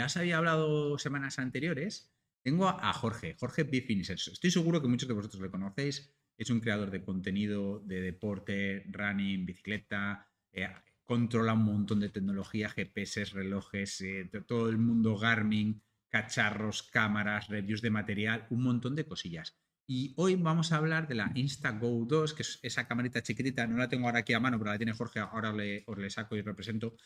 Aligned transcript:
ya 0.00 0.06
os 0.06 0.16
había 0.16 0.38
hablado 0.38 0.96
semanas 0.96 1.38
anteriores, 1.38 2.10
tengo 2.42 2.70
a 2.70 2.90
Jorge, 2.94 3.36
Jorge 3.38 3.64
Bifinisers. 3.64 4.28
Estoy 4.28 4.50
seguro 4.50 4.80
que 4.80 4.88
muchos 4.88 5.06
de 5.06 5.12
vosotros 5.12 5.42
le 5.42 5.50
conocéis. 5.50 6.10
Es 6.38 6.48
un 6.48 6.60
creador 6.60 6.90
de 6.90 7.04
contenido 7.04 7.80
de 7.80 8.00
deporte, 8.00 8.86
running, 8.88 9.44
bicicleta. 9.44 10.26
Eh, 10.52 10.70
controla 11.04 11.52
un 11.52 11.64
montón 11.64 12.00
de 12.00 12.08
tecnología, 12.08 12.70
GPS, 12.70 13.26
relojes, 13.26 14.00
eh, 14.00 14.30
todo 14.46 14.70
el 14.70 14.78
mundo 14.78 15.18
Garmin, 15.18 15.82
cacharros, 16.08 16.82
cámaras, 16.82 17.48
reviews 17.48 17.82
de 17.82 17.90
material, 17.90 18.46
un 18.48 18.62
montón 18.62 18.96
de 18.96 19.04
cosillas. 19.04 19.60
Y 19.86 20.14
hoy 20.16 20.36
vamos 20.36 20.72
a 20.72 20.78
hablar 20.78 21.08
de 21.08 21.16
la 21.16 21.30
InstaGo 21.34 22.06
2, 22.06 22.32
que 22.32 22.40
es 22.40 22.58
esa 22.62 22.88
camarita 22.88 23.22
chiquitita. 23.22 23.66
No 23.66 23.76
la 23.76 23.90
tengo 23.90 24.06
ahora 24.06 24.20
aquí 24.20 24.32
a 24.32 24.40
mano, 24.40 24.58
pero 24.58 24.70
la 24.70 24.78
tiene 24.78 24.94
Jorge. 24.94 25.20
Ahora 25.20 25.52
os 25.84 25.98
le 25.98 26.08
saco 26.08 26.36
y 26.36 26.40
represento. 26.40 26.96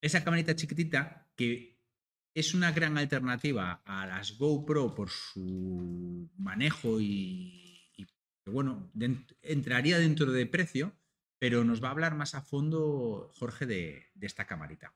Esa 0.00 0.24
camarita 0.24 0.56
chiquitita 0.56 1.28
que 1.36 1.71
es 2.34 2.54
una 2.54 2.72
gran 2.72 2.96
alternativa 2.98 3.82
a 3.84 4.06
las 4.06 4.38
GoPro 4.38 4.94
por 4.94 5.10
su 5.10 6.30
manejo 6.36 7.00
y, 7.00 7.88
bueno, 8.46 8.90
entraría 9.42 9.98
dentro 9.98 10.32
de 10.32 10.46
precio, 10.46 10.96
pero 11.38 11.64
nos 11.64 11.82
va 11.82 11.88
a 11.88 11.90
hablar 11.92 12.14
más 12.14 12.34
a 12.34 12.42
fondo 12.42 13.30
Jorge 13.34 13.66
de, 13.66 14.10
esta 14.20 14.46
camarita. 14.46 14.94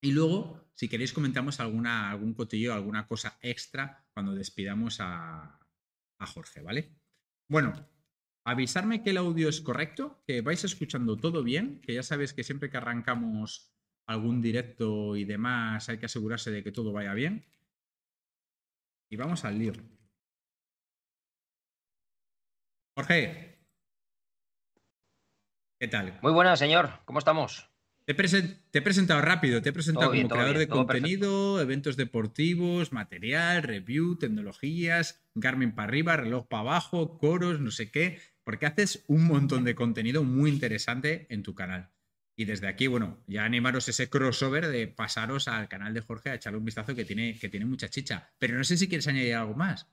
Y 0.00 0.12
luego, 0.12 0.70
si 0.74 0.88
queréis, 0.88 1.12
comentamos 1.12 1.58
alguna, 1.58 2.10
algún 2.10 2.34
cotillo, 2.34 2.72
alguna 2.72 3.06
cosa 3.06 3.38
extra 3.40 4.06
cuando 4.12 4.34
despidamos 4.34 5.00
a, 5.00 5.58
a 6.18 6.26
Jorge, 6.26 6.60
¿vale? 6.60 6.94
Bueno, 7.48 7.88
avisarme 8.44 9.02
que 9.02 9.10
el 9.10 9.16
audio 9.16 9.48
es 9.48 9.60
correcto, 9.60 10.22
que 10.26 10.40
vais 10.40 10.62
escuchando 10.62 11.16
todo 11.16 11.42
bien, 11.42 11.80
que 11.80 11.94
ya 11.94 12.02
sabéis 12.02 12.32
que 12.32 12.44
siempre 12.44 12.70
que 12.70 12.76
arrancamos 12.76 13.72
algún 14.08 14.40
directo 14.40 15.16
y 15.16 15.24
demás, 15.24 15.88
hay 15.88 15.98
que 15.98 16.06
asegurarse 16.06 16.50
de 16.50 16.64
que 16.64 16.72
todo 16.72 16.92
vaya 16.92 17.12
bien. 17.12 17.44
Y 19.10 19.16
vamos 19.16 19.44
al 19.44 19.58
lío. 19.58 19.72
Jorge. 22.96 23.58
¿Qué 25.78 25.88
tal? 25.88 26.18
Muy 26.22 26.32
buenas, 26.32 26.58
señor. 26.58 27.00
¿Cómo 27.04 27.20
estamos? 27.20 27.70
Te, 28.04 28.12
he 28.12 28.82
presentado 28.82 29.20
rápido, 29.20 29.60
te 29.60 29.68
he 29.68 29.72
presentado 29.72 30.10
como 30.12 30.28
creador 30.28 30.56
de 30.56 30.66
contenido, 30.66 31.60
eventos 31.60 31.98
deportivos, 31.98 32.90
material, 32.90 33.62
review, 33.62 34.16
tecnologías, 34.16 35.22
Garmin 35.34 35.74
para 35.74 35.88
arriba, 35.88 36.16
reloj 36.16 36.48
para 36.48 36.62
abajo, 36.62 37.18
coros, 37.18 37.60
no 37.60 37.70
sé 37.70 37.90
qué, 37.90 38.18
porque 38.42 38.64
haces 38.64 39.04
un 39.08 39.26
montón 39.26 39.64
de 39.64 39.74
contenido 39.74 40.24
muy 40.24 40.50
interesante 40.50 41.26
en 41.28 41.42
tu 41.42 41.54
canal. 41.54 41.90
Y 42.38 42.44
desde 42.44 42.68
aquí, 42.68 42.86
bueno, 42.86 43.18
ya 43.26 43.44
animaros 43.44 43.88
ese 43.88 44.08
crossover 44.08 44.68
de 44.68 44.86
pasaros 44.86 45.48
al 45.48 45.66
canal 45.66 45.92
de 45.92 46.02
Jorge 46.02 46.30
a 46.30 46.34
echarle 46.34 46.60
un 46.60 46.64
vistazo 46.64 46.94
que 46.94 47.04
tiene, 47.04 47.36
que 47.36 47.48
tiene 47.48 47.66
mucha 47.66 47.88
chicha. 47.88 48.30
Pero 48.38 48.56
no 48.56 48.62
sé 48.62 48.76
si 48.76 48.88
quieres 48.88 49.08
añadir 49.08 49.34
algo 49.34 49.54
más. 49.54 49.88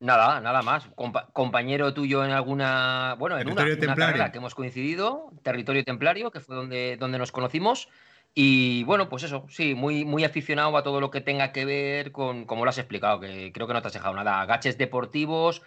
Nada, 0.00 0.40
nada 0.40 0.62
más. 0.62 0.88
compañero 1.34 1.92
tuyo 1.92 2.24
en 2.24 2.30
alguna. 2.30 3.14
Bueno, 3.18 3.38
en 3.38 3.46
una, 3.50 3.94
carrera 3.94 4.32
que 4.32 4.38
hemos 4.38 4.54
coincidido, 4.54 5.30
Territorio 5.42 5.84
Templario, 5.84 6.30
que 6.30 6.40
fue 6.40 6.56
donde, 6.56 6.96
donde 6.96 7.18
nos 7.18 7.30
conocimos. 7.30 7.90
Y 8.34 8.84
bueno, 8.84 9.10
pues 9.10 9.24
eso, 9.24 9.44
sí, 9.50 9.74
muy, 9.74 10.06
muy 10.06 10.24
aficionado 10.24 10.78
a 10.78 10.82
todo 10.82 10.98
lo 10.98 11.10
que 11.10 11.20
tenga 11.20 11.52
que 11.52 11.66
ver 11.66 12.10
con, 12.10 12.46
como 12.46 12.64
lo 12.64 12.70
has 12.70 12.78
explicado, 12.78 13.20
que 13.20 13.52
creo 13.52 13.66
que 13.66 13.74
no 13.74 13.82
te 13.82 13.88
has 13.88 13.94
dejado 13.94 14.14
nada. 14.14 14.46
Gaches 14.46 14.78
deportivos, 14.78 15.60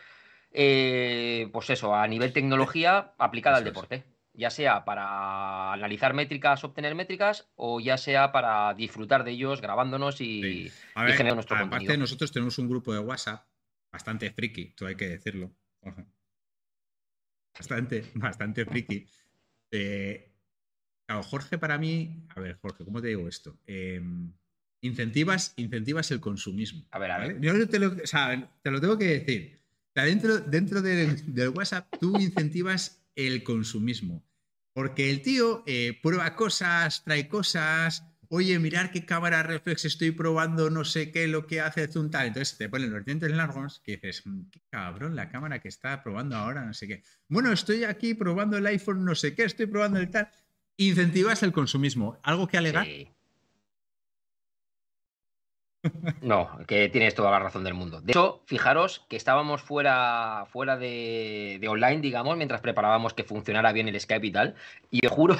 eh, 0.58 1.50
pues 1.52 1.70
eso, 1.70 1.94
a 1.94 2.08
nivel 2.08 2.31
tecnología 2.31 3.14
aplicada 3.17 3.58
al 3.58 3.66
deporte. 3.66 4.06
Ya 4.34 4.50
sea 4.50 4.84
para 4.84 5.73
analizar 5.73 6.14
métricas, 6.14 6.64
obtener 6.64 6.95
métricas, 6.95 7.50
o 7.56 7.80
ya 7.80 7.98
sea 7.98 8.31
para 8.31 8.73
disfrutar 8.73 9.23
de 9.23 9.31
ellos 9.31 9.61
grabándonos 9.61 10.20
y, 10.20 10.72
generar 10.95 11.36
nuestro 11.36 11.58
aparte, 11.58 11.98
nosotros 11.98 12.31
tenemos 12.31 12.58
un 12.58 12.70
grupo 12.70 12.94
de 12.94 13.00
WhatsApp 13.00 13.45
bastante 13.92 14.31
friki, 14.31 14.72
tú 14.72 14.86
hay 14.88 14.95
que 14.95 15.08
decirlo. 15.08 15.52
Bastante, 17.54 18.05
bastante 18.15 18.65
friki. 18.65 19.08
Eh, 19.71 20.33
claro, 21.05 21.23
Jorge, 21.23 21.58
para 21.58 21.77
mí, 21.77 22.26
a 22.36 22.39
ver, 22.39 22.58
Jorge, 22.58 22.83
¿cómo 22.83 23.02
te 23.02 23.08
digo 23.08 23.30
esto? 23.30 23.58
Em, 23.65 24.33
incentivas, 24.82 25.54
incentivas 25.55 26.11
el 26.11 26.20
consumismo. 26.20 26.86
A 26.92 26.99
ver, 26.99 27.11
a 27.11 27.20
ver. 27.20 27.39
Yo 27.39 27.70
te 27.70 27.80
lo, 27.80 27.95
te 27.95 28.71
lo 28.71 28.82
tengo 28.82 28.98
que 28.98 29.05
decir 29.05 29.64
dentro, 30.04 30.39
dentro 30.39 30.82
del, 30.82 31.50
WhatsApp 31.56 31.88
tú 32.00 32.17
incentivas 32.17 33.06
el 33.16 33.44
consumismo. 33.44 34.23
Porque 34.73 35.10
el 35.10 35.22
tío 35.22 35.64
eh, 35.66 35.98
prueba 36.04 36.36
cosas, 36.36 37.04
trae 37.06 37.30
cosas, 37.30 38.04
oye, 38.28 38.60
mirar 38.60 38.92
qué 38.92 39.06
cámara 39.06 39.44
reflex 39.44 39.86
estoy 39.86 40.11
probando, 40.11 40.70
no 40.70 40.83
sé 40.83 41.11
qué, 41.11 41.28
lo 41.28 41.48
que 41.48 41.61
hace 41.61 41.88
un 41.98 42.11
tal. 42.11 42.28
Entonces 42.28 42.58
te 42.58 42.67
ponen 42.67 42.92
los 42.92 43.06
dientes 43.06 43.32
largos 43.32 43.80
que 43.80 43.94
dices, 43.94 44.23
mm, 44.26 44.50
qué 44.52 44.61
cabrón 44.70 45.16
la 45.16 45.30
cámara 45.30 45.60
que 45.60 45.70
está 45.70 46.04
probando 46.04 46.36
ahora, 46.36 46.66
no 46.66 46.73
sé 46.73 46.88
qué. 46.88 47.04
Bueno, 47.30 47.52
estoy 47.52 47.86
aquí 47.86 48.14
probando 48.14 48.58
el 48.58 48.66
iPhone, 48.67 49.06
no 49.06 49.16
sé 49.16 49.33
qué, 49.33 49.44
estoy 49.44 49.67
probando 49.67 50.00
el 50.00 50.10
tal. 50.10 50.30
Incentivas 50.77 51.42
el 51.44 51.54
consumismo. 51.54 52.20
¿Algo 52.23 52.48
que 52.48 52.58
alegar? 52.58 52.86
No, 56.21 56.57
que 56.67 56.89
tienes 56.89 57.15
toda 57.15 57.31
la 57.31 57.39
razón 57.39 57.63
del 57.63 57.73
mundo. 57.73 58.01
De 58.01 58.11
hecho, 58.11 58.41
fijaros 58.45 59.05
que 59.09 59.15
estábamos 59.15 59.61
fuera, 59.61 60.45
fuera 60.51 60.77
de, 60.77 61.59
online, 61.67 62.01
digamos, 62.01 62.37
mientras 62.37 62.61
preparábamos 62.61 63.13
que 63.13 63.23
funcionara 63.23 63.71
bien 63.71 63.87
el 63.87 63.99
Skype 63.99 64.27
y 64.27 64.31
tal. 64.31 64.55
Y 64.91 65.05
os 65.05 65.11
juro 65.11 65.35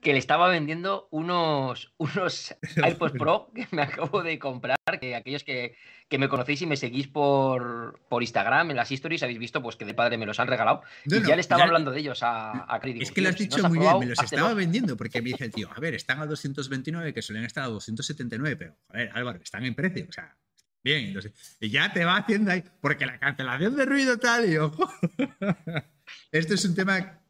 que 0.00 0.12
le 0.12 0.18
estaba 0.18 0.48
vendiendo 0.48 1.08
unos, 1.10 1.92
unos 1.98 2.54
iPods 2.76 3.12
Pro 3.18 3.50
que 3.54 3.66
me 3.70 3.82
acabo 3.82 4.22
de 4.22 4.38
comprar, 4.38 4.76
que 5.00 5.14
aquellos 5.14 5.44
que, 5.44 5.76
que 6.12 6.18
me 6.18 6.28
conocéis 6.28 6.60
y 6.60 6.66
me 6.66 6.76
seguís 6.76 7.08
por, 7.08 7.98
por 8.06 8.22
Instagram, 8.22 8.70
en 8.70 8.76
las 8.76 8.92
stories, 8.92 9.22
habéis 9.22 9.38
visto 9.38 9.62
pues 9.62 9.76
que 9.76 9.86
de 9.86 9.94
padre 9.94 10.18
me 10.18 10.26
los 10.26 10.38
han 10.38 10.46
regalado. 10.46 10.82
y 11.06 11.26
ya 11.26 11.34
le 11.34 11.40
estaba 11.40 11.64
hablando 11.64 11.90
de 11.90 12.00
ellos 12.00 12.22
a, 12.22 12.70
a 12.70 12.76
Es 12.84 13.12
que 13.12 13.22
lo 13.22 13.30
has 13.30 13.38
dicho 13.38 13.66
muy 13.66 13.78
bien, 13.78 13.98
me 13.98 14.04
los 14.04 14.22
estaba 14.22 14.52
vendiendo, 14.52 14.94
porque 14.94 15.22
me 15.22 15.30
dice 15.30 15.46
el 15.46 15.52
tío, 15.52 15.70
a 15.74 15.80
ver, 15.80 15.94
están 15.94 16.20
a 16.20 16.26
229, 16.26 17.14
que 17.14 17.22
suelen 17.22 17.44
estar 17.44 17.64
a 17.64 17.68
279, 17.68 18.56
pero, 18.56 18.76
a 18.90 18.92
ver, 18.92 19.10
Álvaro, 19.14 19.40
están 19.42 19.64
en 19.64 19.74
precio, 19.74 20.04
o 20.06 20.12
sea, 20.12 20.36
bien, 20.84 21.06
entonces, 21.06 21.32
y 21.58 21.70
ya 21.70 21.90
te 21.94 22.04
va 22.04 22.18
haciendo 22.18 22.50
ahí, 22.50 22.62
porque 22.82 23.06
la 23.06 23.18
cancelación 23.18 23.74
de 23.74 23.86
ruido 23.86 24.18
tal, 24.18 24.46
y 24.50 24.58
ojo, 24.58 24.92
esto 26.30 26.52
es 26.52 26.64
un 26.66 26.74
tema 26.74 27.22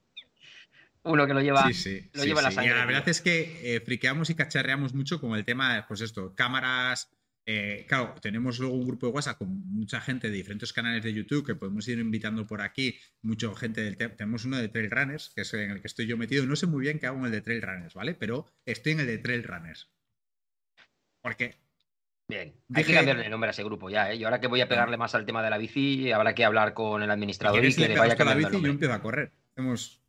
uno 1.05 1.25
que 1.29 1.35
lo 1.35 1.41
lleva, 1.41 1.69
sí, 1.69 1.75
sí, 1.75 2.11
lo 2.15 2.25
lleva 2.25 2.43
la 2.43 2.51
sangre. 2.51 2.73
Y 2.73 2.77
la 2.77 2.85
verdad 2.85 3.09
es 3.09 3.21
que 3.21 3.77
eh, 3.77 3.81
friqueamos 3.81 4.29
y 4.31 4.35
cacharreamos 4.35 4.93
mucho 4.93 5.21
con 5.21 5.37
el 5.37 5.45
tema, 5.45 5.85
pues 5.87 6.01
esto, 6.01 6.35
cámaras, 6.35 7.11
eh, 7.45 7.87
claro, 7.89 8.15
tenemos 8.21 8.59
luego 8.61 8.77
un 8.77 8.87
grupo 8.87 9.07
de 9.07 9.13
WhatsApp 9.13 9.39
con 9.39 9.49
mucha 9.49 10.01
gente 10.01 10.31
de 10.31 10.37
diferentes 10.37 10.73
canales 10.73 11.03
de 11.03 11.13
YouTube 11.13 11.45
que 11.45 11.57
podemos 11.57 11.87
ir 11.89 11.99
invitando 11.99 12.47
por 12.47 12.61
aquí. 12.61 12.97
Mucha 13.23 13.53
gente 13.57 13.81
del 13.81 13.97
tenemos 13.97 14.45
uno 14.45 14.59
de 14.59 14.69
Trail 14.69 14.91
Runners, 14.91 15.33
que 15.35 15.43
es 15.43 15.53
en 15.55 15.71
el 15.71 15.81
que 15.81 15.89
estoy 15.89 16.07
yo 16.07 16.17
metido. 16.17 16.47
No 16.47 16.55
sé 16.55 16.67
muy 16.67 16.83
bien 16.83 16.99
qué 16.99 17.07
hago 17.07 17.19
en 17.19 17.27
el 17.27 17.33
de 17.33 17.41
Trail 17.41 17.63
Runners, 17.63 17.95
¿vale? 17.95 18.15
Pero 18.15 18.47
estoy 18.65 18.93
en 18.93 19.01
el 19.01 19.07
de 19.07 19.19
Trail 19.19 19.43
Runners. 19.43 19.91
Porque. 21.21 21.57
Bien, 22.29 22.55
hay 22.73 22.85
que 22.85 22.95
cambiarle 22.95 23.25
el 23.25 23.31
nombre 23.31 23.49
a 23.49 23.51
ese 23.51 23.65
grupo 23.65 23.91
ya, 23.91 24.13
¿eh? 24.13 24.17
Y 24.17 24.25
ahora 24.25 24.41
que 24.41 24.47
voy 24.47 24.61
a 24.61 24.69
pegarle 24.69 24.97
más 24.97 25.15
al 25.15 25.27
tema 25.27 25.43
de 25.43 25.51
la 25.51 25.59
bici, 25.59 26.13
habrá 26.13 26.35
que 26.35 26.45
hablar 26.45 26.73
con 26.73 27.03
el 27.03 27.11
administrador 27.11 27.65
y 27.65 27.75
que 27.75 27.89
le 27.89 27.99
vaya 27.99 28.15
a 28.15 28.17
cambiar 28.17 28.41
la 28.41 28.49
bici 28.49 28.61
y 28.61 28.65
yo 28.65 28.71
empiezo 28.71 28.95
a 28.95 29.03
correr. 29.03 29.33
Hemos. 29.57 30.01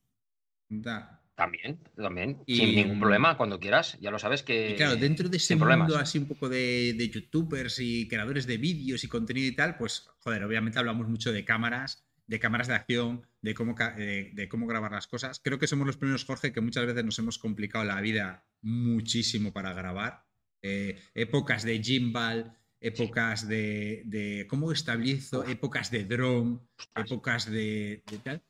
También, 1.36 1.80
también. 1.96 2.44
Sin 2.48 2.76
ningún 2.76 3.00
problema, 3.00 3.36
cuando 3.38 3.60
quieras. 3.60 3.98
Ya 4.00 4.12
lo 4.12 4.20
sabes 4.20 4.44
que. 4.44 4.76
claro, 4.78 4.96
dentro 4.96 5.30
de 5.30 5.38
ese 5.38 5.56
mundo 5.56 5.98
así 5.98 6.20
un 6.20 6.28
poco 6.28 6.48
de, 6.48 7.10
youtubers 7.12 7.80
y 7.80 8.08
creadores 8.08 8.46
de 8.46 8.58
vídeos 8.58 9.04
y 9.04 9.08
contenido 9.08 9.48
y 9.48 9.56
tal, 9.56 9.76
pues, 9.78 10.08
joder, 10.20 10.44
obviamente 10.44 10.78
hablamos 10.78 11.08
mucho 11.08 11.32
de 11.32 11.44
cámaras, 11.44 12.06
de 12.28 12.40
cámaras 12.40 12.68
de 12.68 12.76
acción, 12.76 13.26
de 13.42 13.56
cómo, 13.56 13.74
de, 13.74 14.48
cómo 14.50 14.68
grabar 14.68 14.92
las 14.92 15.08
cosas. 15.08 15.40
Creo 15.44 15.58
que 15.58 15.66
somos 15.66 15.88
los 15.88 15.98
primeros, 15.98 16.24
Jorge, 16.24 16.54
que 16.54 16.62
muchas 16.62 16.86
veces 16.86 17.04
nos 17.04 17.18
hemos 17.18 17.40
complicado 17.40 17.84
la 17.84 18.00
vida 18.00 18.46
muchísimo 18.62 19.52
para 19.52 19.74
grabar. 19.74 20.26
Eh, 20.62 21.00
épocas 21.16 21.64
de 21.64 21.82
gimbal, 21.82 22.56
épocas 22.80 23.48
de, 23.48 24.46
cómo 24.48 24.72
estabilizo, 24.72 25.44
épocas 25.46 25.90
de 25.90 26.06
drone, 26.06 26.60
épocas 26.96 27.50
de, 27.50 28.04
de 28.06 28.18
tal. 28.20 28.44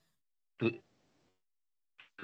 ¿Tú 0.57 0.83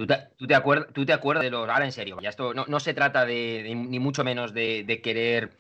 te, 0.08 0.56
acuerdas, 0.56 0.94
¿Tú 0.94 1.06
te 1.06 1.14
acuerdas 1.14 1.44
de 1.44 1.52
los... 1.52 1.70
Ahora 1.70 1.86
en 1.86 1.92
serio, 1.92 2.18
ya 2.22 2.30
esto 2.30 2.54
no, 2.54 2.80
se 2.80 2.94
trata 2.94 3.26
de, 3.26 3.74
ni 3.76 4.00
mucho 4.00 4.24
menos 4.24 4.54
de, 4.54 5.02
querer... 5.04 5.52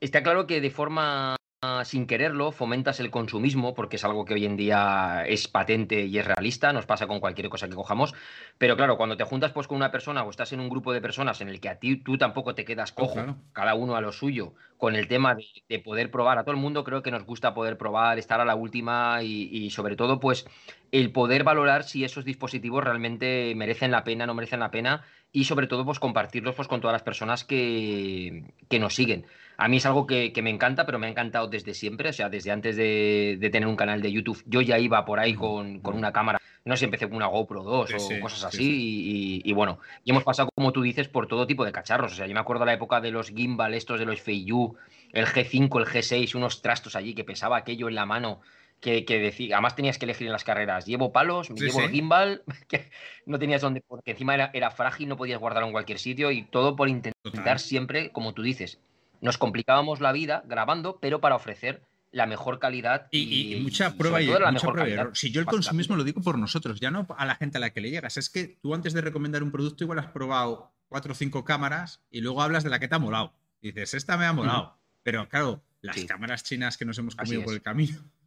Está 0.00 0.22
claro 0.22 0.46
que 0.46 0.60
de 0.60 0.70
forma 0.70 1.36
sin 1.84 2.06
quererlo 2.06 2.52
fomentas 2.52 3.00
el 3.00 3.10
consumismo, 3.10 3.74
porque 3.74 3.96
es 3.96 4.04
algo 4.04 4.24
que 4.24 4.32
hoy 4.32 4.46
en 4.46 4.56
día 4.56 5.24
es 5.26 5.46
patente 5.46 6.06
y 6.06 6.18
es 6.18 6.24
realista, 6.24 6.72
nos 6.72 6.86
pasa 6.86 7.06
con 7.06 7.20
cualquier 7.20 7.50
cosa 7.50 7.68
que 7.68 7.74
cojamos, 7.74 8.14
pero 8.56 8.78
claro, 8.78 8.96
cuando 8.96 9.18
te 9.18 9.24
juntas 9.24 9.52
pues 9.52 9.68
con 9.68 9.76
una 9.76 9.90
persona 9.90 10.22
o 10.24 10.30
estás 10.30 10.54
en 10.54 10.60
un 10.60 10.70
grupo 10.70 10.94
de 10.94 11.02
personas 11.02 11.42
en 11.42 11.50
el 11.50 11.60
que 11.60 11.68
a 11.68 11.78
ti 11.78 11.96
tú 11.96 12.16
tampoco 12.16 12.54
te 12.54 12.64
quedas 12.64 12.92
cojo, 12.92 13.36
cada 13.52 13.74
uno 13.74 13.94
a 13.94 14.00
lo 14.00 14.10
suyo, 14.10 14.54
con 14.78 14.96
el 14.96 15.06
tema 15.06 15.36
de, 15.68 15.78
poder 15.80 16.10
probar, 16.10 16.38
a 16.38 16.44
todo 16.44 16.54
el 16.54 16.60
mundo 16.60 16.82
creo 16.82 17.02
que 17.02 17.10
nos 17.10 17.24
gusta 17.24 17.52
poder 17.52 17.76
probar, 17.76 18.18
estar 18.18 18.40
a 18.40 18.46
la 18.46 18.54
última 18.54 19.22
y, 19.22 19.68
sobre 19.68 19.96
todo 19.96 20.18
pues 20.18 20.46
el 20.92 21.12
poder 21.12 21.44
valorar 21.44 21.84
si 21.84 22.04
esos 22.04 22.24
dispositivos 22.24 22.82
realmente 22.82 23.52
merecen 23.54 23.90
la 23.90 24.02
pena, 24.02 24.26
no 24.26 24.32
merecen 24.32 24.60
la 24.60 24.70
pena 24.70 25.04
y 25.30 25.44
sobre 25.44 25.66
todo 25.66 25.84
pues 25.84 26.00
compartirlos 26.00 26.54
pues 26.54 26.68
con 26.68 26.80
todas 26.80 26.94
las 26.94 27.02
personas 27.02 27.44
que, 27.44 28.44
nos 28.80 28.94
siguen. 28.94 29.26
A 29.60 29.68
mí 29.68 29.76
es 29.76 29.84
algo 29.84 30.06
que, 30.06 30.32
me 30.42 30.48
encanta, 30.48 30.86
pero 30.86 30.98
me 30.98 31.06
ha 31.06 31.10
encantado 31.10 31.46
desde 31.46 31.74
siempre, 31.74 32.08
o 32.08 32.12
sea, 32.14 32.30
desde 32.30 32.50
antes 32.50 32.76
de, 32.76 33.38
tener 33.52 33.68
un 33.68 33.76
canal 33.76 34.00
de 34.00 34.10
YouTube, 34.10 34.42
yo 34.46 34.62
ya 34.62 34.78
iba 34.78 35.04
por 35.04 35.20
ahí 35.20 35.34
con, 35.34 35.82
una 35.84 36.12
cámara, 36.14 36.40
no 36.64 36.78
sé, 36.78 36.86
empecé 36.86 37.06
con 37.08 37.16
una 37.16 37.26
GoPro 37.26 37.62
2 37.62 37.90
o 37.92 38.20
cosas 38.22 38.44
así, 38.44 39.42
y, 39.44 39.52
bueno, 39.52 39.78
y 40.02 40.12
hemos 40.12 40.24
pasado, 40.24 40.48
como 40.54 40.72
tú 40.72 40.80
dices, 40.80 41.08
por 41.08 41.26
todo 41.26 41.46
tipo 41.46 41.66
de 41.66 41.72
cacharros, 41.72 42.12
o 42.12 42.14
sea, 42.14 42.26
yo 42.26 42.32
me 42.32 42.40
acuerdo 42.40 42.64
la 42.64 42.72
época 42.72 43.02
de 43.02 43.10
los 43.10 43.28
gimbal, 43.28 43.74
estos 43.74 43.98
de 43.98 44.06
los 44.06 44.22
Feiyu, 44.22 44.76
el 45.12 45.26
G5, 45.26 45.78
el 45.78 45.86
G6, 45.86 46.34
unos 46.36 46.62
trastos 46.62 46.96
allí 46.96 47.14
que 47.14 47.24
pesaba 47.24 47.58
aquello 47.58 47.90
en 47.90 47.96
la 47.96 48.06
mano, 48.06 48.40
que, 48.80 49.02
decía, 49.02 49.56
además 49.56 49.76
tenías 49.76 49.98
que 49.98 50.06
elegir 50.06 50.26
en 50.26 50.32
las 50.32 50.44
carreras, 50.44 50.86
llevo 50.86 51.12
palos, 51.12 51.50
me 51.50 51.60
llevo 51.60 51.82
el 51.82 51.90
gimbal, 51.90 52.44
que 52.66 52.88
no 53.26 53.38
tenías 53.38 53.60
dónde, 53.60 53.82
porque 53.86 54.12
encima 54.12 54.32
era, 54.32 54.50
era, 54.54 54.70
frágil, 54.70 55.06
no 55.06 55.18
podías 55.18 55.38
guardarlo 55.38 55.66
en 55.66 55.72
cualquier 55.72 55.98
sitio 55.98 56.30
y 56.30 56.44
todo 56.44 56.76
por 56.76 56.88
intentar 56.88 57.58
siempre, 57.58 58.10
como 58.10 58.32
tú 58.32 58.40
dices, 58.40 58.80
nos 59.20 59.38
complicábamos 59.38 60.00
la 60.00 60.12
vida 60.12 60.42
grabando, 60.46 60.98
pero 61.00 61.20
para 61.20 61.36
ofrecer 61.36 61.82
la 62.12 62.26
mejor 62.26 62.58
calidad 62.58 63.06
y, 63.12 63.60
mucha 63.62 63.96
prueba 63.96 64.20
y 64.20 64.26
la 64.26 64.50
mucha 64.50 64.72
prueba 64.72 65.10
Si 65.14 65.30
yo 65.30 65.40
el 65.40 65.46
consumismo 65.46 65.96
lo 65.96 66.04
digo 66.04 66.20
por 66.20 66.38
nosotros, 66.38 66.80
ya 66.80 66.90
no 66.90 67.06
a 67.16 67.24
la 67.24 67.36
gente 67.36 67.58
a 67.58 67.60
la 67.60 67.70
que 67.70 67.80
le 67.80 67.90
llegas, 67.90 68.16
es 68.16 68.30
que 68.30 68.58
tú 68.60 68.74
antes 68.74 68.92
de 68.92 69.00
recomendar 69.00 69.42
un 69.42 69.52
producto 69.52 69.84
igual 69.84 70.00
has 70.00 70.08
probado 70.08 70.72
cuatro 70.88 71.12
o 71.12 71.14
cinco 71.14 71.44
cámaras 71.44 72.02
y 72.10 72.20
luego 72.20 72.42
hablas 72.42 72.64
de 72.64 72.70
la 72.70 72.80
que 72.80 72.88
te 72.88 72.96
ha 72.96 72.98
molado. 72.98 73.32
dices, 73.60 73.94
esta 73.94 74.16
me 74.16 74.26
ha 74.26 74.32
molado. 74.32 74.76
Pero 75.02 75.28
claro, 75.28 75.62
las 75.80 76.04
cámaras 76.04 76.42
chinas 76.42 76.76
que 76.76 76.84
nos 76.84 76.98
hemos 76.98 77.14
comido 77.14 77.44
por 77.44 77.54
el 77.54 77.62
camino 77.62 77.96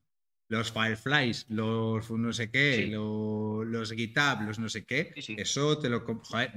los 0.47 0.71
Fireflies, 0.71 1.45
los 1.49 2.09
no 2.11 2.31
sé 2.31 2.51
qué, 2.51 2.87
los, 2.87 3.65
los 3.65 3.91
GitHub, 3.91 4.45
los 4.45 4.59
no 4.59 4.69
sé 4.69 4.85
qué, 4.85 5.13
eso 5.37 5.77
te 5.79 5.89
lo 5.89 6.05
joder, 6.05 6.53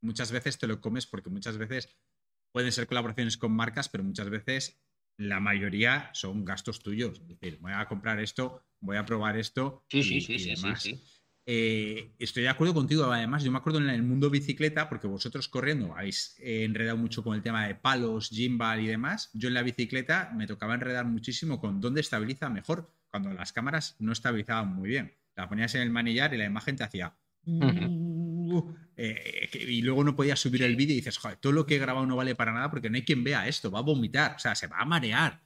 muchas 0.00 0.30
veces 0.30 0.58
te 0.58 0.66
lo 0.66 0.80
comes 0.80 1.06
porque 1.06 1.30
muchas 1.30 1.56
veces 1.56 1.88
pueden 2.58 2.72
ser 2.72 2.88
colaboraciones 2.88 3.36
con 3.36 3.52
marcas, 3.52 3.88
pero 3.88 4.02
muchas 4.02 4.28
veces 4.30 4.82
la 5.16 5.38
mayoría 5.38 6.10
son 6.12 6.44
gastos 6.44 6.82
tuyos. 6.82 7.20
Es 7.20 7.28
decir, 7.28 7.56
voy 7.60 7.70
a 7.72 7.86
comprar 7.86 8.18
esto, 8.18 8.64
voy 8.80 8.96
a 8.96 9.04
probar 9.04 9.36
esto 9.36 9.84
sí, 9.88 9.98
y, 10.00 10.20
sí, 10.20 10.40
sí, 10.40 10.56
demás. 10.56 10.90
Eh, 11.46 12.16
estoy 12.18 12.42
de 12.42 12.48
acuerdo 12.48 12.74
contigo, 12.74 13.04
además, 13.04 13.44
yo 13.44 13.52
me 13.52 13.58
acuerdo 13.58 13.78
en 13.78 13.90
el 13.90 14.02
mundo 14.02 14.28
bicicleta, 14.28 14.88
porque 14.88 15.06
vosotros 15.06 15.46
corriendo 15.46 15.94
habéis 15.96 16.34
enredado 16.40 16.96
mucho 16.96 17.22
con 17.22 17.36
el 17.36 17.42
tema 17.42 17.64
de 17.64 17.76
palos, 17.76 18.28
gimbal 18.28 18.80
y 18.80 18.88
demás. 18.88 19.30
Yo 19.34 19.46
en 19.46 19.54
la 19.54 19.62
bicicleta 19.62 20.32
me 20.34 20.48
tocaba 20.48 20.74
enredar 20.74 21.06
muchísimo 21.06 21.60
con 21.60 21.80
dónde 21.80 22.00
estabiliza 22.00 22.50
mejor, 22.50 22.92
cuando 23.08 23.32
las 23.32 23.52
cámaras 23.52 23.94
no 24.00 24.10
estabilizaban 24.10 24.74
muy 24.74 24.88
bien. 24.88 25.14
La 25.36 25.48
ponías 25.48 25.76
en 25.76 25.82
el 25.82 25.90
manillar 25.90 26.34
y 26.34 26.38
la 26.38 26.44
imagen 26.46 26.74
te 26.74 26.82
hacía. 26.82 27.16
Uh, 27.44 28.74
eh, 28.98 29.48
y 29.52 29.80
luego 29.80 30.04
no 30.04 30.14
podías 30.14 30.38
subir 30.38 30.62
el 30.62 30.76
vídeo 30.76 30.92
y 30.92 30.96
dices, 30.96 31.16
joder, 31.16 31.38
todo 31.38 31.52
lo 31.52 31.64
que 31.64 31.76
he 31.76 31.78
grabado 31.78 32.04
no 32.04 32.16
vale 32.16 32.34
para 32.34 32.52
nada 32.52 32.70
porque 32.70 32.90
no 32.90 32.96
hay 32.96 33.04
quien 33.04 33.24
vea 33.24 33.48
esto, 33.48 33.70
va 33.70 33.78
a 33.78 33.82
vomitar, 33.82 34.34
o 34.36 34.38
sea, 34.38 34.54
se 34.54 34.66
va 34.66 34.78
a 34.78 34.84
marear 34.84 35.40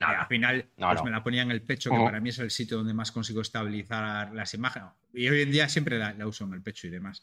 al 0.00 0.26
final 0.26 0.68
pues 0.76 1.04
me 1.04 1.10
la 1.10 1.22
ponía 1.22 1.42
en 1.42 1.50
el 1.50 1.62
pecho, 1.62 1.90
que 1.90 1.96
para 1.96 2.20
mí 2.20 2.30
es 2.30 2.38
el 2.38 2.50
sitio 2.50 2.78
donde 2.78 2.94
más 2.94 3.12
consigo 3.12 3.42
estabilizar 3.42 4.32
las 4.34 4.54
imágenes. 4.54 4.90
Y 5.12 5.28
hoy 5.28 5.42
en 5.42 5.50
día 5.50 5.68
siempre 5.68 5.98
la, 5.98 6.26
uso 6.26 6.44
en 6.44 6.54
el 6.54 6.62
pecho 6.62 6.86
y 6.86 6.90
demás. 6.90 7.22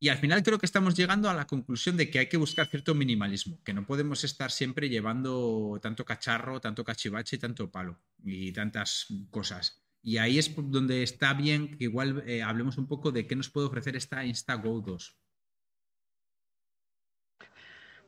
Y 0.00 0.08
al 0.08 0.18
final 0.18 0.42
creo 0.42 0.58
que 0.58 0.66
estamos 0.66 0.96
llegando 0.96 1.30
a 1.30 1.34
la 1.34 1.46
conclusión 1.46 1.96
de 1.96 2.10
que 2.10 2.18
hay 2.18 2.28
que 2.28 2.36
buscar 2.36 2.66
cierto 2.66 2.94
minimalismo, 2.94 3.62
que 3.62 3.72
no 3.72 3.86
podemos 3.86 4.24
estar 4.24 4.50
siempre 4.50 4.88
llevando 4.88 5.78
tanto 5.80 6.04
cacharro, 6.04 6.60
tanto 6.60 6.84
cachivache 6.84 7.36
y 7.36 7.38
tanto 7.38 7.70
palo 7.70 8.00
y 8.24 8.50
tantas 8.52 9.06
cosas. 9.30 9.81
Y 10.02 10.18
ahí 10.18 10.38
es 10.38 10.54
donde 10.56 11.02
está 11.02 11.32
bien 11.34 11.76
que 11.78 11.84
igual 11.84 12.24
eh, 12.26 12.42
hablemos 12.42 12.76
un 12.78 12.88
poco 12.88 13.12
de 13.12 13.26
qué 13.26 13.36
nos 13.36 13.50
puede 13.50 13.68
ofrecer 13.68 13.96
esta 13.96 14.24
InstaGo 14.24 14.80
2. 14.80 15.16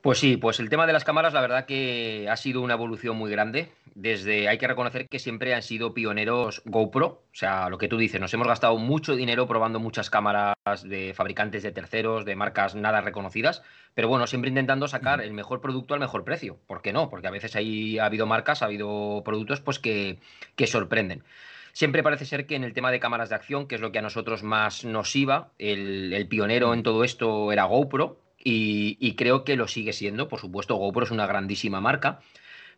Pues 0.05 0.19
sí, 0.19 0.37
pues 0.37 0.61
el 0.61 0.69
tema 0.69 0.87
de 0.87 0.93
las 0.93 1.03
cámaras, 1.03 1.33
la 1.33 1.41
verdad 1.41 1.65
que 1.65 2.29
ha 2.29 2.37
sido 2.37 2.61
una 2.61 2.75
evolución 2.75 3.17
muy 3.17 3.31
grande. 3.31 3.73
Desde, 3.95 4.51
hay 4.51 4.59
que 4.59 4.69
reconocer 4.69 5.09
que 5.09 5.19
siempre 5.19 5.55
han 5.55 5.63
sido 5.63 5.95
pioneros 5.95 6.61
GoPro, 6.67 7.07
o 7.07 7.25
sea, 7.33 7.71
lo 7.71 7.79
que 7.79 7.89
tú 7.89 7.97
dices, 7.97 8.21
nos 8.21 8.35
hemos 8.35 8.47
gastado 8.47 8.77
mucho 8.77 9.17
dinero 9.17 9.49
probando 9.49 9.81
muchas 9.81 10.11
cámaras 10.11 10.57
de 10.83 11.15
fabricantes 11.15 11.63
de 11.63 11.73
terceros, 11.73 12.27
de 12.27 12.37
marcas 12.37 12.75
nada 12.75 13.01
reconocidas, 13.01 13.63
pero 13.95 14.09
bueno, 14.09 14.27
siempre 14.27 14.51
intentando 14.51 14.89
sacar 14.89 15.23
el 15.23 15.33
mejor 15.33 15.63
producto 15.63 15.95
al 15.95 16.01
mejor 16.01 16.23
precio. 16.23 16.59
¿Por 16.67 16.83
qué 16.83 16.93
no? 16.93 17.09
Porque 17.09 17.29
a 17.29 17.31
veces 17.31 17.57
ahí 17.57 17.99
ha 17.99 18.05
habido 18.05 18.27
marcas, 18.27 18.61
ha 18.61 18.67
habido 18.67 19.23
productos 19.25 19.63
pues 19.63 19.79
que, 19.79 20.19
sorprenden. 20.67 21.25
Siempre 21.75 22.03
parece 22.03 22.25
ser 22.25 22.47
que 22.47 22.57
en 22.57 22.65
el 22.65 22.73
tema 22.73 22.91
de 22.91 23.01
cámaras 23.01 23.29
de 23.29 23.35
acción, 23.35 23.69
que 23.69 23.75
es 23.75 23.83
lo 23.83 23.93
que 23.93 23.99
a 23.99 24.03
nosotros 24.03 24.43
más 24.43 24.87
nos 24.87 25.15
iba, 25.15 25.51
el 25.59 26.27
pionero 26.31 26.73
en 26.73 26.83
todo 26.83 27.05
esto 27.05 27.53
era 27.53 27.65
GoPro, 27.65 28.25
y, 28.45 29.15
creo 29.17 29.45
que 29.45 29.57
lo 29.57 29.67
sigue 29.67 29.93
siendo. 29.93 30.29
Por 30.29 30.39
supuesto, 30.39 30.77
GoPro 30.77 31.05
es 31.05 31.11
una 31.11 31.27
grandísima 31.27 31.81
marca, 31.81 32.21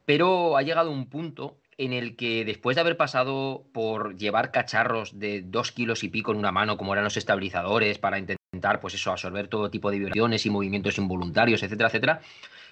pero 0.04 0.56
ha 0.56 0.62
llegado 0.62 0.90
un 0.90 1.08
punto 1.08 1.58
en 1.78 1.93
el 1.93 2.16
que 2.16 2.44
después 2.44 2.76
de 2.76 2.81
haber 2.81 2.96
pasado 2.96 3.64
por 3.72 4.16
llevar 4.16 4.50
cacharros 4.50 5.19
de 5.19 5.42
dos 5.42 5.72
kilos 5.72 6.04
y 6.04 6.08
pico 6.08 6.32
en 6.32 6.38
una 6.38 6.52
mano, 6.52 6.78
como 6.78 6.94
eran 6.94 7.04
los 7.04 7.16
estabilizadores, 7.16 7.99
para 7.99 8.19
intentar, 8.19 8.81
pues 8.81 8.94
eso, 8.94 9.10
absorber 9.10 9.49
todo 9.49 9.70
tipo 9.70 9.90
de 9.90 9.99
vibraciones 9.99 10.46
y 10.46 10.50
movimientos 10.50 10.96
involuntarios, 10.96 11.62
etcétera, 11.62 11.88
etcétera. 11.88 12.20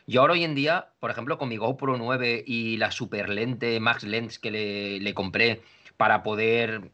Yo 0.06 0.20
ahora 0.20 0.34
hoy 0.34 0.44
en 0.44 0.54
día, 0.54 0.88
por 1.00 1.10
ejemplo, 1.10 1.36
con 1.36 1.48
mi 1.48 1.56
GoPro 1.56 1.98
9 1.98 2.44
y 2.46 2.76
la 2.76 2.90
super 2.90 3.28
lente 3.28 3.80
Max 3.80 4.04
Lens 4.04 4.38
que 4.38 4.50
le, 5.00 5.14
compré 5.14 5.62
para 5.96 6.22
poder 6.22 6.90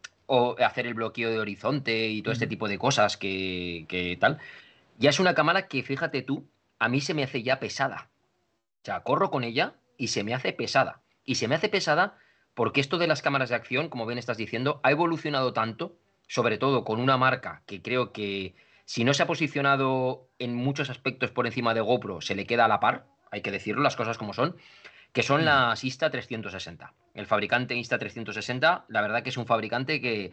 hacer 0.64 0.86
el 0.86 0.94
bloqueo 0.94 1.30
de 1.30 1.40
horizonte 1.40 2.08
y 2.08 2.22
todo 2.22 2.32
este 2.32 2.46
tipo 2.46 2.68
de 2.68 2.78
cosas 2.78 3.16
que, 3.16 3.86
que 3.88 4.16
tal, 4.20 4.38
ya 4.98 5.10
es 5.10 5.18
una 5.18 5.34
cámara 5.34 5.66
que, 5.66 5.82
fíjate 5.82 6.22
tú, 6.22 6.46
a 6.78 6.88
mí 6.88 7.00
se 7.00 7.14
me 7.14 7.24
hace 7.24 7.42
ya 7.42 7.58
pesada. 7.58 8.10
O 8.82 8.84
sea, 8.84 9.00
corro 9.00 9.30
con 9.30 9.44
ella 9.44 9.74
y 9.96 10.08
se 10.08 10.24
me 10.24 10.34
hace 10.34 10.52
pesada. 10.52 11.02
Y 11.24 11.34
se 11.34 11.48
me 11.48 11.54
hace 11.54 11.68
pesada 11.68 12.16
porque 12.54 12.80
esto 12.80 12.98
de 12.98 13.06
las 13.06 13.22
cámaras 13.22 13.50
de 13.50 13.56
acción, 13.56 13.88
como 13.88 14.06
bien 14.06 14.18
estás 14.18 14.36
diciendo, 14.36 14.80
ha 14.82 14.90
evolucionado 14.90 15.52
tanto, 15.52 15.96
sobre 16.26 16.58
todo 16.58 16.84
con 16.84 17.00
una 17.00 17.16
marca 17.16 17.62
que 17.66 17.82
creo 17.82 18.12
que 18.12 18.54
si 18.84 19.04
no 19.04 19.14
se 19.14 19.22
ha 19.22 19.26
posicionado 19.26 20.28
en 20.38 20.54
muchos 20.54 20.90
aspectos 20.90 21.30
por 21.30 21.46
encima 21.46 21.74
de 21.74 21.80
GoPro, 21.80 22.20
se 22.20 22.34
le 22.34 22.46
queda 22.46 22.64
a 22.64 22.68
la 22.68 22.80
par, 22.80 23.06
hay 23.30 23.40
que 23.40 23.50
decirlo, 23.50 23.82
las 23.82 23.96
cosas 23.96 24.18
como 24.18 24.32
son, 24.32 24.56
que 25.12 25.22
son 25.22 25.44
las 25.44 25.84
Insta360. 25.84 26.92
El 27.14 27.26
fabricante 27.26 27.74
Insta360, 27.74 28.84
la 28.88 29.00
verdad 29.00 29.22
que 29.22 29.30
es 29.30 29.36
un 29.36 29.46
fabricante 29.46 30.00
que 30.00 30.32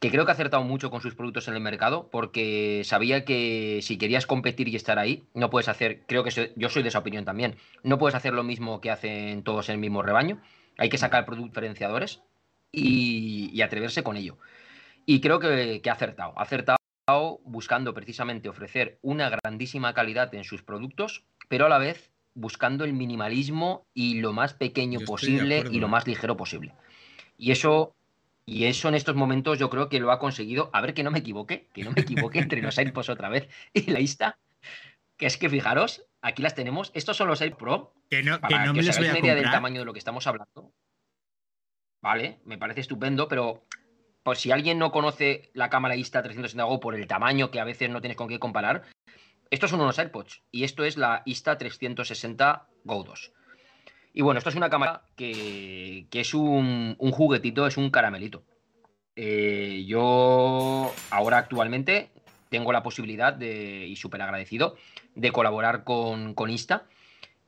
que 0.00 0.10
creo 0.10 0.24
que 0.24 0.32
ha 0.32 0.34
acertado 0.34 0.62
mucho 0.62 0.90
con 0.90 1.00
sus 1.00 1.14
productos 1.14 1.48
en 1.48 1.54
el 1.54 1.60
mercado, 1.60 2.08
porque 2.10 2.82
sabía 2.84 3.24
que 3.24 3.80
si 3.82 3.96
querías 3.96 4.26
competir 4.26 4.68
y 4.68 4.76
estar 4.76 4.98
ahí, 4.98 5.24
no 5.34 5.50
puedes 5.50 5.68
hacer, 5.68 6.02
creo 6.06 6.24
que 6.24 6.52
yo 6.56 6.68
soy 6.68 6.82
de 6.82 6.88
esa 6.88 6.98
opinión 6.98 7.24
también, 7.24 7.56
no 7.82 7.98
puedes 7.98 8.14
hacer 8.14 8.34
lo 8.34 8.42
mismo 8.42 8.80
que 8.80 8.90
hacen 8.90 9.42
todos 9.42 9.68
en 9.68 9.74
el 9.74 9.80
mismo 9.80 10.02
rebaño, 10.02 10.40
hay 10.76 10.88
que 10.88 10.98
sacar 10.98 11.24
productos 11.24 11.52
diferenciadores 11.52 12.22
y, 12.72 13.60
atreverse 13.62 14.02
con 14.02 14.16
ello. 14.16 14.36
Y 15.06 15.20
creo 15.20 15.38
que, 15.38 15.80
ha 15.86 15.92
acertado, 15.92 16.34
ha 16.36 16.42
acertado 16.42 16.78
buscando 17.44 17.94
precisamente 17.94 18.48
ofrecer 18.48 18.98
una 19.02 19.30
grandísima 19.30 19.94
calidad 19.94 20.34
en 20.34 20.44
sus 20.44 20.62
productos, 20.62 21.24
pero 21.48 21.66
a 21.66 21.68
la 21.68 21.78
vez 21.78 22.10
buscando 22.34 22.84
el 22.84 22.92
minimalismo 22.92 23.86
y 23.94 24.20
lo 24.20 24.32
más 24.32 24.54
pequeño 24.54 25.00
posible 25.00 25.64
y 25.70 25.78
lo 25.78 25.88
más 25.88 26.06
ligero 26.06 26.36
posible. 26.36 26.74
Y 27.38 27.52
eso 27.52 27.94
y 28.46 28.66
eso 28.66 28.88
en 28.88 28.94
estos 28.94 29.14
momentos 29.14 29.58
yo 29.58 29.70
creo 29.70 29.88
que 29.88 30.00
lo 30.00 30.12
ha 30.12 30.18
conseguido. 30.18 30.70
A 30.72 30.80
ver 30.80 30.94
que 30.94 31.02
no 31.02 31.10
me 31.10 31.20
equivoque, 31.20 31.68
que 31.72 31.84
no 31.84 31.92
me 31.92 32.02
equivoque 32.02 32.38
entre 32.38 32.60
los 32.60 32.76
AirPods 32.78 33.08
otra 33.08 33.28
vez 33.28 33.48
y 33.72 33.90
la 33.90 34.00
Insta. 34.00 34.38
Que 35.16 35.26
es 35.26 35.36
que 35.36 35.48
fijaros, 35.48 36.04
aquí 36.20 36.42
las 36.42 36.54
tenemos. 36.54 36.90
Estos 36.94 37.16
son 37.16 37.28
los 37.28 37.40
AirPods 37.40 37.58
Pro. 37.58 37.94
Que 38.10 38.22
no, 38.22 38.40
que 38.40 38.58
no 38.58 38.74
me 38.74 38.82
les 38.82 38.98
voy 38.98 39.08
a 39.08 39.18
idea 39.18 39.34
del 39.34 39.50
tamaño 39.50 39.80
de 39.80 39.86
lo 39.86 39.92
que 39.92 39.98
estamos 39.98 40.26
hablando. 40.26 40.72
Vale, 42.02 42.40
me 42.44 42.58
parece 42.58 42.80
estupendo, 42.80 43.28
pero 43.28 43.64
por 44.22 44.36
si 44.36 44.50
alguien 44.50 44.78
no 44.78 44.92
conoce 44.92 45.50
la 45.54 45.70
cámara 45.70 45.96
Insta360 45.96 46.66
Go 46.66 46.80
por 46.80 46.94
el 46.94 47.06
tamaño 47.06 47.50
que 47.50 47.60
a 47.60 47.64
veces 47.64 47.88
no 47.88 48.00
tienes 48.00 48.16
con 48.16 48.28
qué 48.28 48.38
comparar, 48.38 48.82
estos 49.50 49.70
son 49.70 49.80
unos 49.80 49.98
AirPods 49.98 50.42
y 50.50 50.64
esto 50.64 50.84
es 50.84 50.96
la 50.96 51.24
Insta360 51.24 52.62
Go 52.84 53.04
2. 53.04 53.32
Y 54.14 54.22
bueno, 54.22 54.38
esto 54.38 54.50
es 54.50 54.56
una 54.56 54.70
cámara 54.70 55.02
que, 55.16 56.06
es 56.12 56.34
un, 56.34 56.96
juguetito, 56.98 57.66
es 57.66 57.76
un 57.76 57.90
caramelito. 57.90 58.44
Eh, 59.16 59.84
yo 59.86 60.92
ahora 61.10 61.38
actualmente 61.38 62.10
tengo 62.48 62.72
la 62.72 62.84
posibilidad 62.84 63.32
de, 63.32 63.86
y 63.88 63.96
súper 63.96 64.22
agradecido 64.22 64.76
de 65.16 65.32
colaborar 65.32 65.82
con, 65.82 66.34
Insta. 66.48 66.86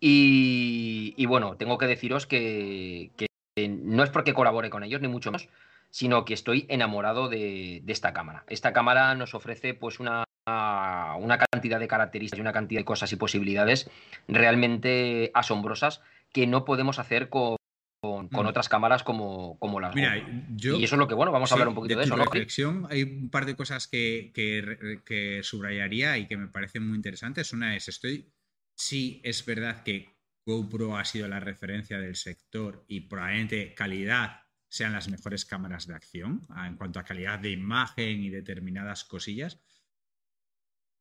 Y, 0.01 1.25
bueno, 1.27 1.57
tengo 1.57 1.79
que 1.79 1.87
deciros 1.87 2.27
que, 2.27 3.13
no 3.57 4.03
es 4.03 4.11
porque 4.11 4.35
colabore 4.35 4.69
con 4.69 4.83
ellos, 4.83 5.01
ni 5.01 5.07
mucho 5.07 5.31
más, 5.31 5.49
sino 5.91 6.25
que 6.25 6.35
estoy 6.35 6.67
enamorado 6.69 7.29
de, 7.29 7.83
esta 7.87 8.13
cámara. 8.13 8.45
Esta 8.49 8.73
cámara 8.73 9.15
nos 9.15 9.35
ofrece 9.35 9.75
pues 9.75 10.01
una, 10.01 10.25
una 10.47 11.39
cantidad 11.39 11.81
de 11.81 11.89
características 11.89 12.39
y 12.39 12.43
una 12.43 12.53
cantidad 12.53 12.81
de 12.81 12.85
cosas 12.85 13.13
y 13.13 13.17
posibilidades 13.17 13.91
realmente 14.29 15.31
asombrosas 15.35 16.03
que 16.33 16.47
no 16.47 16.65
podemos 16.65 16.99
hacer 16.99 17.29
con, 17.29 17.57
con, 18.01 18.29
mm. 18.31 18.47
otras 18.47 18.69
cámaras 18.69 19.03
como, 19.03 19.59
como 19.59 19.81
las 19.81 19.95
Mira, 19.95 20.17
y 20.19 20.85
eso 20.85 20.95
es 20.95 20.99
lo 20.99 21.09
que, 21.09 21.15
bueno, 21.15 21.33
vamos 21.33 21.51
a 21.51 21.55
hablar 21.55 21.69
un 21.69 21.75
poquito 21.75 21.99
de, 21.99 22.05
eso, 22.05 22.17
reflexión, 22.17 22.87
hay 22.91 23.03
un 23.03 23.31
par 23.31 23.47
de 23.47 23.57
cosas 23.57 23.87
que, 23.89 24.33
que, 24.35 25.41
subrayaría 25.43 26.19
y 26.19 26.27
que 26.27 26.37
me 26.37 26.49
parecen 26.49 26.87
muy 26.87 26.97
interesantes. 26.97 27.53
Una 27.53 27.77
es, 27.77 27.89
estoy, 27.89 28.33
sí 28.77 29.21
es 29.25 29.45
verdad 29.45 29.83
que 29.83 30.17
GoPro 30.47 30.97
ha 30.97 31.05
sido 31.05 31.29
la 31.29 31.41
referencia 31.41 31.99
del 31.99 32.17
sector 32.17 32.85
y 32.89 33.01
probablemente 33.01 33.75
calidad 33.75 34.46
sean 34.77 34.93
las 34.93 35.09
mejores 35.09 35.45
cámaras 35.45 35.87
de 35.87 35.95
acción 35.95 36.47
en 36.65 36.77
cuanto 36.77 36.99
a 36.99 37.05
calidad 37.05 37.39
de 37.39 37.51
imagen 37.51 38.23
y 38.23 38.31
determinadas 38.31 39.05
cosillas. 39.05 39.61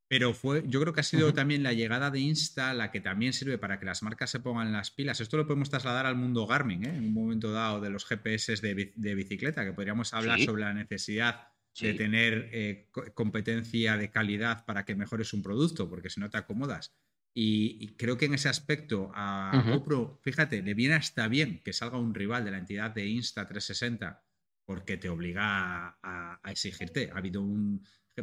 Pero 0.08 0.34
fue, 0.34 0.62
yo 0.66 0.80
creo 0.80 0.92
que 0.92 1.00
ha 1.00 1.04
sido 1.04 1.34
también 1.34 1.64
la 1.64 1.72
llegada 1.72 2.12
de 2.12 2.20
Insta 2.20 2.72
la 2.74 2.92
que 2.92 3.00
también 3.00 3.32
sirve 3.32 3.58
para 3.58 3.80
que 3.80 3.86
las 3.86 4.04
marcas 4.04 4.30
se 4.30 4.38
pongan 4.38 4.72
las 4.72 4.92
pilas. 4.92 5.20
Esto 5.20 5.36
lo 5.36 5.46
podemos 5.46 5.68
trasladar 5.68 6.06
al 6.06 6.14
mundo 6.14 6.46
Garmin, 6.46 6.84
¿eh? 6.84 6.96
en 6.96 7.06
un 7.06 7.12
momento 7.12 7.50
dado, 7.50 7.80
de 7.80 7.90
los 7.90 8.04
GPS 8.04 8.54
de, 8.56 9.14
bicicleta, 9.14 9.64
que 9.64 9.72
podríamos 9.72 10.14
hablar 10.14 10.40
sobre 10.40 10.62
la 10.62 10.74
necesidad 10.74 11.48
de 11.80 11.94
tener 11.94 12.48
eh, 12.52 12.88
competencia 13.14 13.96
de 13.96 14.10
calidad 14.10 14.64
para 14.64 14.84
que 14.84 14.94
mejores 14.94 15.32
un 15.32 15.42
producto, 15.42 15.90
porque 15.90 16.08
si 16.08 16.20
no 16.20 16.30
te 16.30 16.38
acomodas. 16.38 16.94
Y, 17.38 17.88
creo 17.98 18.16
que 18.16 18.24
en 18.24 18.32
ese 18.32 18.48
aspecto 18.48 19.10
a 19.14 19.62
GoPro, 19.66 20.18
fíjate, 20.22 20.62
le 20.62 20.72
viene 20.72 20.94
hasta 20.94 21.28
bien 21.28 21.60
que 21.62 21.74
salga 21.74 21.98
un 21.98 22.14
rival 22.14 22.46
de 22.46 22.50
la 22.50 22.56
entidad 22.56 22.92
de 22.92 23.08
Insta360 23.08 24.22
porque 24.64 24.96
te 24.96 25.10
obliga 25.10 25.98
a, 26.02 26.40
exigirte. 26.46 27.10
Ha 27.12 27.18
habido 27.18 27.44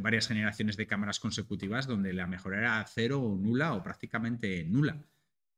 varias 0.02 0.28
generaciones 0.28 0.78
de 0.78 0.88
cámaras 0.88 1.20
consecutivas 1.20 1.86
donde 1.86 2.12
la 2.12 2.26
mejora 2.26 2.58
era 2.58 2.86
cero 2.92 3.22
o 3.22 3.38
nula 3.38 3.76
o 3.76 3.84
prácticamente 3.84 4.64
nula. 4.64 5.06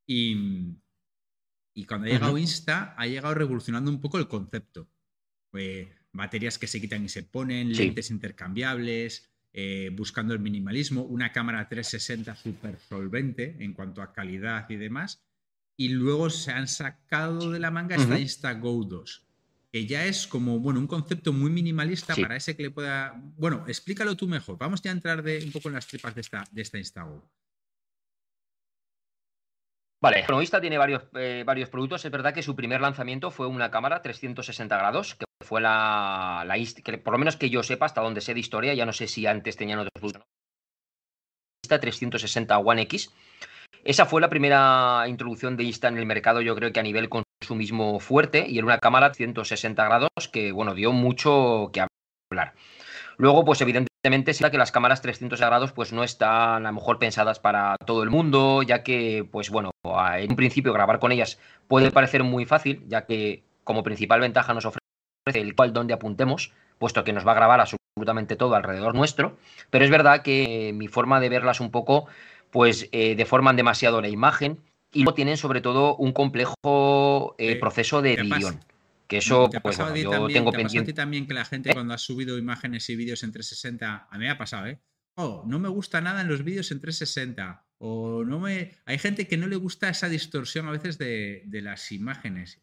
Y, 0.06 0.76
cuando 1.88 2.08
ha 2.08 2.10
llegado 2.10 2.38
Insta, 2.38 2.94
ha 2.98 3.08
llegado 3.08 3.36
revolucionando 3.36 3.90
un 3.90 4.02
poco 4.02 4.18
el 4.18 4.28
concepto. 4.28 4.92
baterías 6.12 6.60
que 6.60 6.68
se 6.68 6.82
quitan 6.82 7.06
y 7.06 7.10
se 7.10 7.24
ponen, 7.24 7.72
lentes 7.72 8.12
intercambiables, 8.12 9.34
eh, 9.58 9.90
buscando 9.94 10.34
el 10.34 10.42
minimalismo, 10.42 11.04
una 11.04 11.32
cámara 11.32 11.70
360 11.70 12.36
súper 12.36 12.78
solvente 12.78 13.56
en 13.60 13.72
cuanto 13.72 14.02
a 14.02 14.12
calidad 14.12 14.70
y 14.70 14.76
demás. 14.76 15.24
Y 15.78 15.90
luego 15.90 16.30
se 16.30 16.52
han 16.52 16.68
sacado 16.68 17.50
de 17.52 17.60
la 17.60 17.72
manga 17.72 17.96
esta 17.96 18.20
Insta 18.20 18.54
Go 18.56 18.84
2, 18.84 19.26
que 19.72 19.86
ya 19.86 20.06
es 20.08 20.28
como, 20.28 20.60
bueno, 20.60 20.82
un 20.82 20.88
concepto 20.88 21.32
muy 21.32 21.50
minimalista 21.52 22.18
para 22.18 22.36
ese 22.36 22.58
que 22.58 22.64
le 22.64 22.72
pueda... 22.72 23.14
Bueno, 23.38 23.64
explícalo 23.66 24.18
tú 24.18 24.28
mejor. 24.28 24.58
Vamos 24.58 24.82
ya 24.82 24.92
a 24.92 24.94
entrar 24.94 25.24
de, 25.24 25.42
un 25.46 25.54
poco 25.54 25.70
en 25.70 25.76
las 25.76 25.88
tripas 25.88 26.14
de 26.16 26.22
esta, 26.22 26.44
de 26.52 26.62
esta 26.62 26.78
Instago. 26.78 27.26
Vale, 30.06 30.24
Insta 30.40 30.62
tiene 30.62 30.78
varios, 30.78 31.02
eh, 31.16 31.42
varios 31.44 31.68
productos. 31.70 32.06
Es 32.06 32.12
verdad 32.12 32.32
que 32.32 32.44
su 32.44 32.56
primer 32.56 32.80
lanzamiento 32.80 33.32
fue 33.32 33.48
una 33.48 33.72
cámara 33.72 34.04
360 34.04 34.78
grados, 34.78 35.16
que 35.16 35.26
fue 35.44 35.62
la, 35.62 36.44
la 36.46 36.56
por 37.04 37.14
lo 37.14 37.18
menos 37.18 37.38
que 37.38 37.50
yo 37.50 37.64
sepa, 37.64 37.88
hasta 37.88 38.02
donde 38.02 38.22
sé 38.22 38.36
de 38.36 38.40
historia, 38.40 38.76
ya 38.76 38.86
no 38.86 38.94
sé 38.94 39.08
si 39.08 39.26
antes 39.26 39.58
tenían 39.58 39.80
otros 39.80 39.94
productos. 39.96 40.24
360 41.68 42.56
One 42.60 42.84
X. 42.84 43.12
Esa 43.84 44.06
fue 44.06 44.22
la 44.22 44.30
primera 44.30 45.06
introducción 45.08 45.58
de 45.58 45.64
Insta 45.64 45.88
en 45.88 45.98
el 45.98 46.06
mercado, 46.06 46.42
yo 46.42 46.56
creo 46.56 46.72
que 46.72 46.80
a 46.80 46.84
nivel 46.84 47.10
consumismo 47.10 48.00
fuerte, 48.00 48.46
y 48.48 48.60
era 48.60 48.68
una 48.68 48.78
cámara 48.78 49.12
160 49.12 49.84
grados 49.86 50.10
que, 50.32 50.52
bueno, 50.52 50.76
dio 50.76 50.92
mucho 50.92 51.72
que 51.74 51.84
hablar. 52.32 52.54
Luego, 53.18 53.44
pues 53.44 53.60
evidentemente, 53.62 53.95
sí 54.34 54.44
que 54.52 54.58
las 54.58 54.72
cámaras 54.72 55.02
360 55.02 55.46
grados 55.48 55.72
pues 55.72 55.92
no 55.92 56.04
están 56.04 56.66
a 56.66 56.70
lo 56.70 56.74
mejor 56.74 57.00
pensadas 57.00 57.40
para 57.40 57.76
todo 57.86 58.04
el 58.04 58.10
mundo, 58.10 58.62
ya 58.64 58.84
que, 58.84 59.28
pues 59.32 59.50
bueno, 59.50 59.72
en 60.18 60.30
un 60.30 60.36
principio 60.36 60.74
grabar 60.74 61.00
con 61.00 61.12
ellas 61.12 61.40
puede 61.68 61.92
parecer 61.92 62.24
muy 62.24 62.46
fácil, 62.46 62.84
ya 62.88 63.06
que 63.06 63.44
como 63.64 63.84
principal 63.84 64.20
ventaja 64.20 64.54
nos 64.54 64.66
ofrece 64.66 64.82
el 65.34 65.56
cual 65.56 65.74
donde 65.74 65.94
apuntemos, 65.94 66.54
puesto 66.78 67.04
que 67.04 67.14
nos 67.14 67.26
va 67.26 67.32
a 67.32 67.36
grabar 67.36 67.60
absolutamente 67.60 68.36
todo 68.36 68.56
alrededor 68.56 68.94
nuestro, 68.94 69.38
pero 69.72 69.84
es 69.84 69.92
verdad 69.92 70.22
que 70.22 70.72
mi 70.74 70.88
forma 70.88 71.20
de 71.20 71.30
verlas 71.30 71.60
un 71.60 71.72
poco, 71.72 72.08
pues 72.52 72.88
eh, 72.92 73.16
deforman 73.16 73.56
demasiado 73.56 74.02
la 74.02 74.10
imagen 74.10 74.60
y 74.94 75.04
luego 75.04 75.16
tienen 75.16 75.38
sobre 75.38 75.62
todo 75.62 75.96
un 75.96 76.14
complejo 76.14 77.36
eh, 77.38 77.56
proceso 77.58 78.02
de 78.02 78.14
edición. 78.14 78.60
Que 79.08 79.18
eso, 79.18 79.50
pues 79.62 79.78
yo 79.78 80.28
tengo 80.28 80.52
pendiente. 80.52 80.94
también 80.94 81.28
que 81.28 81.34
la 81.34 81.46
gente 81.46 81.70
¿Eh? 81.70 81.74
cuando 81.74 81.94
ha 81.94 81.98
subido 81.98 82.38
imágenes 82.38 82.90
y 82.90 82.96
vídeos 82.96 83.24
en 83.24 83.32
360, 83.32 84.08
a 84.10 84.18
mí 84.18 84.26
me 84.26 84.32
ha 84.32 84.38
pasado, 84.38 84.68
¿eh? 84.68 84.82
Oh, 85.18 85.44
no 85.46 85.60
me 85.60 85.70
gusta 85.70 86.02
nada 86.02 86.22
en 86.22 86.28
los 86.28 86.44
vídeos 86.44 86.72
en 86.72 86.80
360. 86.82 87.66
O 87.78 88.24
no 88.24 88.40
me. 88.40 88.72
Hay 88.86 88.98
gente 88.98 89.28
que 89.28 89.38
no 89.38 89.48
le 89.48 89.56
gusta 89.58 89.90
esa 89.90 90.10
distorsión 90.10 90.68
a 90.68 90.72
veces 90.72 90.98
de, 90.98 91.44
de 91.46 91.62
las 91.62 91.92
imágenes. 91.92 92.62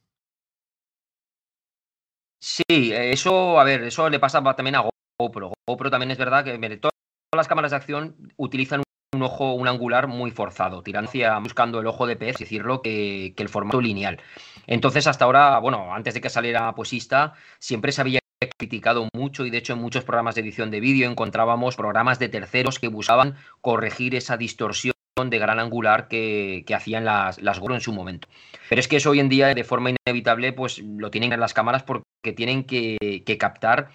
Sí, 2.41 2.93
eso, 2.93 3.61
a 3.61 3.65
ver, 3.65 3.85
eso 3.85 4.11
le 4.11 4.19
pasa 4.19 4.43
también 4.55 4.75
a 4.75 4.85
GoPro. 5.19 5.53
GoPro 5.69 5.91
también 5.91 6.11
es 6.11 6.19
verdad 6.19 6.45
que 6.45 6.77
todas 6.79 6.93
las 7.37 7.47
cámaras 7.47 7.71
de 7.71 7.77
acción 7.77 8.33
utilizan 8.37 8.83
un 9.14 9.23
ojo, 9.23 9.52
un 9.52 9.69
angular 9.69 10.09
muy 10.09 10.31
forzado, 10.31 10.83
tirando 10.83 11.11
buscando 11.42 11.81
el 11.81 11.87
ojo 11.87 12.07
de 12.07 12.16
pez, 12.16 12.38
decirlo, 12.38 12.81
que, 12.81 13.35
que 13.37 13.42
el 13.42 13.49
formato 13.49 13.81
lineal. 13.81 14.21
Entonces, 14.66 15.07
hasta 15.07 15.26
ahora, 15.26 15.59
bueno, 15.59 15.95
antes 15.95 16.14
de 16.14 16.21
que 16.21 16.31
saliera 16.31 16.75
Posista, 16.75 17.35
siempre 17.59 17.92
se 17.92 18.00
había 18.00 18.21
criticado 18.57 19.09
mucho 19.14 19.45
y 19.45 19.50
de 19.50 19.59
hecho 19.59 19.75
en 19.75 19.81
muchos 19.81 20.04
programas 20.04 20.35
de 20.35 20.40
edición 20.40 20.71
de 20.71 20.81
vídeo 20.81 21.11
encontrábamos 21.11 21.76
programas 21.76 22.19
de 22.19 22.28
terceros 22.28 22.78
que 22.78 22.88
buscaban 22.88 23.37
corregir 23.61 24.14
esa 24.14 24.37
distorsión 24.37 24.95
de 25.23 25.38
gran 25.38 25.59
angular 25.59 26.09
que, 26.09 26.64
hacían 26.75 27.04
las, 27.04 27.40
las 27.42 27.59
en 27.59 27.81
su 27.81 27.92
momento. 27.92 28.28
Pero 28.69 28.81
es 28.81 28.88
que 28.88 28.97
eso 28.97 29.11
hoy 29.11 29.21
en 29.21 29.28
día, 29.28 29.54
de 29.54 29.64
forma 29.64 29.90
inevitable, 29.90 30.52
pues 30.54 30.78
lo 30.78 31.11
tienen 31.11 31.33
en 31.33 31.40
las 31.40 31.52
cámaras 31.52 31.83
porque 31.83 32.33
tienen 32.35 32.64
que, 32.64 33.23
captar, 33.38 33.90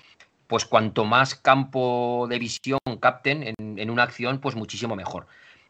pues 0.47 0.65
cuanto 0.65 1.05
más 1.05 1.35
campo 1.35 2.27
de 2.29 2.39
visión 2.39 2.79
capten 2.99 3.43
en, 3.43 3.79
en, 3.79 3.89
una 3.89 4.03
acción, 4.03 4.39
pues 4.39 4.55
muchísimo 4.55 4.95
mejor. 4.95 5.27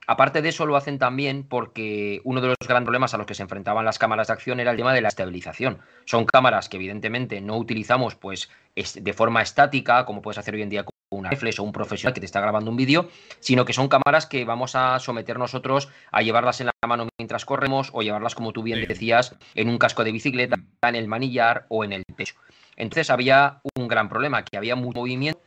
Aparte 0.09 0.41
de 0.41 0.49
eso, 0.49 0.65
lo 0.65 0.77
hacen 0.77 0.99
también 0.99 1.43
porque 1.43 2.21
uno 2.23 2.39
de 2.39 2.47
los 2.47 2.55
grandes 2.65 2.85
problemas 2.85 3.13
a 3.13 3.17
los 3.17 3.25
que 3.25 3.35
se 3.35 3.43
enfrentaban 3.43 3.83
las 3.83 3.99
cámaras 3.99 4.27
de 4.27 4.33
acción 4.33 4.61
era 4.61 4.71
el 4.71 4.77
tema 4.77 4.93
de 4.93 5.01
la 5.01 5.09
estabilización. 5.09 5.79
Son 6.05 6.25
cámaras 6.25 6.69
que 6.69 6.77
evidentemente 6.77 7.41
no 7.41 7.57
utilizamos 7.57 8.15
pues 8.15 8.49
de 8.75 9.13
forma 9.13 9.41
estática, 9.41 10.05
como 10.05 10.21
puedes 10.21 10.37
hacer 10.37 10.55
hoy 10.55 10.61
en 10.61 10.69
día 10.69 10.85
una 11.09 11.29
reflex 11.29 11.59
o 11.59 11.63
un 11.63 11.71
profesional 11.71 12.13
que 12.13 12.19
te 12.19 12.25
está 12.25 12.39
grabando 12.41 12.71
un 12.71 12.77
vídeo, 12.77 13.09
sino 13.39 13.65
que 13.65 13.73
son 13.73 13.87
cámaras 13.87 14.25
que 14.25 14.45
vamos 14.45 14.75
a 14.75 14.99
someter 14.99 15.39
nosotros 15.39 15.89
a 16.11 16.21
llevarlas 16.21 16.61
en 16.61 16.67
la 16.67 16.87
mano 16.87 17.07
mientras 17.17 17.45
corremos 17.45 17.89
o 17.93 18.01
llevarlas, 18.01 18.35
como 18.35 18.53
tú 18.53 18.63
bien 18.63 18.85
decías, 18.87 19.35
en 19.55 19.69
un 19.69 19.77
casco 19.77 20.03
de 20.03 20.11
bicicleta, 20.11 20.57
en 20.81 20.95
el 20.95 21.07
manillar 21.07 21.65
o 21.69 21.83
en 21.83 21.93
el 21.93 22.03
pecho. 22.15 22.35
Entonces 22.77 23.09
había 23.09 23.59
un 23.75 23.87
gran 23.87 24.07
problema, 24.07 24.45
que 24.45 24.55
había 24.57 24.75
mucho 24.75 24.99
movimiento 24.99 25.41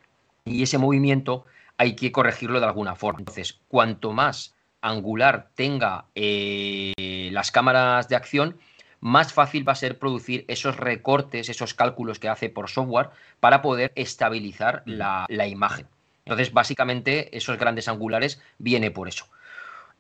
y 0.45 0.63
ese 0.63 0.79
movimiento 0.79 1.47
hay 1.79 1.97
que 1.97 2.13
corregirlo 2.13 2.61
de 2.61 2.67
alguna 2.67 2.95
forma. 2.97 3.21
Entonces, 3.21 3.59
cuanto 3.69 4.13
más 4.13 4.55
angular 4.83 5.49
tenga 5.55 6.07
eh, 6.15 7.31
las 7.33 7.51
cámaras 7.51 8.09
de 8.09 8.17
acción, 8.17 8.59
más 9.01 9.33
fácil 9.33 9.67
va 9.67 9.73
a 9.73 9.77
ser 9.77 9.99
producir 9.99 10.45
esos 10.49 10.77
recortes, 10.77 11.49
esos 11.49 11.73
cálculos 11.73 12.19
que 12.19 12.29
hace 12.29 12.51
por 12.51 12.69
software 12.69 13.11
para 13.41 13.63
poder 13.63 13.93
estabilizar 13.95 14.83
mm. 14.85 14.91
la, 15.29 15.47
imagen. 15.47 15.87
Entonces, 16.25 16.53
básicamente, 16.53 17.35
esos 17.37 17.57
grandes 17.59 17.89
angulares 17.89 18.43
viene 18.59 18.91
por 18.91 19.09
eso. 19.09 19.27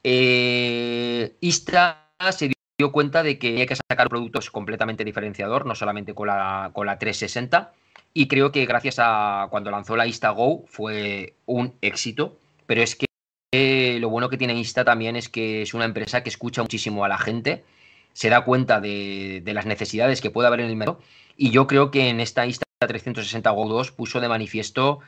Eh, 0.04 1.34
Ista 1.40 2.08
se 2.30 2.52
dio 2.80 2.92
cuenta 2.92 3.22
de 3.22 3.38
que 3.38 3.60
hay 3.60 3.66
que 3.66 3.76
sacar 3.76 4.08
productos 4.08 4.50
completamente 4.50 5.04
diferenciador, 5.04 5.66
no 5.66 5.74
solamente 5.74 6.14
con 6.14 6.28
la, 6.28 6.70
con 6.72 6.86
la 6.86 6.98
360. 6.98 7.72
Y 8.12 8.26
creo 8.26 8.52
que 8.52 8.66
gracias 8.66 8.96
a 8.98 9.48
cuando 9.50 9.70
lanzó 9.70 9.96
la 9.96 10.06
Insta 10.06 10.30
Go 10.30 10.64
fue 10.66 11.34
un 11.46 11.74
éxito. 11.82 12.36
Pero 12.66 12.82
es 12.82 12.96
que 12.96 13.98
lo 14.00 14.08
bueno 14.08 14.28
que 14.28 14.38
tiene 14.38 14.54
Insta 14.54 14.84
también 14.84 15.16
es 15.16 15.28
que 15.28 15.62
es 15.62 15.74
una 15.74 15.84
empresa 15.84 16.22
que 16.22 16.30
escucha 16.30 16.62
muchísimo 16.62 17.04
a 17.04 17.08
la 17.08 17.18
gente 17.18 17.64
se 18.12 18.28
da 18.28 18.44
cuenta 18.44 18.80
de, 18.80 19.42
las 19.46 19.66
necesidades 19.66 20.20
que 20.20 20.30
puede 20.30 20.48
haber 20.48 20.60
en 20.60 20.70
el 20.70 20.76
mercado. 20.76 21.00
Y 21.36 21.50
yo 21.50 21.66
creo 21.66 21.90
que 21.90 22.08
en 22.08 22.20
esta 22.20 22.46
Insta 22.46 22.64
360 22.78 23.50
Go 23.50 23.68
2 23.68 23.92
puso 23.92 24.20
de 24.20 24.28
manifiesto 24.28 25.00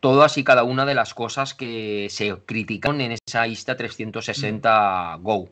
todas 0.00 0.38
y 0.38 0.44
cada 0.44 0.62
una 0.62 0.86
de 0.86 0.94
las 0.94 1.14
cosas 1.14 1.54
que 1.54 2.08
se 2.10 2.36
criticaron 2.46 3.00
en 3.00 3.16
esa 3.26 3.46
Insta 3.46 3.76
360 3.76 5.18
Go. 5.20 5.48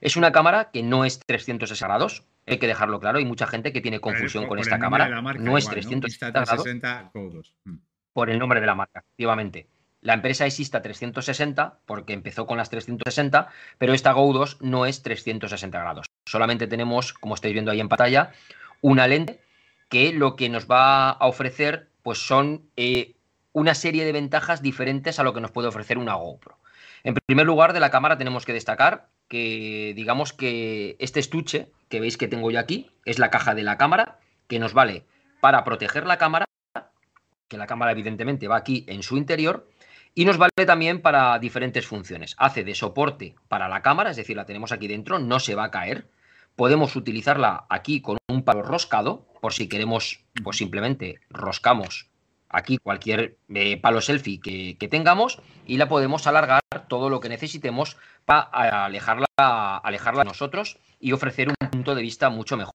Es 0.00 0.16
una 0.16 0.32
cámara 0.32 0.70
que 0.70 0.82
no 0.82 1.04
es 1.04 1.20
360 1.20 1.86
grados, 1.86 2.24
hay 2.46 2.58
que 2.58 2.66
dejarlo 2.66 3.00
claro. 3.00 3.18
Hay 3.18 3.24
mucha 3.24 3.46
gente 3.46 3.72
que 3.72 3.80
tiene 3.80 4.00
confusión 4.00 4.46
con 4.46 4.58
esta 4.58 4.78
cámara. 4.78 5.08
no 5.38 5.58
es 5.58 5.68
360 5.68 6.30
grados. 6.30 7.54
Mm. 7.64 7.76
Por 8.12 8.30
el 8.30 8.38
nombre 8.38 8.60
de 8.60 8.66
la 8.66 8.74
marca, 8.74 9.00
efectivamente. 9.00 9.68
La 10.00 10.14
empresa 10.14 10.46
es 10.46 10.58
Insta 10.60 10.82
360 10.82 11.80
porque 11.84 12.12
empezó 12.12 12.46
con 12.46 12.58
las 12.58 12.70
360, 12.70 13.48
pero 13.78 13.92
esta 13.92 14.12
Go 14.12 14.32
2 14.32 14.58
no 14.60 14.86
es 14.86 15.02
360 15.02 15.78
grados. 15.78 16.06
Solamente 16.26 16.66
tenemos, 16.66 17.12
como 17.12 17.34
estáis 17.34 17.54
viendo 17.54 17.72
ahí 17.72 17.80
en 17.80 17.88
pantalla, 17.88 18.32
una 18.82 19.08
lente 19.08 19.40
que 19.88 20.12
lo 20.12 20.36
que 20.36 20.48
nos 20.48 20.70
va 20.70 21.10
a 21.10 21.26
ofrecer 21.26 21.88
pues 22.02 22.18
son 22.18 22.70
eh, 22.76 23.16
una 23.52 23.74
serie 23.74 24.04
de 24.04 24.12
ventajas 24.12 24.62
diferentes 24.62 25.18
a 25.18 25.24
lo 25.24 25.34
que 25.34 25.40
nos 25.40 25.50
puede 25.50 25.68
ofrecer 25.68 25.98
una 25.98 26.14
GoPro. 26.14 26.58
En 27.02 27.14
primer 27.14 27.46
lugar, 27.46 27.72
de 27.72 27.80
la 27.80 27.90
cámara 27.90 28.18
tenemos 28.18 28.44
que 28.44 28.52
destacar 28.52 29.08
que 29.28 29.92
digamos 29.96 30.32
que 30.32 30.96
este 30.98 31.20
estuche 31.20 31.70
que 31.88 32.00
veis 32.00 32.16
que 32.16 32.28
tengo 32.28 32.50
yo 32.50 32.58
aquí, 32.58 32.90
es 33.04 33.18
la 33.18 33.30
caja 33.30 33.54
de 33.54 33.62
la 33.62 33.78
cámara, 33.78 34.18
que 34.48 34.58
nos 34.58 34.72
vale 34.72 35.04
para 35.40 35.64
proteger 35.64 36.06
la 36.06 36.18
cámara, 36.18 36.44
que 37.48 37.56
la 37.56 37.66
cámara 37.66 37.92
evidentemente 37.92 38.48
va 38.48 38.56
aquí 38.56 38.84
en 38.88 39.02
su 39.02 39.16
interior, 39.16 39.68
y 40.14 40.24
nos 40.24 40.38
vale 40.38 40.50
también 40.66 41.02
para 41.02 41.38
diferentes 41.38 41.86
funciones. 41.86 42.34
Hace 42.38 42.64
de 42.64 42.74
soporte 42.74 43.34
para 43.48 43.68
la 43.68 43.82
cámara, 43.82 44.10
es 44.10 44.16
decir, 44.16 44.36
la 44.36 44.46
tenemos 44.46 44.72
aquí 44.72 44.88
dentro, 44.88 45.18
no 45.18 45.38
se 45.40 45.54
va 45.54 45.64
a 45.64 45.70
caer. 45.70 46.08
Podemos 46.56 46.96
utilizarla 46.96 47.66
aquí 47.68 48.00
con 48.00 48.16
un 48.28 48.42
palo 48.42 48.62
roscado, 48.62 49.26
por 49.42 49.52
si 49.52 49.68
queremos, 49.68 50.24
pues 50.42 50.56
simplemente 50.56 51.20
roscamos 51.28 52.08
aquí 52.56 52.78
cualquier 52.78 53.36
eh, 53.54 53.76
palo 53.76 54.00
selfie 54.00 54.40
que, 54.40 54.88
tengamos 54.88 55.40
y 55.66 55.76
la 55.76 55.88
podemos 55.88 56.26
alargar 56.26 56.62
todo 56.88 57.10
lo 57.10 57.20
que 57.20 57.28
necesitemos 57.28 57.98
para 58.24 58.84
alejarla, 58.84 59.26
alejarla 59.36 60.22
de 60.22 60.28
nosotros 60.28 60.78
y 60.98 61.12
ofrecer 61.12 61.48
un 61.48 61.70
punto 61.70 61.94
de 61.94 62.02
vista 62.02 62.30
mucho 62.30 62.56
mejor. 62.56 62.72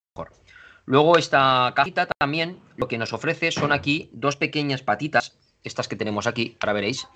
Luego 0.86 1.18
esta 1.18 1.74
cajita 1.76 2.08
también 2.20 2.60
lo 2.76 2.88
que 2.88 3.00
nos 3.00 3.14
ofrece 3.14 3.52
son 3.52 3.72
aquí 3.72 4.10
dos 4.14 4.36
pequeñas 4.36 4.84
patitas, 4.84 5.38
estas 5.64 5.88
que 5.88 5.96
tenemos 5.96 6.28
aquí, 6.28 6.58
ahora 6.60 6.74
veréis, 6.74 7.08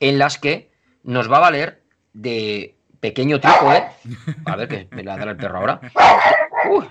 en 0.00 0.18
las 0.18 0.38
que 0.38 0.70
nos 1.02 1.30
va 1.30 1.36
a 1.36 1.40
valer 1.40 1.82
de 2.14 2.76
pequeño 3.00 3.40
trípode. 3.40 3.84
A 4.46 4.56
ver 4.56 4.68
que 4.68 4.88
me 4.90 5.02
la 5.02 5.18
da 5.18 5.30
el 5.30 5.36
perro 5.36 5.58
ahora. 5.58 5.80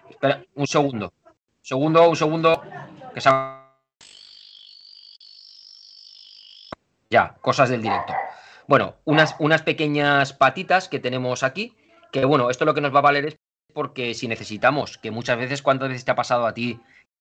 Espera, 0.09 0.43
un 0.53 0.67
segundo. 0.67 1.13
Segundo, 1.61 2.09
un 2.09 2.15
segundo. 2.15 2.63
Que 3.13 3.21
se 3.21 3.29
Ya, 7.09 7.35
cosas 7.41 7.69
del 7.69 7.81
directo. 7.81 8.13
Bueno, 8.67 8.95
unas, 9.05 9.35
unas 9.39 9.63
pequeñas 9.63 10.33
patitas 10.33 10.87
que 10.87 10.99
tenemos 10.99 11.41
aquí, 11.41 11.75
que 12.11 12.25
bueno, 12.25 12.49
esto 12.49 12.65
lo 12.65 12.73
que 12.73 12.81
nos 12.81 12.93
va 12.93 12.99
a 12.99 13.03
valer 13.03 13.25
es 13.25 13.35
porque 13.73 14.13
si 14.13 14.27
necesitamos, 14.27 14.97
que 14.97 15.11
muchas 15.11 15.37
veces, 15.37 15.61
¿cuántas 15.61 15.89
veces 15.89 16.05
te 16.05 16.11
ha 16.11 16.15
pasado 16.15 16.45
a 16.45 16.53
ti 16.53 16.79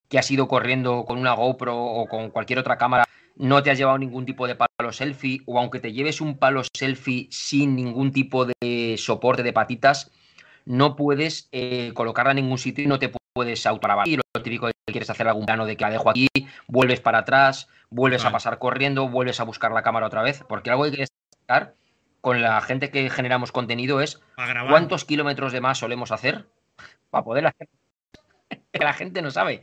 que 0.09 0.19
has 0.19 0.31
ido 0.31 0.49
corriendo 0.49 1.05
con 1.05 1.19
una 1.19 1.35
GoPro 1.35 1.77
o 1.77 2.07
con 2.07 2.31
cualquier 2.31 2.59
otra 2.59 2.79
cámara, 2.79 3.05
no 3.37 3.63
te 3.63 3.71
has 3.71 3.79
llevado 3.79 3.99
ningún 3.99 4.27
tipo 4.27 4.47
de 4.47 4.57
palo 4.57 4.93
selfie, 4.93 5.43
o 5.47 5.59
aunque 5.59 5.81
te 5.81 5.93
lleves 5.93 6.21
un 6.21 6.39
palo 6.39 6.63
selfie 6.65 7.29
sin 7.31 7.77
ningún 7.77 8.13
tipo 8.13 8.45
de 8.47 8.97
soporte 8.99 9.43
de 9.43 9.53
patitas, 9.53 10.11
no 10.65 10.97
puedes 10.97 11.49
eh, 11.53 11.93
colocarla 11.95 12.33
en 12.33 12.37
ningún 12.37 12.59
sitio 12.59 12.85
y 12.85 12.87
no 12.87 12.99
te 12.99 13.11
puedes 13.39 13.65
autograbar. 13.67 14.09
Y 14.09 14.17
lo 14.17 14.43
típico 14.43 14.67
que 14.67 14.73
quieres 14.87 15.09
hacer 15.11 15.29
algún 15.29 15.47
plano 15.47 15.65
de 15.65 15.77
que 15.77 15.85
la 15.85 15.91
dejo 15.91 16.11
aquí, 16.11 16.27
vuelves 16.67 16.99
para 16.99 17.19
atrás, 17.19 17.69
vuelves 17.89 18.25
a 18.25 18.33
pasar 18.33 18.59
corriendo, 18.59 19.09
vuelves 19.09 19.39
a 19.39 19.45
buscar 19.45 19.71
la 19.71 19.83
cámara 19.83 20.09
otra 20.09 20.23
vez, 20.23 20.45
porque 20.49 20.71
algo 20.71 20.83
que 20.83 20.91
que 20.91 21.07
destacar 21.31 21.75
con 22.21 22.43
la 22.43 22.61
gente 22.63 22.91
que 22.91 23.09
generamos 23.11 23.53
contenido 23.53 24.01
es 24.01 24.21
cuántos 24.69 25.05
kilómetros 25.05 25.53
de 25.53 25.61
más 25.61 25.79
solemos 25.79 26.11
hacer 26.11 26.47
para 27.11 27.23
poder 27.23 27.47
hacer 27.47 27.69
la 28.73 28.93
gente 28.93 29.23
no 29.23 29.31
sabe. 29.31 29.63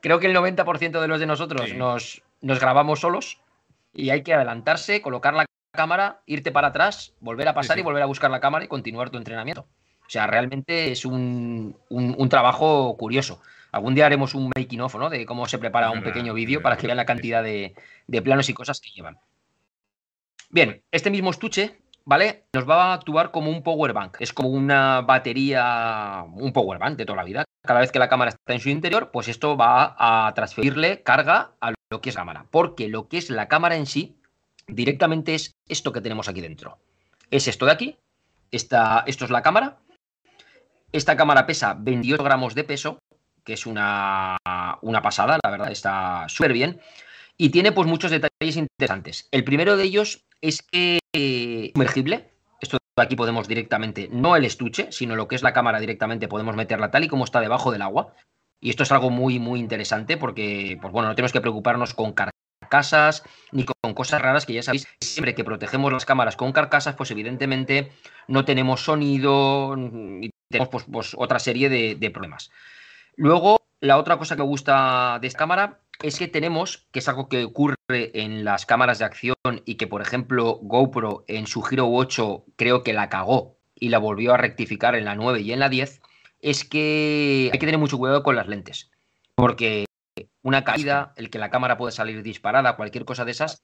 Creo 0.00 0.18
que 0.18 0.26
el 0.26 0.34
90% 0.34 0.98
de 0.98 1.08
los 1.08 1.20
de 1.20 1.26
nosotros 1.26 1.74
nos, 1.74 2.22
nos 2.40 2.58
grabamos 2.58 3.00
solos 3.00 3.38
y 3.92 4.08
hay 4.08 4.22
que 4.22 4.32
adelantarse, 4.32 5.02
colocar 5.02 5.34
la 5.34 5.44
cámara, 5.72 6.22
irte 6.24 6.52
para 6.52 6.68
atrás, 6.68 7.12
volver 7.20 7.48
a 7.48 7.54
pasar 7.54 7.78
y 7.78 7.82
volver 7.82 8.02
a 8.02 8.06
buscar 8.06 8.30
la 8.30 8.40
cámara 8.40 8.64
y 8.64 8.68
continuar 8.68 9.10
tu 9.10 9.18
entrenamiento. 9.18 9.66
O 10.10 10.12
sea, 10.12 10.26
realmente 10.26 10.90
es 10.90 11.04
un, 11.04 11.76
un 11.88 12.28
trabajo 12.28 12.96
curioso. 12.96 13.40
Algún 13.70 13.94
día 13.94 14.06
haremos 14.06 14.34
un 14.34 14.50
making 14.56 14.80
of, 14.80 14.96
¿no? 14.96 15.08
De 15.08 15.24
cómo 15.24 15.46
se 15.46 15.58
prepara 15.58 15.90
un 15.90 16.02
pequeño 16.02 16.34
vídeo 16.34 16.62
para 16.62 16.76
que 16.76 16.86
vean 16.86 16.96
la 16.96 17.06
cantidad 17.06 17.42
de, 17.42 17.74
planos 18.24 18.48
y 18.48 18.54
cosas 18.54 18.80
que 18.80 18.90
llevan. 18.90 19.18
Bien, 20.48 20.82
este 20.90 21.10
mismo 21.10 21.30
estuche, 21.30 21.78
¿vale? 22.04 22.46
Nos 22.52 22.68
va 22.68 22.86
a 22.86 22.94
actuar 22.94 23.30
como 23.30 23.50
un 23.50 23.62
power 23.62 23.92
bank. 23.92 24.16
Es 24.18 24.32
como 24.32 24.48
una 24.48 25.02
batería, 25.02 26.24
un 26.34 26.52
power 26.52 26.80
bank 26.80 26.96
de 26.96 27.06
toda 27.06 27.18
la 27.18 27.24
vida. 27.24 27.44
Cada 27.62 27.78
vez 27.78 27.92
que 27.92 28.00
la 28.00 28.08
cámara 28.08 28.30
está 28.30 28.52
en 28.52 28.60
su 28.60 28.68
interior, 28.68 29.12
pues 29.12 29.28
esto 29.28 29.56
va 29.56 29.94
a 29.96 30.34
transferirle 30.34 31.04
carga 31.04 31.52
a 31.60 31.72
lo 31.90 32.00
que 32.00 32.08
es 32.08 32.16
la 32.16 32.22
cámara. 32.22 32.46
Porque 32.50 32.88
lo 32.88 33.06
que 33.06 33.18
es 33.18 33.30
la 33.30 33.46
cámara 33.46 33.76
en 33.76 33.86
sí, 33.86 34.16
directamente 34.66 35.36
es 35.36 35.54
esto 35.68 35.92
que 35.92 36.00
tenemos 36.00 36.28
aquí 36.28 36.40
dentro. 36.40 36.78
Es 37.30 37.46
esto 37.46 37.66
de 37.66 37.72
aquí. 37.72 37.98
Esta, 38.50 39.04
esto 39.06 39.24
es 39.24 39.30
la 39.30 39.42
cámara. 39.42 39.78
Esta 40.92 41.16
cámara 41.16 41.46
pesa 41.46 41.76
28 41.78 42.22
gramos 42.22 42.54
de 42.54 42.64
peso 42.64 42.98
que 43.44 43.54
es 43.54 43.66
una, 43.66 44.36
pasada, 45.02 45.38
la 45.42 45.50
verdad, 45.50 45.70
está 45.70 46.28
súper 46.28 46.52
bien. 46.52 46.80
Y 47.36 47.50
tiene 47.50 47.72
pues 47.72 47.88
muchos 47.88 48.10
detalles 48.10 48.56
interesantes. 48.56 49.28
El 49.30 49.44
primero 49.44 49.76
de 49.76 49.84
ellos 49.84 50.24
es 50.40 50.62
que 50.62 50.98
es 51.12 51.72
sumergible. 51.72 52.30
Esto 52.60 52.78
aquí 52.96 53.16
podemos 53.16 53.48
directamente, 53.48 54.08
no 54.12 54.36
el 54.36 54.44
estuche, 54.44 54.92
sino 54.92 55.16
lo 55.16 55.26
que 55.26 55.36
es 55.36 55.42
la 55.42 55.54
cámara 55.54 55.80
directamente, 55.80 56.28
podemos 56.28 56.54
meterla 56.54 56.90
tal 56.90 57.04
y 57.04 57.08
como 57.08 57.24
está 57.24 57.40
debajo 57.40 57.72
del 57.72 57.82
agua. 57.82 58.14
Y 58.60 58.68
esto 58.68 58.82
es 58.82 58.92
algo 58.92 59.08
muy, 59.08 59.38
muy 59.38 59.58
interesante 59.58 60.18
porque, 60.18 60.78
pues 60.82 60.92
bueno, 60.92 61.08
no 61.08 61.14
tenemos 61.14 61.32
que 61.32 61.40
preocuparnos 61.40 61.94
con 61.94 62.12
carcasas 62.70 63.24
ni 63.52 63.64
con 63.64 63.94
cosas 63.94 64.22
raras 64.22 64.46
que 64.46 64.54
ya 64.54 64.62
sabéis, 64.62 64.86
siempre 65.00 65.34
que 65.34 65.44
protegemos 65.44 65.92
las 65.92 66.06
cámaras 66.06 66.36
con 66.36 66.52
carcasas, 66.52 66.94
pues 66.94 67.10
evidentemente 67.10 67.90
no 68.28 68.44
tenemos 68.44 68.84
sonido 68.84 69.76
y 69.76 70.30
tenemos 70.48 70.68
pues, 70.70 70.84
pues 70.90 71.14
otra 71.18 71.38
serie 71.38 71.68
de 71.68 72.10
problemas. 72.10 72.50
Luego, 73.16 73.60
la 73.80 73.98
otra 73.98 74.16
cosa 74.16 74.36
que 74.36 74.42
me 74.42 74.48
gusta 74.48 75.18
de 75.20 75.26
esta 75.26 75.38
cámara 75.38 75.80
es 76.02 76.18
que 76.18 76.28
tenemos, 76.28 76.86
que 76.92 77.00
es 77.00 77.08
algo 77.08 77.28
que 77.28 77.44
ocurre 77.44 77.76
en 77.90 78.44
las 78.44 78.64
cámaras 78.64 78.98
de 78.98 79.04
acción 79.04 79.34
y 79.64 79.74
que, 79.74 79.86
por 79.86 80.00
ejemplo, 80.00 80.58
GoPro 80.62 81.24
en 81.28 81.46
su 81.46 81.62
Giro 81.62 81.90
8 81.90 82.44
creo 82.56 82.82
que 82.82 82.92
la 82.92 83.08
cagó 83.08 83.56
y 83.74 83.88
la 83.88 83.98
volvió 83.98 84.32
a 84.32 84.36
rectificar 84.36 84.94
en 84.94 85.04
la 85.04 85.14
9 85.14 85.40
y 85.40 85.52
en 85.52 85.60
la 85.60 85.68
10, 85.68 86.00
es 86.40 86.64
que 86.64 87.50
hay 87.52 87.58
que 87.58 87.66
tener 87.66 87.78
mucho 87.78 87.98
cuidado 87.98 88.22
con 88.22 88.36
las 88.36 88.48
lentes. 88.48 88.90
Porque 89.34 89.86
una 90.42 90.64
caída, 90.64 91.12
el 91.16 91.30
que 91.30 91.38
la 91.38 91.50
cámara 91.50 91.76
puede 91.76 91.92
salir 91.92 92.22
disparada, 92.22 92.76
cualquier 92.76 93.04
cosa 93.04 93.24
de 93.24 93.32
esas, 93.32 93.62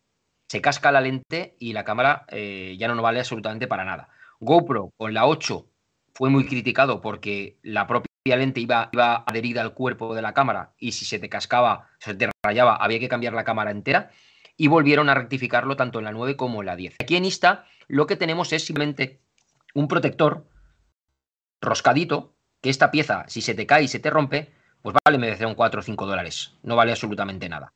se 0.48 0.60
casca 0.60 0.92
la 0.92 1.00
lente 1.00 1.56
y 1.58 1.72
la 1.72 1.84
cámara 1.84 2.24
eh, 2.28 2.76
ya 2.78 2.88
no 2.88 2.94
nos 2.94 3.02
vale 3.02 3.20
absolutamente 3.20 3.66
para 3.66 3.84
nada. 3.84 4.08
GoPro 4.40 4.92
con 4.96 5.14
la 5.14 5.26
8 5.26 5.66
fue 6.14 6.30
muy 6.30 6.46
criticado 6.46 7.00
porque 7.00 7.58
la 7.62 7.86
propia 7.86 8.06
lente 8.24 8.60
iba, 8.60 8.88
iba 8.92 9.24
adherida 9.26 9.62
al 9.62 9.74
cuerpo 9.74 10.14
de 10.14 10.22
la 10.22 10.34
cámara 10.34 10.74
y 10.78 10.92
si 10.92 11.04
se 11.04 11.18
te 11.18 11.28
cascaba, 11.28 11.90
se 11.98 12.14
te 12.14 12.30
rayaba, 12.44 12.76
había 12.76 13.00
que 13.00 13.08
cambiar 13.08 13.32
la 13.32 13.44
cámara 13.44 13.70
entera 13.70 14.10
y 14.56 14.68
volvieron 14.68 15.08
a 15.08 15.14
rectificarlo 15.14 15.76
tanto 15.76 15.98
en 15.98 16.04
la 16.04 16.12
9 16.12 16.36
como 16.36 16.62
en 16.62 16.66
la 16.66 16.76
10. 16.76 16.96
Aquí 17.00 17.16
en 17.16 17.24
Insta 17.24 17.66
lo 17.88 18.06
que 18.06 18.16
tenemos 18.16 18.52
es 18.52 18.64
simplemente 18.64 19.20
un 19.74 19.88
protector 19.88 20.48
roscadito, 21.60 22.34
que 22.62 22.70
esta 22.70 22.90
pieza, 22.90 23.24
si 23.28 23.42
se 23.42 23.54
te 23.54 23.66
cae 23.66 23.84
y 23.84 23.88
se 23.88 23.98
te 23.98 24.10
rompe, 24.10 24.52
pues 24.86 24.94
vale 25.04 25.18
merecer 25.18 25.48
un 25.48 25.56
4 25.56 25.80
o 25.80 25.82
5 25.82 26.06
dólares, 26.06 26.54
no 26.62 26.76
vale 26.76 26.92
absolutamente 26.92 27.48
nada. 27.48 27.72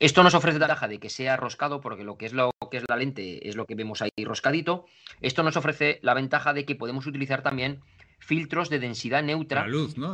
Esto 0.00 0.24
nos 0.24 0.34
ofrece 0.34 0.58
la 0.58 0.66
ventaja 0.66 0.88
de 0.88 0.98
que 0.98 1.08
sea 1.08 1.36
roscado, 1.36 1.80
porque 1.80 2.02
lo 2.02 2.18
que 2.18 2.26
es 2.26 2.32
lo 2.32 2.50
que 2.68 2.78
es 2.78 2.84
la 2.88 2.96
lente 2.96 3.48
es 3.48 3.54
lo 3.54 3.64
que 3.64 3.76
vemos 3.76 4.02
ahí 4.02 4.10
roscadito. 4.24 4.84
Esto 5.20 5.44
nos 5.44 5.56
ofrece 5.56 6.00
la 6.02 6.14
ventaja 6.14 6.52
de 6.52 6.64
que 6.64 6.74
podemos 6.74 7.06
utilizar 7.06 7.44
también 7.44 7.80
filtros 8.18 8.70
de 8.70 8.80
densidad 8.80 9.22
neutra 9.22 9.64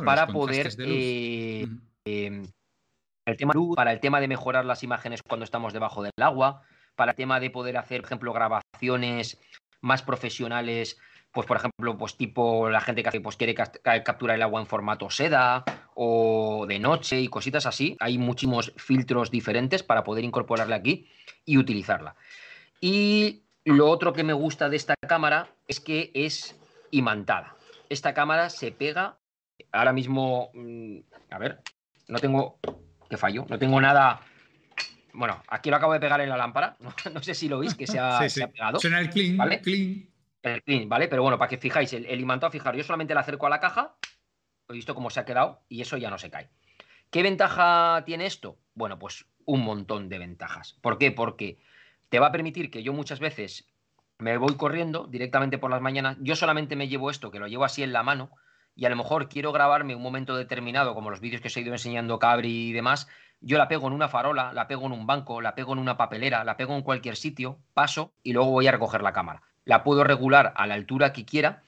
para 0.05 0.27
poder 0.27 0.69
eh, 0.77 1.67
em, 2.05 2.45
el 3.25 3.37
tema 3.37 3.53
para 3.75 3.91
el 3.91 3.99
tema 3.99 4.21
de 4.21 4.27
mejorar 4.27 4.65
las 4.65 4.83
imágenes 4.83 5.23
cuando 5.23 5.45
estamos 5.45 5.73
debajo 5.73 6.03
del 6.03 6.11
agua, 6.21 6.61
para 6.93 7.13
el 7.13 7.17
tema 7.17 7.39
de 7.39 7.49
poder 7.49 7.77
hacer, 7.77 8.01
por 8.01 8.05
ejemplo, 8.09 8.33
grabaciones 8.33 9.39
más 9.81 10.03
profesionales, 10.03 10.99
pues 11.31 11.47
por 11.47 11.57
ejemplo, 11.57 11.97
pues 11.97 12.15
tipo 12.17 12.69
la 12.69 12.81
gente 12.81 13.03
que 13.03 13.09
hace, 13.09 13.21
pues 13.21 13.35
quiere 13.35 13.53
capturar 13.53 14.35
el 14.35 14.41
agua 14.41 14.61
en 14.61 14.67
formato 14.67 15.09
seda 15.09 15.63
o 15.95 16.65
de 16.67 16.79
noche 16.79 17.19
y 17.21 17.27
cositas 17.27 17.65
así. 17.65 17.95
Hay 17.99 18.17
muchísimos 18.17 18.73
filtros 18.77 19.31
diferentes 19.31 19.83
para 19.83 20.03
poder 20.03 20.23
incorporarle 20.23 20.75
aquí 20.75 21.07
y 21.45 21.57
utilizarla. 21.57 22.15
Y 22.81 23.43
lo 23.65 23.89
otro 23.89 24.13
que 24.13 24.23
me 24.23 24.33
gusta 24.33 24.69
de 24.69 24.77
esta 24.77 24.95
cámara 24.95 25.49
es 25.67 25.79
que 25.79 26.11
es 26.13 26.59
imantada 26.91 27.55
esta 27.89 28.13
cámara 28.13 28.49
se 28.49 28.71
pega. 28.71 29.17
Ahora 29.71 29.91
mismo, 29.91 30.51
mm, 30.53 30.99
a 31.31 31.37
ver, 31.37 31.61
no 32.07 32.19
tengo. 32.19 32.59
¿Qué 33.09 33.17
fallo? 33.17 33.45
No 33.49 33.57
tengo 33.57 33.81
nada. 33.81 34.21
Bueno, 35.13 35.43
aquí 35.49 35.69
lo 35.69 35.75
acabo 35.75 35.93
de 35.93 35.99
pegar 35.99 36.21
en 36.21 36.29
la 36.29 36.37
lámpara. 36.37 36.77
No, 37.13 37.21
sé 37.21 37.33
si 37.33 37.49
lo 37.49 37.59
veis 37.59 37.75
que 37.75 37.87
se 37.87 37.99
ha, 37.99 38.19
pegado. 38.51 38.79
Suena 38.79 38.99
el 38.99 39.09
clean, 39.09 39.37
¿vale? 39.37 39.61
Clean. 39.61 40.07
¿Vale? 40.87 41.07
Pero 41.07 41.21
bueno, 41.21 41.37
para 41.37 41.49
que 41.49 41.57
fijáis, 41.57 41.93
el, 41.93 42.05
el 42.05 42.19
imantado, 42.19 42.51
fijar, 42.51 42.75
yo 42.75 42.83
solamente 42.83 43.13
le 43.13 43.19
acerco 43.19 43.47
a 43.47 43.49
la 43.49 43.59
caja, 43.59 43.95
he 44.69 44.73
visto 44.73 44.95
cómo 44.95 45.09
se 45.09 45.19
ha 45.19 45.25
quedado 45.25 45.61
y 45.69 45.81
eso 45.81 45.97
ya 45.97 46.09
no 46.09 46.17
se 46.17 46.29
cae. 46.29 46.49
¿Qué 47.09 47.23
ventaja 47.23 48.03
tiene 48.05 48.25
esto? 48.25 48.57
Bueno, 48.75 48.99
pues 48.99 49.25
un 49.45 49.63
montón 49.63 50.09
de 50.09 50.19
ventajas. 50.19 50.77
¿Por 50.81 50.97
qué? 50.97 51.11
Porque 51.11 51.57
te 52.09 52.19
va 52.19 52.27
a 52.27 52.31
permitir 52.31 52.69
que 52.69 52.83
yo 52.83 52.93
muchas 52.93 53.19
veces 53.19 53.67
me 54.19 54.37
voy 54.37 54.55
corriendo 54.57 55.07
directamente 55.07 55.57
por 55.57 55.71
las 55.71 55.81
mañanas, 55.81 56.17
yo 56.19 56.35
solamente 56.35 56.75
me 56.75 56.87
llevo 56.87 57.09
esto, 57.09 57.31
que 57.31 57.39
lo 57.39 57.47
llevo 57.47 57.63
así 57.63 57.83
en 57.83 57.93
la 57.93 58.03
mano, 58.03 58.31
y 58.75 58.85
a 58.85 58.89
lo 58.89 58.95
mejor 58.95 59.29
quiero 59.29 59.51
grabarme 59.51 59.95
un 59.95 60.01
momento 60.01 60.35
determinado, 60.35 60.93
como 60.93 61.09
los 61.09 61.19
vídeos 61.21 61.41
que 61.41 61.47
os 61.47 61.57
he 61.57 61.61
ido 61.61 61.71
enseñando 61.71 62.19
Cabri 62.19 62.69
y 62.69 62.73
demás, 62.73 63.07
yo 63.41 63.57
la 63.57 63.67
pego 63.67 63.87
en 63.87 63.93
una 63.93 64.09
farola, 64.09 64.53
la 64.53 64.67
pego 64.67 64.85
en 64.85 64.91
un 64.91 65.07
banco, 65.07 65.41
la 65.41 65.55
pego 65.55 65.73
en 65.73 65.79
una 65.79 65.97
papelera, 65.97 66.43
la 66.43 66.57
pego 66.57 66.75
en 66.75 66.81
cualquier 66.81 67.15
sitio, 67.15 67.59
paso 67.73 68.13
y 68.21 68.33
luego 68.33 68.51
voy 68.51 68.67
a 68.67 68.71
recoger 68.71 69.01
la 69.01 69.13
cámara. 69.13 69.41
La 69.69 69.83
puedo 69.83 70.03
regular 70.03 70.51
a 70.55 70.65
la 70.65 70.73
altura 70.73 71.13
que 71.13 71.25
quiera 71.25 71.61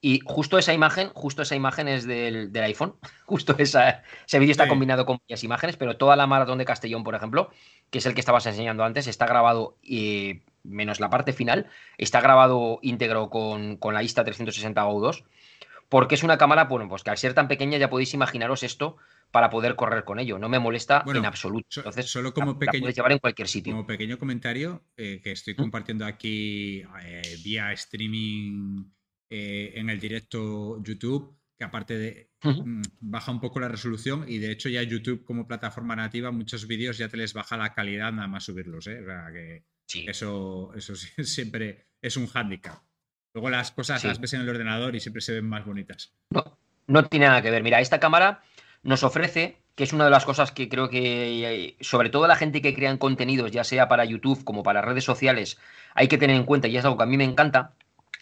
Y 0.00 0.20
justo 0.24 0.58
esa 0.58 0.72
imagen, 0.72 1.08
justo 1.12 1.42
esa 1.42 1.56
imagen 1.56 1.88
es 1.88 2.06
del, 2.06 2.52
iPhone. 2.54 2.94
Justo 3.26 3.56
esa, 3.58 4.04
ese 4.24 4.38
vídeo 4.38 4.52
está 4.52 4.68
combinado 4.68 5.04
con 5.04 5.18
varias 5.18 5.42
imágenes, 5.42 5.76
pero 5.76 5.96
toda 5.96 6.14
la 6.14 6.28
maratón 6.28 6.58
de 6.58 6.64
Castellón, 6.64 7.02
por 7.02 7.16
ejemplo, 7.16 7.50
que 7.90 7.98
es 7.98 8.06
el 8.06 8.14
que 8.14 8.20
estabas 8.20 8.46
enseñando 8.46 8.84
antes, 8.84 9.08
está 9.08 9.26
grabado, 9.26 9.76
eh, 9.82 10.40
menos 10.62 11.00
la 11.00 11.10
parte 11.10 11.32
final, 11.32 11.66
está 11.98 12.20
grabado 12.20 12.78
íntegro 12.80 13.28
con, 13.28 13.76
con 13.76 13.92
la 13.92 14.04
Insta 14.04 14.22
360 14.22 14.80
Go 14.84 15.00
2, 15.00 15.24
porque 15.88 16.14
es 16.14 16.22
una 16.22 16.38
cámara, 16.38 16.64
bueno, 16.66 16.88
pues 16.88 17.02
que 17.02 17.10
al 17.10 17.18
ser 17.18 17.34
tan 17.34 17.48
pequeña 17.48 17.76
ya 17.76 17.90
podéis 17.90 18.14
imaginaros 18.14 18.62
esto 18.62 18.98
para 19.30 19.50
poder 19.50 19.76
correr 19.76 20.04
con 20.04 20.18
ello. 20.18 20.38
No 20.38 20.48
me 20.48 20.58
molesta 20.58 21.04
en 21.06 21.24
absoluto. 21.24 21.68
Entonces, 21.76 22.10
solo 22.10 22.32
como 22.32 22.58
pequeño, 22.58 22.82
puedes 22.82 22.96
llevar 22.96 23.12
en 23.12 23.18
cualquier 23.18 23.48
sitio. 23.48 23.72
Como 23.72 23.86
pequeño 23.86 24.18
comentario 24.18 24.84
eh, 24.96 25.20
que 25.22 25.32
estoy 25.32 25.54
compartiendo 25.54 26.06
aquí 26.06 26.82
eh, 27.02 27.36
vía 27.44 27.72
streaming 27.72 28.84
eh, 29.30 29.72
en 29.74 29.90
el 29.90 30.00
directo 30.00 30.82
YouTube, 30.82 31.36
que 31.56 31.64
aparte 31.64 31.98
de 31.98 32.30
mm, 32.42 32.82
baja 33.00 33.30
un 33.30 33.40
poco 33.40 33.60
la 33.60 33.68
resolución 33.68 34.24
y 34.26 34.38
de 34.38 34.52
hecho 34.52 34.68
ya 34.68 34.82
YouTube 34.82 35.24
como 35.24 35.46
plataforma 35.46 35.96
nativa 35.96 36.30
muchos 36.30 36.66
vídeos 36.66 36.96
ya 36.96 37.08
te 37.08 37.16
les 37.16 37.34
baja 37.34 37.56
la 37.56 37.74
calidad 37.74 38.12
nada 38.12 38.28
más 38.28 38.44
subirlos, 38.44 38.86
¿eh? 38.86 39.04
que 39.32 39.64
eso, 40.06 40.72
eso 40.74 40.94
siempre 41.24 41.88
es 42.00 42.16
un 42.16 42.26
hándicap. 42.26 42.80
Luego 43.34 43.50
las 43.50 43.72
cosas 43.72 44.02
las 44.04 44.20
ves 44.20 44.32
en 44.32 44.40
el 44.40 44.48
ordenador 44.48 44.96
y 44.96 45.00
siempre 45.00 45.20
se 45.20 45.34
ven 45.34 45.46
más 45.46 45.64
bonitas. 45.64 46.14
No, 46.30 46.58
no 46.86 47.04
tiene 47.04 47.26
nada 47.26 47.42
que 47.42 47.50
ver. 47.50 47.62
Mira, 47.62 47.80
esta 47.80 48.00
cámara 48.00 48.42
nos 48.88 49.04
ofrece, 49.04 49.58
que 49.74 49.84
es 49.84 49.92
una 49.92 50.06
de 50.06 50.10
las 50.10 50.24
cosas 50.24 50.50
que 50.50 50.70
creo 50.70 50.88
que, 50.88 51.76
sobre 51.80 52.08
todo 52.08 52.26
la 52.26 52.36
gente 52.36 52.62
que 52.62 52.74
crea 52.74 52.98
contenidos, 52.98 53.50
ya 53.50 53.62
sea 53.62 53.86
para 53.86 54.06
YouTube 54.06 54.42
como 54.44 54.62
para 54.62 54.80
redes 54.80 55.04
sociales, 55.04 55.58
hay 55.94 56.08
que 56.08 56.16
tener 56.16 56.36
en 56.36 56.44
cuenta, 56.44 56.68
y 56.68 56.76
es 56.78 56.84
algo 56.86 56.96
que 56.96 57.02
a 57.02 57.06
mí 57.06 57.18
me 57.18 57.24
encanta, 57.24 57.74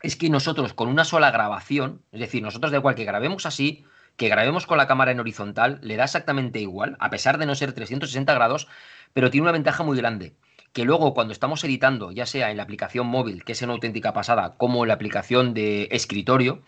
es 0.02 0.16
que 0.16 0.28
nosotros 0.28 0.74
con 0.74 0.88
una 0.88 1.04
sola 1.04 1.30
grabación, 1.30 2.02
es 2.10 2.18
decir, 2.18 2.42
nosotros 2.42 2.72
de 2.72 2.78
igual 2.78 2.96
que 2.96 3.04
grabemos 3.04 3.46
así, 3.46 3.84
que 4.16 4.28
grabemos 4.28 4.66
con 4.66 4.76
la 4.76 4.88
cámara 4.88 5.12
en 5.12 5.20
horizontal, 5.20 5.78
le 5.82 5.94
da 5.94 6.02
exactamente 6.02 6.58
igual, 6.58 6.96
a 6.98 7.10
pesar 7.10 7.38
de 7.38 7.46
no 7.46 7.54
ser 7.54 7.72
360 7.72 8.34
grados, 8.34 8.66
pero 9.12 9.30
tiene 9.30 9.44
una 9.44 9.52
ventaja 9.52 9.84
muy 9.84 9.96
grande, 9.96 10.34
que 10.72 10.84
luego 10.84 11.14
cuando 11.14 11.32
estamos 11.32 11.62
editando, 11.62 12.10
ya 12.10 12.26
sea 12.26 12.50
en 12.50 12.56
la 12.56 12.64
aplicación 12.64 13.06
móvil, 13.06 13.44
que 13.44 13.52
es 13.52 13.62
una 13.62 13.74
auténtica 13.74 14.12
pasada, 14.12 14.56
como 14.56 14.82
en 14.82 14.88
la 14.88 14.94
aplicación 14.94 15.54
de 15.54 15.86
escritorio, 15.92 16.62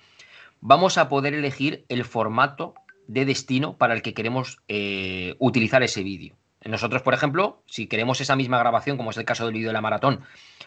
vamos 0.60 0.98
a 0.98 1.08
poder 1.08 1.34
elegir 1.34 1.84
el 1.88 2.04
formato 2.04 2.74
de 3.08 3.24
destino 3.24 3.76
para 3.76 3.94
el 3.94 4.02
que 4.02 4.14
queremos 4.14 4.58
eh, 4.68 5.34
utilizar 5.40 5.82
ese 5.82 6.04
vídeo. 6.04 6.36
Nosotros, 6.64 7.02
por 7.02 7.14
ejemplo, 7.14 7.62
si 7.66 7.86
queremos 7.86 8.20
esa 8.20 8.36
misma 8.36 8.58
grabación, 8.58 8.96
como 8.96 9.10
es 9.10 9.16
el 9.16 9.24
caso 9.24 9.44
del 9.44 9.54
vídeo 9.54 9.68
de 9.68 9.72
la 9.72 9.80
maratón, 9.80 10.20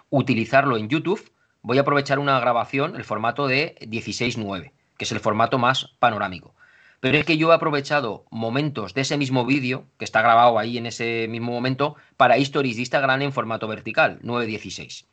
utilizarlo 0.10 0.77
en 0.77 0.89
YouTube, 0.89 1.32
voy 1.62 1.77
a 1.77 1.82
aprovechar 1.82 2.19
una 2.19 2.39
grabación, 2.39 2.95
el 2.95 3.04
formato 3.04 3.47
de 3.47 3.75
16.9, 3.82 4.71
que 4.97 5.06
es 5.06 5.12
el 5.12 5.19
formato 5.19 5.60
más 5.60 5.93
panorámico. 5.99 6.56
Pero 6.99 7.17
es 7.17 7.25
que 7.25 7.38
yo 7.38 7.51
he 7.51 7.56
aprovechado 7.56 8.25
momentos 8.30 8.93
de 8.93 9.01
ese 9.01 9.17
mismo 9.17 9.45
vídeo, 9.45 9.86
que 9.97 10.06
está 10.06 10.21
grabado 10.21 10.60
ahí 10.60 10.77
en 10.77 10.86
ese 10.86 11.27
mismo 11.30 11.51
momento, 11.51 11.95
para 12.15 12.38
stories 12.38 12.75
de 12.75 12.82
Instagram 12.82 13.23
en 13.23 13.34
formato 13.34 13.67
vertical, 13.67 14.19
9.16. 14.23 15.06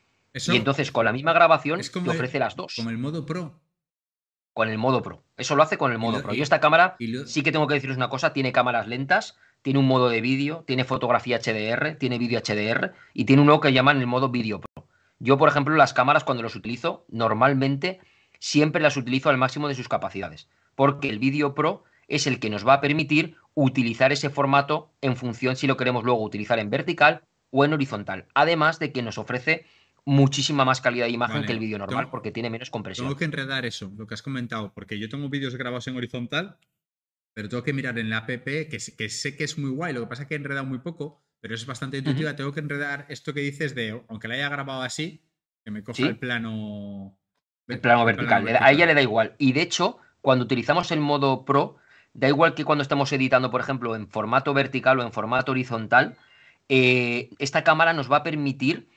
Y 0.52 0.56
entonces 0.56 0.92
con 0.92 1.06
la 1.06 1.12
misma 1.12 1.32
grabación 1.32 1.80
te 1.80 2.10
ofrece 2.10 2.38
las 2.38 2.56
dos. 2.56 2.74
Como 2.76 2.90
el 2.90 2.98
modo 2.98 3.26
Pro. 3.26 3.58
Con 4.58 4.70
el 4.70 4.76
modo 4.78 5.02
Pro. 5.02 5.22
Eso 5.36 5.54
lo 5.54 5.62
hace 5.62 5.78
con 5.78 5.92
el 5.92 5.98
modo 5.98 6.20
Pro. 6.20 6.34
Yo 6.34 6.42
esta 6.42 6.58
cámara, 6.58 6.96
sí 7.26 7.44
que 7.44 7.52
tengo 7.52 7.68
que 7.68 7.74
deciros 7.74 7.96
una 7.96 8.08
cosa, 8.08 8.32
tiene 8.32 8.50
cámaras 8.50 8.88
lentas, 8.88 9.36
tiene 9.62 9.78
un 9.78 9.86
modo 9.86 10.08
de 10.08 10.20
vídeo, 10.20 10.64
tiene 10.66 10.82
fotografía 10.82 11.38
HDR, 11.38 11.94
tiene 11.94 12.18
vídeo 12.18 12.40
HDR 12.40 12.92
y 13.14 13.24
tiene 13.24 13.42
uno 13.42 13.60
que 13.60 13.72
llaman 13.72 14.00
el 14.00 14.08
modo 14.08 14.30
Video 14.30 14.60
Pro. 14.60 14.88
Yo, 15.20 15.38
por 15.38 15.48
ejemplo, 15.48 15.76
las 15.76 15.92
cámaras 15.92 16.24
cuando 16.24 16.42
los 16.42 16.56
utilizo, 16.56 17.04
normalmente 17.06 18.00
siempre 18.40 18.82
las 18.82 18.96
utilizo 18.96 19.30
al 19.30 19.38
máximo 19.38 19.68
de 19.68 19.76
sus 19.76 19.86
capacidades, 19.86 20.48
porque 20.74 21.08
el 21.08 21.20
Video 21.20 21.54
Pro 21.54 21.84
es 22.08 22.26
el 22.26 22.40
que 22.40 22.50
nos 22.50 22.66
va 22.66 22.72
a 22.72 22.80
permitir 22.80 23.36
utilizar 23.54 24.10
ese 24.10 24.28
formato 24.28 24.90
en 25.02 25.14
función 25.14 25.54
si 25.54 25.68
lo 25.68 25.76
queremos 25.76 26.02
luego 26.02 26.20
utilizar 26.20 26.58
en 26.58 26.70
vertical 26.70 27.22
o 27.52 27.64
en 27.64 27.74
horizontal. 27.74 28.26
Además 28.34 28.80
de 28.80 28.90
que 28.90 29.02
nos 29.02 29.18
ofrece 29.18 29.66
muchísima 30.08 30.64
más 30.64 30.80
calidad 30.80 31.04
de 31.04 31.12
imagen 31.12 31.44
que 31.44 31.52
el 31.52 31.58
vídeo 31.58 31.78
normal, 31.78 32.08
porque 32.10 32.30
tiene 32.30 32.48
menos 32.48 32.70
compresión. 32.70 33.06
Tengo 33.06 33.18
que 33.18 33.26
enredar 33.26 33.66
eso, 33.66 33.92
lo 33.96 34.06
que 34.06 34.14
has 34.14 34.22
comentado, 34.22 34.72
porque 34.72 34.98
yo 34.98 35.08
tengo 35.08 35.28
vídeos 35.28 35.54
grabados 35.56 35.86
en 35.86 35.96
horizontal, 35.96 36.56
pero 37.34 37.48
tengo 37.48 37.62
que 37.62 37.74
mirar 37.74 37.98
en 37.98 38.08
la 38.08 38.18
app, 38.18 38.26
que, 38.26 38.68
que 38.68 39.08
sé 39.08 39.36
que 39.36 39.44
es 39.44 39.58
muy 39.58 39.70
guay, 39.70 39.92
lo 39.92 40.00
que 40.00 40.06
pasa 40.06 40.22
es 40.22 40.28
que 40.28 40.34
he 40.34 40.38
enredado 40.38 40.64
muy 40.64 40.78
poco, 40.78 41.22
pero 41.40 41.54
es 41.54 41.66
bastante 41.66 41.98
intuitiva. 41.98 42.34
Tengo 42.34 42.52
que 42.52 42.60
enredar 42.60 43.06
esto 43.08 43.34
que 43.34 43.40
dices 43.40 43.74
de, 43.74 44.02
aunque 44.08 44.28
la 44.28 44.34
haya 44.34 44.48
grabado 44.48 44.82
así, 44.82 45.22
que 45.64 45.70
me 45.70 45.84
coja 45.84 46.02
el 46.02 46.18
plano. 46.18 47.16
El 47.66 47.80
plano 47.80 48.04
vertical. 48.04 48.48
A 48.60 48.72
ella 48.72 48.86
le 48.86 48.94
da 48.94 49.02
igual. 49.02 49.34
Y 49.36 49.52
de 49.52 49.60
hecho, 49.60 49.98
cuando 50.22 50.44
utilizamos 50.44 50.90
el 50.90 51.00
modo 51.00 51.44
Pro, 51.44 51.76
da 52.14 52.28
igual 52.28 52.54
que 52.54 52.64
cuando 52.64 52.82
estamos 52.82 53.12
editando, 53.12 53.50
por 53.50 53.60
ejemplo, 53.60 53.94
en 53.94 54.08
formato 54.08 54.54
vertical 54.54 54.98
o 54.98 55.02
en 55.02 55.12
formato 55.12 55.52
horizontal, 55.52 56.16
eh, 56.68 57.30
esta 57.38 57.62
cámara 57.62 57.92
nos 57.92 58.10
va 58.10 58.18
a 58.18 58.22
permitir, 58.22 58.88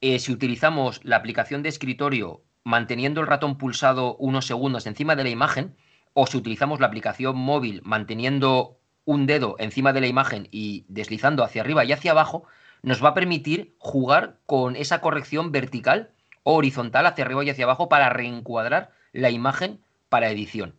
eh, 0.00 0.18
si 0.18 0.32
utilizamos 0.32 1.00
la 1.04 1.16
aplicación 1.16 1.62
de 1.62 1.68
escritorio 1.68 2.42
manteniendo 2.64 3.20
el 3.20 3.26
ratón 3.26 3.56
pulsado 3.58 4.16
unos 4.16 4.46
segundos 4.46 4.86
encima 4.86 5.16
de 5.16 5.24
la 5.24 5.30
imagen, 5.30 5.76
o 6.12 6.26
si 6.26 6.36
utilizamos 6.36 6.80
la 6.80 6.86
aplicación 6.86 7.36
móvil 7.36 7.80
manteniendo 7.84 8.78
un 9.04 9.26
dedo 9.26 9.56
encima 9.58 9.92
de 9.92 10.00
la 10.00 10.06
imagen 10.06 10.48
y 10.50 10.84
deslizando 10.88 11.44
hacia 11.44 11.62
arriba 11.62 11.84
y 11.84 11.92
hacia 11.92 12.12
abajo, 12.12 12.44
nos 12.82 13.04
va 13.04 13.10
a 13.10 13.14
permitir 13.14 13.74
jugar 13.78 14.38
con 14.46 14.76
esa 14.76 15.00
corrección 15.00 15.52
vertical 15.52 16.10
o 16.42 16.54
horizontal 16.54 17.06
hacia 17.06 17.24
arriba 17.24 17.44
y 17.44 17.50
hacia 17.50 17.64
abajo 17.64 17.88
para 17.88 18.08
reencuadrar 18.08 18.92
la 19.12 19.30
imagen 19.30 19.80
para 20.08 20.30
edición. 20.30 20.76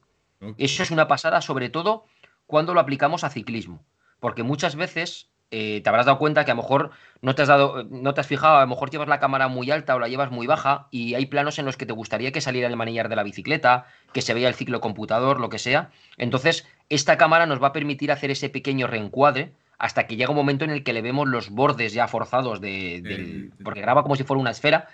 Eso 0.57 0.81
es 0.81 0.91
una 0.91 1.07
pasada, 1.07 1.41
sobre 1.41 1.69
todo 1.69 2.05
cuando 2.47 2.73
lo 2.73 2.79
aplicamos 2.79 3.23
a 3.23 3.29
ciclismo, 3.29 3.85
porque 4.19 4.43
muchas 4.43 4.75
veces 4.75 5.30
eh, 5.51 5.81
te 5.83 5.89
habrás 5.89 6.05
dado 6.05 6.17
cuenta 6.17 6.45
que 6.45 6.51
a 6.51 6.55
lo 6.55 6.61
mejor 6.61 6.91
no 7.21 7.35
te 7.35 7.41
has 7.41 7.49
dado, 7.49 7.83
no 7.83 8.13
te 8.13 8.21
has 8.21 8.27
fijado, 8.27 8.57
a 8.57 8.61
lo 8.61 8.67
mejor 8.67 8.89
llevas 8.89 9.09
la 9.09 9.19
cámara 9.19 9.49
muy 9.49 9.69
alta 9.69 9.95
o 9.95 9.99
la 9.99 10.07
llevas 10.07 10.31
muy 10.31 10.47
baja 10.47 10.87
y 10.91 11.13
hay 11.13 11.25
planos 11.25 11.59
en 11.59 11.65
los 11.65 11.75
que 11.77 11.85
te 11.85 11.93
gustaría 11.93 12.31
que 12.31 12.39
saliera 12.39 12.67
el 12.67 12.77
manillar 12.77 13.09
de 13.09 13.17
la 13.17 13.23
bicicleta, 13.23 13.85
que 14.13 14.21
se 14.21 14.33
vea 14.33 14.47
el 14.47 14.55
ciclo 14.55 14.79
computador, 14.79 15.39
lo 15.41 15.49
que 15.49 15.59
sea. 15.59 15.91
Entonces, 16.17 16.65
esta 16.89 17.17
cámara 17.17 17.45
nos 17.45 17.61
va 17.61 17.67
a 17.67 17.73
permitir 17.73 18.11
hacer 18.11 18.31
ese 18.31 18.49
pequeño 18.49 18.87
reencuadre 18.87 19.51
hasta 19.77 20.07
que 20.07 20.15
llega 20.15 20.29
un 20.29 20.37
momento 20.37 20.63
en 20.63 20.71
el 20.71 20.83
que 20.83 20.93
le 20.93 21.01
vemos 21.01 21.27
los 21.27 21.49
bordes 21.49 21.91
ya 21.91 22.07
forzados 22.07 22.61
de, 22.61 23.01
del, 23.01 23.51
porque 23.63 23.81
graba 23.81 24.03
como 24.03 24.15
si 24.15 24.23
fuera 24.23 24.39
una 24.39 24.51
esfera, 24.51 24.87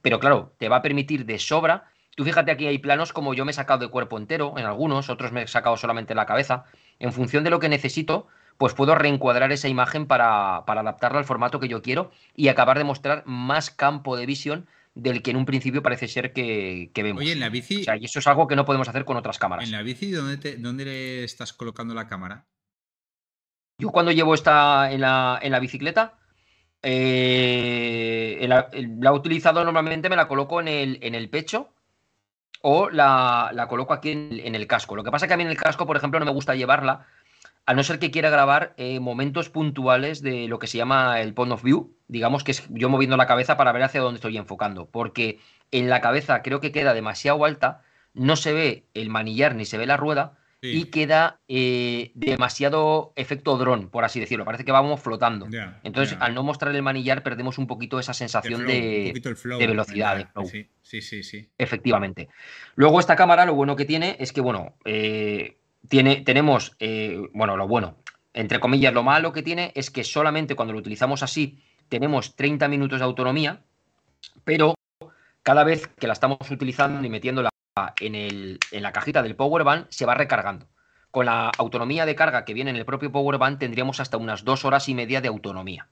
pero 0.00 0.20
claro, 0.20 0.52
te 0.58 0.68
va 0.68 0.76
a 0.76 0.82
permitir 0.82 1.26
de 1.26 1.38
sobra. 1.38 1.90
Tú 2.16 2.24
fíjate 2.24 2.50
aquí 2.50 2.66
hay 2.66 2.78
planos 2.78 3.12
como 3.12 3.34
yo 3.34 3.44
me 3.44 3.50
he 3.50 3.54
sacado 3.54 3.80
de 3.80 3.88
cuerpo 3.88 4.16
entero 4.16 4.54
en 4.56 4.64
algunos, 4.64 5.10
otros 5.10 5.32
me 5.32 5.42
he 5.42 5.46
sacado 5.48 5.76
solamente 5.76 6.14
la 6.14 6.24
cabeza. 6.24 6.64
En 6.98 7.12
función 7.12 7.44
de 7.44 7.50
lo 7.50 7.60
que 7.60 7.68
necesito, 7.68 8.28
pues 8.58 8.74
puedo 8.74 8.94
reencuadrar 8.94 9.52
esa 9.52 9.68
imagen 9.68 10.06
para, 10.06 10.64
para 10.66 10.80
adaptarla 10.82 11.20
al 11.20 11.24
formato 11.24 11.60
que 11.60 11.68
yo 11.68 11.80
quiero 11.80 12.10
y 12.34 12.48
acabar 12.48 12.76
de 12.76 12.84
mostrar 12.84 13.22
más 13.24 13.70
campo 13.70 14.16
de 14.16 14.26
visión 14.26 14.66
del 14.96 15.22
que 15.22 15.30
en 15.30 15.36
un 15.36 15.46
principio 15.46 15.80
parece 15.80 16.08
ser 16.08 16.32
que, 16.32 16.90
vemos. 16.94 17.22
Oye, 17.22 17.32
en 17.32 17.40
la 17.40 17.48
bici. 17.48 17.82
O 17.82 17.84
sea, 17.84 17.96
y 17.96 18.04
eso 18.04 18.18
es 18.18 18.26
algo 18.26 18.48
que 18.48 18.56
no 18.56 18.64
podemos 18.64 18.88
hacer 18.88 19.04
con 19.04 19.16
otras 19.16 19.38
cámaras. 19.38 19.64
¿En 19.64 19.70
la 19.70 19.82
bici 19.82 20.10
dónde, 20.10 20.56
dónde 20.56 20.84
le 20.84 21.24
estás 21.24 21.52
colocando 21.52 21.94
la 21.94 22.08
cámara? 22.08 22.46
Yo 23.78 23.90
cuando 23.90 24.10
llevo 24.10 24.34
esta 24.34 24.90
en 24.90 25.02
la, 25.02 25.38
en 25.40 25.52
la 25.52 25.60
bicicleta, 25.60 26.18
eh, 26.82 28.44
la, 28.48 28.68
he 28.72 29.10
utilizado 29.10 29.64
normalmente, 29.64 30.08
me 30.08 30.16
la 30.16 30.26
coloco 30.26 30.60
en 30.60 30.66
el, 30.66 30.98
en 31.00 31.14
el 31.14 31.30
pecho 31.30 31.72
o 32.62 32.90
la, 32.90 33.50
la 33.52 33.68
coloco 33.68 33.94
aquí 33.94 34.10
en, 34.10 34.30
en, 34.32 34.56
el 34.56 34.66
casco. 34.66 34.96
Lo 34.96 35.04
que 35.04 35.12
pasa 35.12 35.26
es 35.26 35.28
que 35.28 35.34
a 35.34 35.36
mí 35.36 35.44
en 35.44 35.50
el 35.50 35.56
casco, 35.56 35.86
por 35.86 35.96
ejemplo, 35.96 36.18
no 36.18 36.26
me 36.26 36.32
gusta 36.32 36.56
llevarla 36.56 37.06
a 37.68 37.74
no 37.74 37.82
ser 37.82 37.98
que 37.98 38.10
quiera 38.10 38.30
grabar 38.30 38.72
eh, 38.78 38.98
momentos 38.98 39.50
puntuales 39.50 40.22
de 40.22 40.48
lo 40.48 40.58
que 40.58 40.66
se 40.66 40.78
llama 40.78 41.20
el 41.20 41.34
point 41.34 41.52
of 41.52 41.62
view, 41.62 41.94
digamos 42.06 42.42
que 42.42 42.52
es 42.52 42.66
yo 42.70 42.88
moviendo 42.88 43.18
la 43.18 43.26
cabeza 43.26 43.58
para 43.58 43.72
ver 43.72 43.82
hacia 43.82 44.00
dónde 44.00 44.16
estoy 44.16 44.38
enfocando, 44.38 44.86
porque 44.86 45.38
en 45.70 45.90
la 45.90 46.00
cabeza 46.00 46.40
creo 46.40 46.60
que 46.60 46.72
queda 46.72 46.94
demasiado 46.94 47.44
alta, 47.44 47.82
no 48.14 48.36
se 48.36 48.54
ve 48.54 48.84
el 48.94 49.10
manillar 49.10 49.54
ni 49.54 49.66
se 49.66 49.76
ve 49.76 49.86
la 49.86 49.98
rueda 49.98 50.38
y 50.62 50.86
queda 50.86 51.40
eh, 51.46 52.10
demasiado 52.14 53.12
efecto 53.16 53.58
dron, 53.58 53.90
por 53.90 54.02
así 54.02 54.18
decirlo, 54.18 54.46
parece 54.46 54.64
que 54.64 54.72
vamos 54.72 55.02
flotando. 55.02 55.46
Entonces, 55.82 56.16
al 56.20 56.34
no 56.34 56.42
mostrar 56.42 56.74
el 56.74 56.82
manillar 56.82 57.22
perdemos 57.22 57.58
un 57.58 57.66
poquito 57.66 57.98
esa 57.98 58.14
sensación 58.14 58.66
de, 58.66 59.12
velocidad. 59.58 60.30
Sí, 60.46 61.02
sí, 61.02 61.22
sí, 61.22 61.50
Efectivamente. 61.58 62.30
Luego 62.76 62.98
esta 62.98 63.14
cámara 63.14 63.44
lo 63.44 63.54
bueno 63.54 63.76
que 63.76 63.84
tiene 63.84 64.16
es 64.20 64.32
que, 64.32 64.40
bueno, 64.40 64.74
eh, 64.86 65.58
tiene, 65.88 66.16
tenemos, 66.22 66.76
eh, 66.78 67.20
bueno, 67.32 67.56
lo 67.56 67.68
bueno, 67.68 67.96
entre 68.32 68.60
comillas, 68.60 68.92
lo 68.92 69.02
malo 69.02 69.32
que 69.32 69.42
tiene 69.42 69.72
es 69.74 69.90
que 69.90 70.04
solamente 70.04 70.54
cuando 70.54 70.72
lo 70.72 70.78
utilizamos 70.78 71.22
así 71.22 71.62
tenemos 71.88 72.36
30 72.36 72.68
minutos 72.68 72.98
de 72.98 73.04
autonomía, 73.04 73.62
pero 74.44 74.74
cada 75.42 75.64
vez 75.64 75.86
que 75.86 76.06
la 76.06 76.12
estamos 76.12 76.50
utilizando 76.50 77.06
y 77.06 77.10
metiéndola 77.10 77.50
en, 78.00 78.14
el, 78.14 78.58
en 78.70 78.82
la 78.82 78.92
cajita 78.92 79.22
del 79.22 79.36
Power 79.36 79.64
Bank 79.64 79.86
se 79.88 80.06
va 80.06 80.14
recargando. 80.14 80.68
Con 81.10 81.26
la 81.26 81.50
autonomía 81.56 82.04
de 82.04 82.14
carga 82.14 82.44
que 82.44 82.52
viene 82.52 82.70
en 82.70 82.76
el 82.76 82.84
propio 82.84 83.10
Power 83.10 83.38
Bank 83.38 83.58
tendríamos 83.58 84.00
hasta 84.00 84.18
unas 84.18 84.44
dos 84.44 84.64
horas 84.64 84.88
y 84.88 84.94
media 84.94 85.20
de 85.20 85.28
autonomía. 85.28 85.88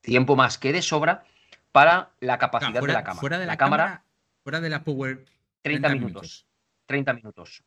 Tiempo 0.00 0.34
más 0.34 0.58
que 0.58 0.72
de 0.72 0.82
sobra 0.82 1.24
para 1.72 2.10
la 2.20 2.38
capacidad 2.38 2.80
de 2.80 2.92
la 2.92 3.04
cámara. 3.04 3.20
Fuera 3.20 3.38
de 3.38 3.46
la, 3.46 3.56
cámara, 3.56 4.02
fuera 4.42 4.60
de 4.60 4.70
la 4.70 4.82
Power 4.82 5.24
30 5.62 5.88
minutos. 5.90 6.46
30 6.86 7.12
minutos. 7.14 7.62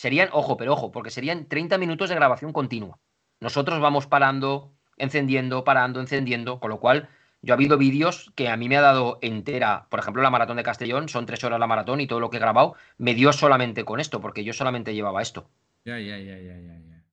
Serían, 0.00 0.30
ojo, 0.32 0.56
pero 0.56 0.72
ojo, 0.72 0.90
porque 0.92 1.10
serían 1.10 1.44
30 1.44 1.76
minutos 1.76 2.08
de 2.08 2.14
grabación 2.14 2.54
continua. 2.54 2.98
Nosotros 3.38 3.80
vamos 3.80 4.06
parando, 4.06 4.72
encendiendo, 4.96 5.62
parando, 5.62 6.00
encendiendo, 6.00 6.58
con 6.58 6.70
lo 6.70 6.80
cual 6.80 7.10
yo 7.42 7.52
ha 7.52 7.56
habido 7.56 7.76
vídeos 7.76 8.32
que 8.34 8.48
a 8.48 8.56
mí 8.56 8.66
me 8.70 8.78
ha 8.78 8.80
dado 8.80 9.18
entera, 9.20 9.88
por 9.90 10.00
ejemplo, 10.00 10.22
la 10.22 10.30
maratón 10.30 10.56
de 10.56 10.62
Castellón, 10.62 11.10
son 11.10 11.26
tres 11.26 11.44
horas 11.44 11.60
la 11.60 11.66
maratón 11.66 12.00
y 12.00 12.06
todo 12.06 12.18
lo 12.18 12.30
que 12.30 12.38
he 12.38 12.40
grabado 12.40 12.76
me 12.96 13.12
dio 13.12 13.30
solamente 13.34 13.84
con 13.84 14.00
esto, 14.00 14.22
porque 14.22 14.42
yo 14.42 14.54
solamente 14.54 14.94
llevaba 14.94 15.20
esto. 15.20 15.50
Ya, 15.84 15.98
ya, 15.98 16.16
ya, 16.16 16.38
ya, 16.38 16.58
ya. 16.58 17.04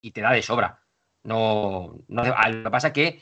Y 0.00 0.12
te 0.12 0.22
da 0.22 0.32
de 0.32 0.40
sobra. 0.40 0.80
No, 1.22 1.94
no 2.08 2.24
lo 2.24 2.64
que 2.64 2.70
pasa 2.70 2.86
es 2.86 2.94
que 2.94 3.20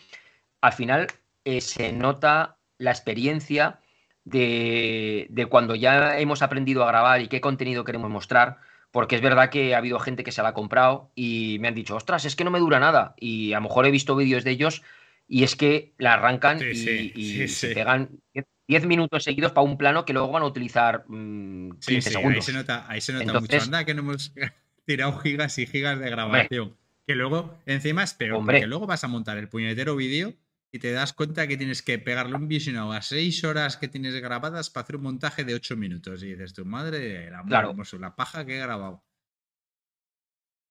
al 0.60 0.74
final 0.74 1.08
eh, 1.44 1.60
se 1.60 1.92
nota 1.92 2.56
la 2.78 2.92
experiencia 2.92 3.80
de, 4.22 5.26
de, 5.30 5.46
cuando 5.46 5.74
ya 5.74 6.20
hemos 6.20 6.40
aprendido 6.40 6.84
a 6.84 6.86
grabar 6.86 7.20
y 7.20 7.26
qué 7.26 7.40
contenido 7.40 7.82
queremos 7.82 8.10
mostrar, 8.10 8.58
porque 8.90 9.16
es 9.16 9.22
verdad 9.22 9.50
que 9.50 9.74
ha 9.74 9.78
habido 9.78 9.98
gente 9.98 10.24
que 10.24 10.32
se 10.32 10.42
la 10.42 10.50
ha 10.50 10.54
comprado 10.54 11.10
y 11.14 11.58
me 11.60 11.68
han 11.68 11.74
dicho, 11.74 11.96
ostras, 11.96 12.24
es 12.24 12.36
que 12.36 12.44
no 12.44 12.50
me 12.50 12.58
dura 12.58 12.80
nada. 12.80 13.14
Y 13.18 13.52
a 13.52 13.56
lo 13.56 13.62
mejor 13.62 13.86
he 13.86 13.90
visto 13.90 14.16
vídeos 14.16 14.44
de 14.44 14.52
ellos 14.52 14.82
y 15.26 15.44
es 15.44 15.56
que 15.56 15.92
la 15.98 16.14
arrancan 16.14 16.60
y, 16.62 17.48
se 17.48 17.74
pegan 17.74 18.20
10 18.66 18.86
minutos 18.86 19.24
seguidos 19.24 19.52
para 19.52 19.66
un 19.66 19.76
plano 19.76 20.04
que 20.04 20.12
luego 20.12 20.32
van 20.32 20.42
a 20.42 20.46
utilizar 20.46 21.04
15 21.06 21.12
mm, 21.12 22.00
segundos. 22.00 22.36
Ahí 22.36 22.42
se 22.42 22.52
nota, 22.52 22.86
ahí 22.88 23.00
se 23.00 23.12
nota 23.12 23.40
mucho. 23.40 23.62
Anda 23.62 23.84
que 23.84 23.94
no 23.94 24.00
hemos 24.00 24.32
tirado 24.86 25.18
gigas 25.18 25.58
y 25.58 25.66
gigas 25.66 25.98
de 25.98 26.08
grabación. 26.10 26.74
que 27.06 27.14
luego, 27.14 27.58
encima 27.66 28.02
es 28.02 28.14
peor, 28.14 28.44
porque 28.44 28.66
luego 28.66 28.86
vas 28.86 29.04
a 29.04 29.08
montar 29.08 29.36
el 29.38 29.48
puñetero 29.48 29.96
vídeo 29.96 30.34
y 30.70 30.78
te 30.78 30.92
das 30.92 31.12
cuenta 31.12 31.46
que 31.46 31.56
tienes 31.56 31.82
que 31.82 31.98
pegarle 31.98 32.36
un 32.36 32.48
visionado 32.48 32.92
a 32.92 33.00
6 33.00 33.44
horas 33.44 33.76
que 33.76 33.88
tienes 33.88 34.14
grabadas 34.20 34.70
para 34.70 34.84
hacer 34.84 34.96
un 34.96 35.02
montaje 35.02 35.44
de 35.44 35.54
8 35.54 35.76
minutos. 35.76 36.22
Y 36.22 36.32
dices, 36.32 36.52
tu 36.52 36.64
madre, 36.64 37.30
la, 37.30 37.42
claro. 37.42 37.74
la 37.98 38.16
paja 38.16 38.44
que 38.44 38.56
he 38.56 38.60
grabado. 38.60 39.02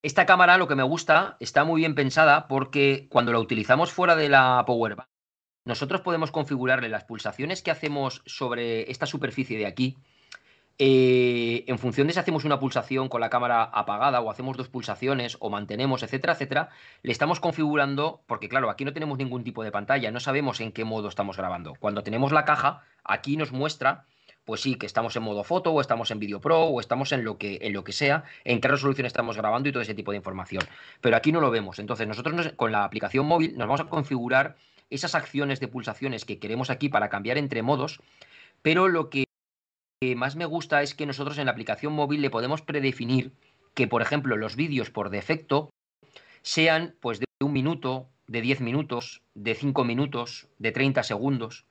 Esta 0.03 0.25
cámara, 0.25 0.57
lo 0.57 0.67
que 0.67 0.75
me 0.75 0.83
gusta, 0.83 1.37
está 1.39 1.63
muy 1.63 1.81
bien 1.81 1.95
pensada 1.95 2.47
porque 2.47 3.07
cuando 3.09 3.33
la 3.33 3.39
utilizamos 3.39 3.91
fuera 3.91 4.15
de 4.15 4.29
la 4.29 4.63
Powerbank, 4.65 5.09
nosotros 5.65 6.01
podemos 6.01 6.31
configurarle 6.31 6.87
las 6.87 7.03
pulsaciones 7.03 7.61
que 7.61 7.71
hacemos 7.71 8.21
sobre 8.25 8.89
esta 8.89 9.05
superficie 9.05 9.57
de 9.57 9.65
aquí. 9.65 9.97
Eh, 10.79 11.63
en 11.65 11.79
función 11.79 12.05
de 12.05 12.13
si 12.13 12.19
hacemos 12.19 12.45
una 12.45 12.59
pulsación 12.59 13.09
con 13.09 13.19
la 13.19 13.31
cámara 13.31 13.63
apagada 13.63 14.21
o 14.21 14.29
hacemos 14.29 14.57
dos 14.57 14.69
pulsaciones 14.69 15.35
o 15.39 15.49
mantenemos, 15.49 16.03
etcétera, 16.03 16.33
etcétera, 16.33 16.69
le 17.01 17.11
estamos 17.11 17.39
configurando, 17.39 18.21
porque 18.27 18.47
claro, 18.47 18.69
aquí 18.69 18.85
no 18.85 18.93
tenemos 18.93 19.17
ningún 19.17 19.43
tipo 19.43 19.63
de 19.63 19.71
pantalla, 19.71 20.11
no 20.11 20.19
sabemos 20.19 20.61
en 20.61 20.71
qué 20.71 20.85
modo 20.85 21.07
estamos 21.09 21.37
grabando. 21.37 21.73
Cuando 21.79 22.03
tenemos 22.03 22.31
la 22.31 22.45
caja, 22.45 22.83
aquí 23.03 23.37
nos 23.37 23.51
muestra 23.51 24.05
pues 24.47 24.61
sí, 24.61 24.75
que 24.75 24.85
estamos 24.85 25.13
en 25.17 25.23
modo 25.23 25.43
foto 25.43 25.73
o 25.73 25.81
estamos 25.81 26.09
en 26.09 26.19
Video 26.19 26.39
Pro 26.39 26.61
o 26.61 26.79
estamos 26.79 27.11
en 27.11 27.25
lo 27.25 27.37
que, 27.37 27.59
en 27.63 27.73
lo 27.73 27.83
que 27.83 27.91
sea, 27.91 28.23
en 28.45 28.61
qué 28.61 28.69
resolución 28.69 29.05
estamos 29.05 29.35
grabando 29.35 29.67
y 29.67 29.73
todo 29.73 29.81
ese 29.81 29.93
tipo 29.93 30.11
de 30.11 30.17
información. 30.17 30.63
Pero 31.01 31.17
aquí 31.17 31.33
no 31.33 31.41
lo 31.41 31.51
vemos. 31.51 31.79
Entonces 31.79 32.07
nosotros 32.07 32.53
con 32.55 32.71
la 32.71 32.85
aplicación 32.85 33.25
móvil 33.25 33.57
nos 33.57 33.67
vamos 33.67 33.81
a 33.81 33.89
configurar 33.89 34.55
esas 34.89 35.15
acciones 35.15 35.59
de 35.59 35.67
pulsaciones 35.67 36.23
que 36.23 36.39
queremos 36.39 36.69
aquí 36.69 36.87
para 36.87 37.09
cambiar 37.09 37.37
entre 37.37 37.61
modos, 37.61 37.99
pero 38.61 38.87
lo 38.87 39.09
que 39.09 39.26
más 40.15 40.35
me 40.35 40.45
gusta 40.45 40.81
es 40.83 40.93
que 40.93 41.05
nosotros 41.05 41.37
en 41.37 41.45
la 41.45 41.51
aplicación 41.51 41.93
móvil 41.93 42.21
le 42.21 42.29
podemos 42.29 42.61
predefinir 42.61 43.31
que, 43.73 43.87
por 43.87 44.01
ejemplo, 44.01 44.37
los 44.37 44.55
vídeos 44.55 44.91
por 44.91 45.09
defecto 45.09 45.71
sean 46.43 46.95
pues 46.99 47.19
de 47.19 47.25
un 47.41 47.53
minuto, 47.53 48.07
de 48.27 48.41
10 48.41 48.61
minutos, 48.61 49.21
de 49.33 49.55
5 49.55 49.83
minutos, 49.83 50.47
de 50.59 50.71
30 50.71 51.01
segundos. 51.03 51.65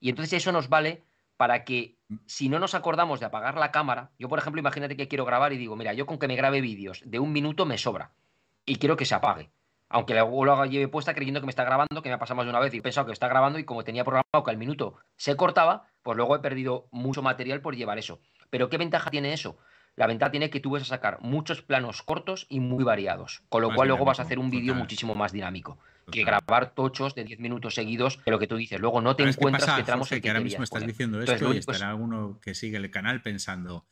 Y 0.00 0.08
entonces 0.08 0.32
eso 0.32 0.52
nos 0.52 0.68
vale 0.68 1.02
para 1.36 1.64
que 1.64 1.96
si 2.26 2.48
no 2.48 2.58
nos 2.58 2.74
acordamos 2.74 3.20
de 3.20 3.26
apagar 3.26 3.56
la 3.56 3.70
cámara, 3.70 4.10
yo 4.18 4.28
por 4.28 4.38
ejemplo, 4.38 4.60
imagínate 4.60 4.96
que 4.96 5.08
quiero 5.08 5.24
grabar 5.24 5.52
y 5.52 5.58
digo, 5.58 5.76
mira, 5.76 5.92
yo 5.92 6.06
con 6.06 6.18
que 6.18 6.28
me 6.28 6.36
grabe 6.36 6.60
vídeos 6.60 7.02
de 7.04 7.18
un 7.18 7.32
minuto 7.32 7.66
me 7.66 7.78
sobra 7.78 8.12
y 8.64 8.76
quiero 8.76 8.96
que 8.96 9.04
se 9.04 9.14
apague. 9.14 9.50
Aunque 9.92 10.14
luego 10.14 10.44
lo 10.44 10.64
lleve 10.64 10.88
puesta 10.88 11.14
creyendo 11.14 11.40
que 11.40 11.46
me 11.46 11.50
está 11.50 11.64
grabando, 11.64 12.02
que 12.02 12.08
me 12.08 12.14
ha 12.14 12.18
pasado 12.18 12.36
más 12.36 12.46
de 12.46 12.50
una 12.50 12.60
vez 12.60 12.72
y 12.74 12.78
he 12.78 12.82
pensado 12.82 13.06
que 13.06 13.12
está 13.12 13.28
grabando 13.28 13.58
y 13.58 13.64
como 13.64 13.84
tenía 13.84 14.04
programado 14.04 14.42
que 14.44 14.50
al 14.50 14.56
minuto 14.56 14.96
se 15.16 15.36
cortaba, 15.36 15.86
pues 16.02 16.16
luego 16.16 16.34
he 16.34 16.40
perdido 16.40 16.88
mucho 16.90 17.22
material 17.22 17.60
por 17.60 17.76
llevar 17.76 17.98
eso. 17.98 18.20
Pero 18.50 18.68
¿qué 18.68 18.78
ventaja 18.78 19.10
tiene 19.10 19.32
eso? 19.32 19.58
La 19.94 20.06
ventaja 20.06 20.30
tiene 20.30 20.48
que 20.48 20.60
tú 20.60 20.70
vas 20.70 20.82
a 20.82 20.86
sacar 20.86 21.18
muchos 21.20 21.60
planos 21.60 22.02
cortos 22.02 22.46
y 22.48 22.60
muy 22.60 22.82
variados, 22.82 23.42
con 23.50 23.60
lo 23.60 23.74
cual 23.74 23.88
luego 23.88 24.06
vas 24.06 24.18
a 24.18 24.22
hacer 24.22 24.38
un 24.38 24.50
vídeo 24.50 24.74
muchísimo 24.74 25.14
más 25.14 25.32
dinámico 25.32 25.78
que 26.10 26.24
grabar 26.24 26.74
tochos 26.74 27.14
de 27.14 27.24
10 27.24 27.40
minutos 27.40 27.74
seguidos 27.74 28.18
de 28.24 28.30
lo 28.30 28.38
que 28.38 28.46
tú 28.46 28.56
dices. 28.56 28.80
Luego 28.80 29.00
no 29.00 29.14
te 29.14 29.22
encuentras 29.22 29.76
que 29.76 29.82
tramos 29.82 30.08
que, 30.08 30.28
ahora 30.28 30.40
mismo 30.40 30.64
estás 30.64 30.86
diciendo 30.86 31.20
esto 31.20 31.52
y 31.52 31.58
estará 31.58 31.78
pues 31.78 31.82
alguno 31.82 32.40
que 32.40 32.54
sigue 32.54 32.78
el 32.78 32.90
canal 32.90 33.22
pensando, 33.22 33.84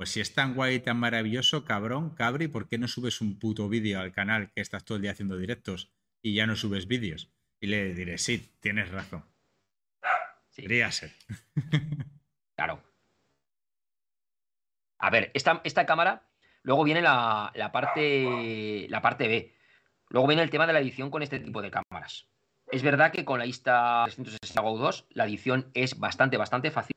pues 0.00 0.12
si 0.12 0.20
es 0.20 0.32
tan 0.32 0.54
guay 0.54 0.76
y 0.76 0.80
tan 0.80 0.96
maravilloso, 0.96 1.66
cabrón, 1.66 2.14
cabri, 2.14 2.48
¿por 2.48 2.66
qué 2.68 2.78
no 2.78 2.88
subes 2.88 3.20
un 3.20 3.38
puto 3.38 3.68
vídeo 3.68 4.00
al 4.00 4.12
canal 4.12 4.50
que 4.50 4.62
estás 4.62 4.82
todo 4.82 4.96
el 4.96 5.02
día 5.02 5.10
haciendo 5.10 5.36
directos 5.36 5.92
y 6.22 6.32
ya 6.32 6.46
no 6.46 6.56
subes 6.56 6.88
vídeos? 6.88 7.30
Y 7.60 7.66
le 7.66 7.92
diré, 7.92 8.16
sí, 8.16 8.50
tienes 8.60 8.90
razón. 8.90 9.26
Sí. 10.52 10.64
ser. 10.90 11.12
claro. 12.56 12.82
A 14.96 15.10
ver, 15.10 15.30
esta, 15.34 15.60
esta 15.64 15.84
cámara, 15.84 16.30
luego 16.62 16.82
viene 16.82 17.02
la, 17.02 17.52
la, 17.54 17.70
parte, 17.70 18.86
la 18.88 19.02
parte 19.02 19.28
B. 19.28 19.54
Luego 20.08 20.28
viene 20.28 20.42
el 20.42 20.48
tema 20.48 20.66
de 20.66 20.72
la 20.72 20.80
edición 20.80 21.10
con 21.10 21.22
este 21.22 21.40
tipo 21.40 21.60
de 21.60 21.70
cámaras. 21.70 22.26
Es 22.72 22.82
verdad 22.82 23.12
que 23.12 23.26
con 23.26 23.38
la 23.38 23.44
Insta360 23.44 24.62
Go 24.62 24.78
2 24.78 25.08
la 25.10 25.26
edición 25.26 25.70
es 25.74 25.98
bastante, 25.98 26.38
bastante 26.38 26.70
fácil. 26.70 26.96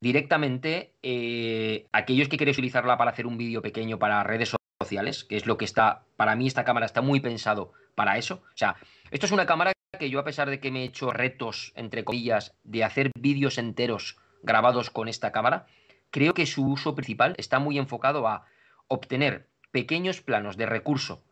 Directamente, 0.00 0.94
eh, 1.02 1.86
aquellos 1.92 2.28
que 2.28 2.36
queréis 2.36 2.56
utilizarla 2.56 2.96
para 2.96 3.10
hacer 3.10 3.26
un 3.26 3.36
vídeo 3.36 3.62
pequeño 3.62 3.98
para 3.98 4.22
redes 4.22 4.54
sociales, 4.80 5.24
que 5.24 5.36
es 5.36 5.46
lo 5.46 5.58
que 5.58 5.64
está, 5.64 6.04
para 6.16 6.36
mí 6.36 6.46
esta 6.46 6.64
cámara 6.64 6.86
está 6.86 7.02
muy 7.02 7.20
pensado 7.20 7.72
para 7.94 8.16
eso. 8.16 8.42
O 8.54 8.56
sea, 8.56 8.76
esto 9.10 9.26
es 9.26 9.32
una 9.32 9.46
cámara 9.46 9.72
que 9.98 10.10
yo 10.10 10.20
a 10.20 10.24
pesar 10.24 10.50
de 10.50 10.60
que 10.60 10.70
me 10.70 10.82
he 10.82 10.84
hecho 10.84 11.10
retos, 11.10 11.72
entre 11.74 12.04
comillas, 12.04 12.54
de 12.62 12.84
hacer 12.84 13.10
vídeos 13.18 13.58
enteros 13.58 14.18
grabados 14.42 14.90
con 14.90 15.08
esta 15.08 15.32
cámara, 15.32 15.66
creo 16.10 16.34
que 16.34 16.46
su 16.46 16.64
uso 16.64 16.94
principal 16.94 17.34
está 17.38 17.58
muy 17.58 17.78
enfocado 17.78 18.28
a 18.28 18.44
obtener 18.86 19.48
pequeños 19.72 20.20
planos 20.20 20.56
de 20.56 20.66
recurso 20.66 21.24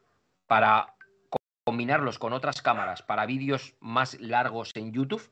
para 0.46 0.94
combinarlos 1.64 2.18
con 2.18 2.32
otras 2.32 2.62
cámaras 2.62 3.02
para 3.02 3.26
vídeos 3.26 3.74
más 3.80 4.18
largos 4.20 4.70
en 4.74 4.92
YouTube, 4.92 5.30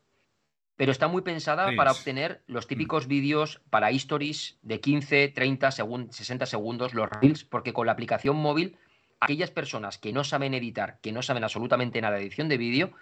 pero 0.76 0.90
está 0.90 1.08
muy 1.08 1.22
pensada 1.22 1.70
para 1.76 1.92
obtener 1.92 2.42
los 2.46 2.66
mm. 2.66 2.68
típicos 2.68 3.06
vídeos 3.06 3.60
para 3.70 3.90
stories 3.90 4.58
de 4.62 4.80
15, 4.80 5.28
30, 5.28 5.70
60 5.70 6.46
segundos, 6.46 6.94
los 6.94 7.08
reels, 7.08 7.44
porque 7.44 7.72
con 7.72 7.86
la 7.86 7.92
aplicación 7.92 8.36
móvil, 8.36 8.76
aquellas 9.20 9.50
personas 9.50 9.98
que 9.98 10.12
no 10.12 10.24
saben 10.24 10.54
editar, 10.54 10.98
que 11.00 11.12
no 11.12 11.22
saben 11.22 11.44
absolutamente 11.44 12.00
nada 12.00 12.16
de 12.16 12.22
edición 12.22 12.48
de 12.48 12.58
vídeo, 12.58 12.92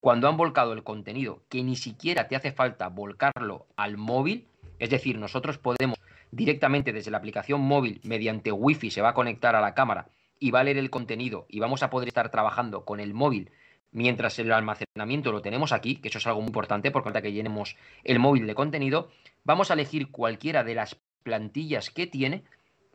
cuando 0.00 0.28
han 0.28 0.36
volcado 0.36 0.72
el 0.72 0.84
contenido, 0.84 1.42
que 1.48 1.62
ni 1.62 1.76
siquiera 1.76 2.28
te 2.28 2.36
hace 2.36 2.52
falta 2.52 2.88
volcarlo 2.88 3.66
al 3.76 3.96
móvil, 3.96 4.48
es 4.78 4.88
decir, 4.88 5.18
nosotros 5.18 5.58
podemos 5.58 5.98
directamente 6.30 6.92
desde 6.92 7.10
la 7.10 7.18
aplicación 7.18 7.60
móvil, 7.60 8.00
mediante 8.04 8.52
Wi-Fi, 8.52 8.90
se 8.90 9.02
va 9.02 9.10
a 9.10 9.14
conectar 9.14 9.56
a 9.56 9.60
la 9.60 9.74
cámara 9.74 10.08
y 10.38 10.52
va 10.52 10.60
a 10.60 10.64
leer 10.64 10.78
el 10.78 10.90
contenido 10.90 11.44
y 11.48 11.60
vamos 11.60 11.82
a 11.82 11.90
poder 11.90 12.08
estar 12.08 12.30
trabajando 12.30 12.84
con 12.84 13.00
el 13.00 13.12
móvil 13.12 13.50
mientras 13.92 14.38
el 14.38 14.52
almacenamiento 14.52 15.32
lo 15.32 15.42
tenemos 15.42 15.72
aquí, 15.72 15.96
que 15.96 16.08
eso 16.08 16.18
es 16.18 16.26
algo 16.26 16.40
muy 16.40 16.48
importante 16.48 16.90
porque 16.90 17.06
falta 17.06 17.22
que 17.22 17.32
llenemos 17.32 17.76
el 18.04 18.18
móvil 18.18 18.46
de 18.46 18.54
contenido, 18.54 19.10
vamos 19.44 19.70
a 19.70 19.74
elegir 19.74 20.10
cualquiera 20.10 20.64
de 20.64 20.74
las 20.74 20.96
plantillas 21.22 21.90
que 21.90 22.06
tiene 22.06 22.44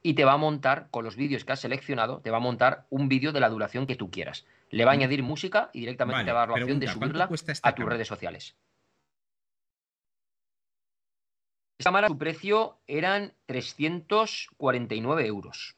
y 0.02 0.14
te 0.14 0.26
va 0.26 0.34
a 0.34 0.38
montar 0.38 0.88
con 0.92 1.04
los 1.04 1.16
vídeos 1.16 1.46
que 1.46 1.54
has 1.54 1.62
seleccionado, 1.62 2.22
te 2.22 2.32
va 2.32 2.38
a 2.38 2.42
montar 2.42 2.86
un 2.90 3.10
vídeo 3.10 3.32
de 3.32 3.40
la 3.40 3.50
duración 3.50 3.88
que 3.88 3.96
tú 3.96 4.12
quieras. 4.12 4.46
Le 4.70 4.86
va 4.86 4.92
a 4.92 4.94
mm. 4.94 5.00
añadir 5.00 5.24
música 5.24 5.70
y 5.74 5.80
directamente 5.82 6.26
te 6.26 6.32
va 6.32 6.44
a 6.44 6.48
dar 6.48 6.50
la 6.50 6.64
opción 6.64 6.80
de 6.80 6.88
subirla 6.88 7.30
a 7.64 7.76
tus 7.76 7.86
redes 7.86 8.08
sociales. 8.08 8.56
Esta 11.78 11.90
cámara, 11.90 12.08
su 12.08 12.18
precio 12.18 12.78
eran 12.88 13.34
349 13.48 15.26
euros 15.26 15.76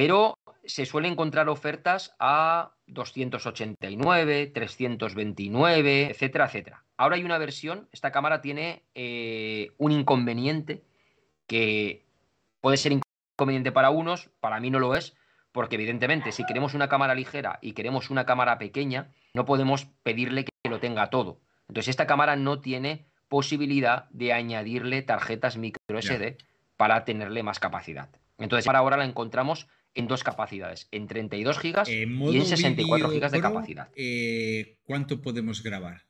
pero 0.00 0.38
se 0.64 0.86
suelen 0.86 1.12
encontrar 1.12 1.50
ofertas 1.50 2.16
a 2.18 2.72
289, 2.86 4.46
329, 4.46 6.06
etcétera, 6.12 6.46
etcétera. 6.46 6.84
Ahora 6.96 7.16
hay 7.16 7.24
una 7.24 7.36
versión, 7.36 7.86
esta 7.92 8.10
cámara 8.10 8.40
tiene 8.40 8.82
eh, 8.94 9.72
un 9.76 9.92
inconveniente 9.92 10.82
que 11.46 12.06
puede 12.62 12.78
ser 12.78 12.92
inconveniente 12.92 13.72
para 13.72 13.90
unos, 13.90 14.30
para 14.40 14.58
mí 14.58 14.70
no 14.70 14.78
lo 14.78 14.94
es, 14.94 15.18
porque 15.52 15.74
evidentemente 15.74 16.32
si 16.32 16.46
queremos 16.46 16.72
una 16.72 16.88
cámara 16.88 17.14
ligera 17.14 17.58
y 17.60 17.72
queremos 17.72 18.08
una 18.08 18.24
cámara 18.24 18.56
pequeña, 18.56 19.10
no 19.34 19.44
podemos 19.44 19.84
pedirle 20.02 20.46
que 20.46 20.70
lo 20.70 20.80
tenga 20.80 21.10
todo. 21.10 21.42
Entonces 21.68 21.90
esta 21.90 22.06
cámara 22.06 22.36
no 22.36 22.62
tiene 22.62 23.04
posibilidad 23.28 24.08
de 24.08 24.32
añadirle 24.32 25.02
tarjetas 25.02 25.58
micro 25.58 26.00
SD 26.00 26.38
para 26.78 27.04
tenerle 27.04 27.42
más 27.42 27.60
capacidad. 27.60 28.08
Entonces 28.38 28.64
para 28.64 28.78
ahora 28.78 28.96
la 28.96 29.04
encontramos 29.04 29.68
en 29.94 30.06
dos 30.06 30.22
capacidades, 30.22 30.88
en 30.90 31.06
32 31.06 31.58
gigas 31.58 31.88
y 31.88 32.02
en 32.02 32.46
64 32.46 33.10
gigas 33.10 33.32
de 33.32 33.40
capacidad. 33.40 33.88
Eh, 33.96 34.76
¿Cuánto 34.84 35.20
podemos 35.20 35.62
grabar? 35.62 36.02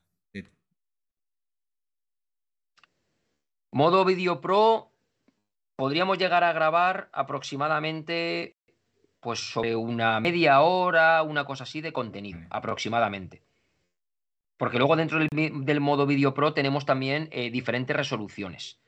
Modo 3.72 4.04
Video 4.04 4.40
Pro 4.40 4.90
podríamos 5.76 6.18
llegar 6.18 6.42
a 6.42 6.52
grabar 6.52 7.08
aproximadamente 7.12 8.56
pues 9.20 9.38
sobre 9.38 9.76
una 9.76 10.18
media 10.18 10.60
hora, 10.60 11.22
una 11.22 11.44
cosa 11.44 11.64
así 11.64 11.80
de 11.80 11.92
contenido, 11.92 12.40
aproximadamente. 12.50 13.42
Porque 14.56 14.78
luego 14.78 14.96
dentro 14.96 15.20
del, 15.20 15.80
modo 15.80 16.06
Video 16.06 16.34
Pro 16.34 16.52
tenemos 16.52 16.84
también 16.84 17.28
eh, 17.30 17.50
diferentes 17.50 17.96
resoluciones. 17.96 18.79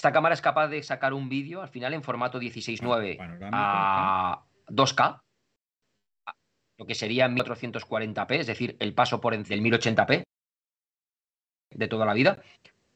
Esta 0.00 0.12
cámara 0.12 0.32
es 0.32 0.40
capaz 0.40 0.68
de 0.68 0.82
sacar 0.82 1.12
un 1.12 1.28
vídeo 1.28 1.60
al 1.60 1.68
final 1.68 1.92
en 1.92 2.02
formato 2.02 2.40
16.9 2.40 3.18
a 3.52 4.46
2K, 4.68 5.20
lo 6.78 6.86
que 6.86 6.94
sería 6.94 7.28
1440p, 7.28 8.36
es 8.36 8.46
decir, 8.46 8.76
el 8.78 8.94
paso 8.94 9.20
por 9.20 9.34
el 9.34 9.44
1080p 9.44 10.22
de 11.72 11.88
toda 11.88 12.06
la 12.06 12.14
vida, 12.14 12.42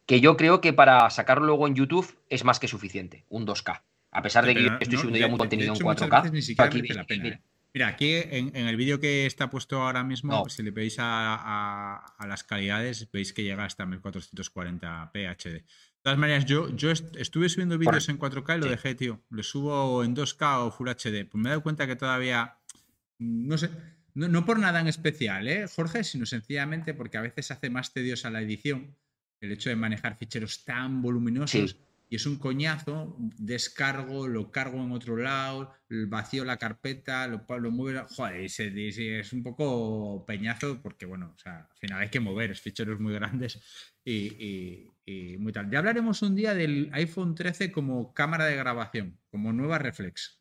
que 0.07 0.23
yo 0.23 0.39
creo 0.39 0.63
que 0.63 0.73
para 0.73 1.11
sacarlo 1.11 1.45
luego 1.45 1.67
en 1.67 1.75
YouTube 1.75 2.19
es 2.31 2.43
más 2.43 2.59
que 2.59 2.69
suficiente, 2.69 3.27
un 3.29 3.47
2K. 3.47 3.83
A 4.11 4.23
pesar 4.23 4.47
de 4.47 4.55
que 4.55 4.63
yo 4.65 4.71
estoy 4.81 4.97
subiendo 4.97 5.19
ya 5.19 5.27
un 5.27 5.37
contenido 5.37 5.75
en 5.75 5.81
4K. 5.81 6.31
Ni 6.31 6.41
siquiera 6.41 6.71
aquí, 6.71 6.81
la 6.89 7.05
pena. 7.05 7.29
¿eh? 7.29 7.41
Mira, 7.75 7.89
aquí 7.89 8.15
en, 8.15 8.57
el 8.57 8.77
vídeo 8.77 8.99
que 8.99 9.27
está 9.27 9.51
puesto 9.51 9.83
ahora 9.83 10.05
mismo, 10.05 10.49
si 10.49 10.63
le 10.63 10.71
veis 10.71 10.97
a, 11.01 12.15
las 12.27 12.45
calidades, 12.45 13.11
veis 13.13 13.35
que 13.35 13.43
llega 13.43 13.67
hasta 13.67 13.85
1440p 13.85 15.37
HD. 15.37 15.65
Todas 16.05 16.19
maneras, 16.19 16.45
yo, 16.45 16.69
yo 16.77 16.91
estuve 16.91 17.49
subiendo 17.49 17.79
vídeos 17.79 18.11
en 18.11 18.19
4K 18.19 18.59
y 18.59 18.61
lo 18.61 18.69
dejé, 18.69 18.95
tío. 18.95 19.23
Lo 19.31 19.43
subo 19.43 20.05
en 20.05 20.15
2K 20.15 20.67
o 20.67 20.71
Full 20.71 20.91
HD. 20.91 21.27
Pues 21.27 21.43
me 21.43 21.49
he 21.49 21.53
dado 21.53 21.63
cuenta 21.63 21.87
que 21.87 21.97
todavía. 21.97 22.59
No 23.19 23.57
sé. 23.57 23.71
No, 24.13 24.45
por 24.45 24.59
nada 24.59 24.81
en 24.81 24.87
especial, 24.87 25.49
¿eh, 25.49 25.67
Jorge? 25.67 26.05
Sino 26.05 26.27
sencillamente 26.27 26.93
porque 26.93 27.17
a 27.17 27.23
veces 27.23 27.51
hace 27.51 27.71
más 27.71 27.95
tediosa 27.95 28.29
la 28.29 28.43
edición 28.43 28.95
el 29.41 29.53
hecho 29.53 29.71
de 29.71 29.77
manejar 29.77 30.19
ficheros 30.19 30.65
tan 30.67 31.01
voluminosos 31.01 31.77
y 32.11 32.17
es 32.17 32.27
un 32.27 32.37
coñazo, 32.37 33.17
descargo, 33.39 34.29
lo 34.29 34.51
cargo 34.51 34.83
en 34.83 34.93
otro 34.93 35.17
lado, 35.17 35.75
vacío 35.89 36.45
la 36.45 36.59
carpeta, 36.59 37.27
lo, 37.27 37.45
lo 37.59 37.71
muevo, 37.71 38.07
joder, 38.09 38.43
y 38.43 39.11
es 39.11 39.33
un 39.33 39.43
poco 39.43 40.25
peñazo 40.27 40.81
porque, 40.83 41.07
bueno, 41.07 41.33
o 41.35 41.39
sea, 41.39 41.69
al 41.71 41.77
final 41.79 42.03
hay 42.03 42.11
que 42.11 42.21
mover, 42.21 42.51
es 42.51 42.61
ficheros 42.61 43.01
muy 43.01 43.15
grandes 43.15 43.59
y, 44.05 44.87
muy 45.07 45.53
tal. 45.53 45.71
Ya 45.71 45.79
hablaremos 45.79 46.23
un 46.23 46.35
día 46.35 46.55
del 46.55 46.91
iPhone 46.93 47.35
13 47.35 47.73
como 47.73 48.15
cámara 48.15 48.47
de 48.47 48.57
grabación, 48.57 49.19
como 49.31 49.53
nueva 49.53 49.79
reflex. 49.79 50.41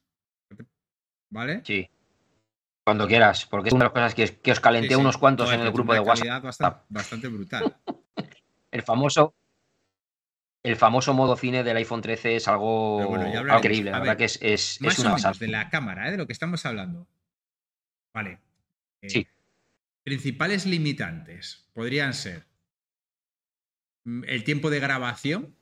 ¿Vale? 1.30 1.62
Sí. 1.66 1.90
Cuando 2.84 3.08
quieras, 3.08 3.46
porque 3.46 3.70
es 3.70 3.74
una 3.74 3.86
de 3.90 4.00
las 4.00 4.14
cosas 4.14 4.32
que, 4.32 4.52
os 4.52 4.60
calenté 4.60 4.96
unos 4.96 5.18
cuantos 5.18 5.52
en 5.54 5.62
el 5.62 5.72
grupo 5.72 5.94
de 5.94 6.00
WhatsApp. 6.02 6.44
Bastante, 6.44 6.80
bastante 6.90 7.28
brutal. 7.28 7.76
el 8.72 8.82
famoso 8.82 9.36
el 10.64 10.78
famoso 10.78 11.14
modo 11.14 11.36
cine 11.36 11.64
del 11.64 11.78
iPhone 11.78 12.02
13 12.02 12.38
es 12.38 12.48
algo 12.48 13.18
increíble, 13.58 13.92
la 13.92 14.00
verdad 14.00 14.18
que 14.18 14.26
es, 14.26 14.40
es, 14.42 14.82
más 14.82 14.98
una 14.98 15.16
o 15.16 15.34
de 15.34 15.48
la 15.50 15.70
cámara, 15.70 16.08
¿eh? 16.08 16.12
de 16.12 16.18
lo 16.18 16.26
que 16.26 16.32
estamos 16.32 16.66
hablando. 16.66 17.06
Vale. 18.14 18.40
Eh, 19.02 19.10
sí. 19.10 19.28
Principales 20.04 20.66
limitantes 20.66 21.70
podrían 21.74 22.14
ser 22.14 22.46
el 24.06 24.44
tiempo 24.44 24.70
de 24.70 24.80
grabación. 24.80 25.56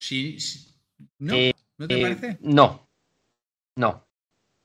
Sí, 0.00 0.38
¿No? 1.18 1.34
Eh, 1.34 1.52
¿No 1.76 1.88
te 1.88 2.00
parece? 2.00 2.38
No. 2.40 2.88
No. 3.76 4.08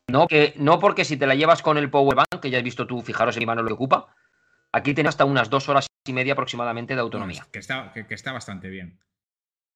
No, 0.08 0.28
que, 0.28 0.54
no 0.58 0.80
porque 0.80 1.06
si 1.06 1.18
te 1.18 1.28
la 1.28 1.36
llevas 1.36 1.62
con 1.62 1.78
el 1.78 1.90
Power 1.90 2.16
Bank, 2.16 2.42
que 2.42 2.50
ya 2.50 2.58
has 2.58 2.64
visto 2.64 2.86
tú, 2.86 3.02
fijaros 3.02 3.36
en 3.36 3.42
mi 3.42 3.46
mano 3.46 3.62
lo 3.62 3.70
que 3.70 3.74
ocupa, 3.74 4.16
aquí 4.72 4.94
tienes 4.94 5.10
hasta 5.12 5.26
unas 5.26 5.50
dos 5.50 5.70
horas 5.70 5.88
y 6.06 6.14
media 6.14 6.34
aproximadamente 6.34 6.94
de 6.94 7.02
autonomía. 7.02 7.48
que, 7.52 7.60
está, 7.60 7.92
que, 7.94 8.14
está 8.14 8.32
bastante 8.34 8.70
bien. 8.70 9.00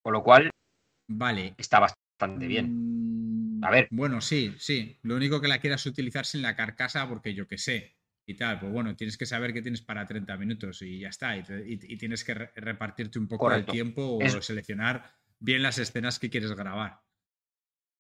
Con 0.02 0.14
lo 0.14 0.24
cual, 0.24 0.52
vale. 1.08 1.56
está 1.58 1.80
bastante 1.80 2.48
bien. 2.48 3.62
A 3.64 3.72
ver. 3.72 3.88
Bueno, 3.90 4.22
sí, 4.22 4.56
sí. 4.60 5.00
Lo 5.04 5.16
único 5.16 5.42
que 5.42 5.48
la 5.48 5.60
quieras 5.60 5.86
utilizar 5.86 6.26
sin 6.26 6.42
la 6.42 6.56
carcasa, 6.56 7.08
porque 7.08 7.34
yo 7.34 7.48
qué 7.48 7.58
sé. 7.58 7.97
Y 8.30 8.36
tal, 8.36 8.60
pues 8.60 8.74
bueno, 8.74 8.94
tienes 8.98 9.18
que 9.18 9.26
saber 9.26 9.54
que 9.54 9.62
tienes 9.62 9.82
para 9.82 10.06
30 10.06 10.36
minutos 10.36 10.82
y 10.82 11.00
ya 11.00 11.08
está. 11.08 11.38
Y, 11.38 11.78
tienes 11.78 12.26
que 12.26 12.34
repartirte 12.34 13.18
un 13.20 13.28
poco 13.28 13.50
el 13.54 13.66
tiempo 13.66 14.20
o 14.22 14.42
seleccionar 14.42 15.16
bien 15.40 15.64
las 15.64 15.78
escenas 15.78 16.20
que 16.20 16.30
quieres 16.30 16.52
grabar. 16.52 17.00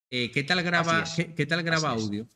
Eh, 0.10 0.30
¿qué, 0.32 0.44
tal 0.44 0.62
graba, 0.64 1.06
¿qué, 1.36 1.46
tal 1.46 1.64
graba 1.64 1.92
audio? 1.92 2.28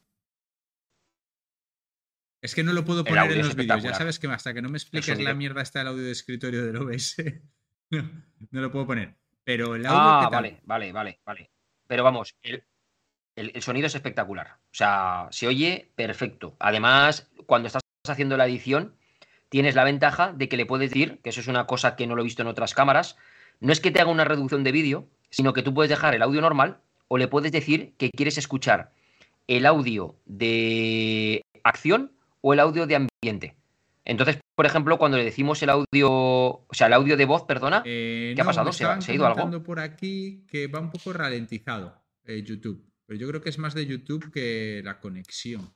Es 2.41 2.56
que 2.56 2.63
no 2.63 2.71
lo 2.71 2.86
puedo 2.86 3.04
poner 3.04 3.30
en 3.32 3.39
los 3.39 3.56
vídeos. 3.56 3.84
Ya 3.84 3.93
sabes 3.93 4.19
que 4.19 4.27
hasta 4.27 4.54
que 4.54 4.62
no 4.62 4.69
me 4.69 4.77
expliques 4.77 5.19
la 5.19 5.34
mierda 5.34 5.62
está 5.62 5.82
el 5.82 5.88
audio 5.88 6.04
de 6.04 6.12
escritorio 6.12 6.65
del 6.65 6.77
OBS, 6.77 7.17
no, 7.89 8.62
lo 8.62 8.71
puedo 8.71 8.88
poner. 8.88 9.15
Pero 9.43 9.75
el 9.75 9.86
audio. 9.86 9.99
Ah, 9.99 10.30
vale, 10.32 10.62
vale, 10.63 10.93
vale, 10.93 11.19
vale. 11.25 11.51
Pero 11.88 12.06
vamos, 12.06 12.36
el, 13.36 13.62
sonido 13.62 13.88
es 13.88 13.95
espectacular. 13.95 14.58
O 14.60 14.73
sea, 14.73 15.27
se 15.32 15.47
oye 15.47 15.91
perfecto. 15.95 16.56
Además, 16.60 17.30
cuando 17.45 17.67
estás 17.67 17.80
haciendo 18.09 18.37
la 18.37 18.47
edición, 18.47 18.95
tienes 19.49 19.75
la 19.75 19.83
ventaja 19.83 20.33
de 20.33 20.49
que 20.49 20.57
le 20.57 20.65
puedes 20.65 20.89
decir, 20.89 21.19
que 21.23 21.29
eso 21.29 21.41
es 21.41 21.47
una 21.47 21.67
cosa 21.67 21.95
que 21.95 22.07
no 22.07 22.15
lo 22.15 22.21
he 22.21 22.25
visto 22.25 22.41
en 22.41 22.47
otras 22.47 22.73
cámaras, 22.73 23.17
no 23.59 23.71
es 23.71 23.79
que 23.79 23.91
te 23.91 24.01
haga 24.01 24.09
una 24.09 24.23
reducción 24.23 24.63
de 24.63 24.71
vídeo, 24.71 25.07
sino 25.29 25.53
que 25.53 25.61
tú 25.61 25.73
puedes 25.73 25.89
dejar 25.89 26.15
el 26.15 26.23
audio 26.23 26.41
normal 26.41 26.79
o 27.07 27.17
le 27.17 27.27
puedes 27.27 27.51
decir 27.51 27.93
que 27.97 28.09
quieres 28.09 28.37
escuchar 28.37 28.91
el 29.47 29.65
audio 29.65 30.15
de 30.25 31.43
acción 31.63 32.13
o 32.41 32.53
el 32.53 32.59
audio 32.59 32.87
de 32.87 32.95
ambiente. 32.95 33.55
Entonces, 34.03 34.39
por 34.55 34.65
ejemplo, 34.65 34.97
cuando 34.97 35.17
le 35.17 35.23
decimos 35.23 35.61
el 35.61 35.69
audio, 35.69 36.11
o 36.11 36.67
sea, 36.71 36.87
el 36.87 36.93
audio 36.93 37.17
de 37.17 37.25
voz, 37.25 37.43
perdona, 37.43 37.83
eh, 37.85 38.33
¿qué 38.35 38.41
ha 38.41 38.45
pasado? 38.45 38.71
¿Se, 38.71 38.83
ha 38.83 38.97
ido 39.13 39.27
algo? 39.27 39.61
por 39.61 39.79
aquí 39.79 40.43
que 40.47 40.67
va 40.67 40.79
un 40.79 40.89
poco 40.89 41.13
ralentizado 41.13 42.01
eh, 42.25 42.41
YouTube, 42.41 42.83
pero 43.05 43.19
yo 43.19 43.27
creo 43.27 43.41
que 43.41 43.49
es 43.49 43.59
más 43.59 43.75
de 43.75 43.85
YouTube 43.85 44.31
que 44.31 44.81
la 44.83 44.99
conexión. 44.99 45.71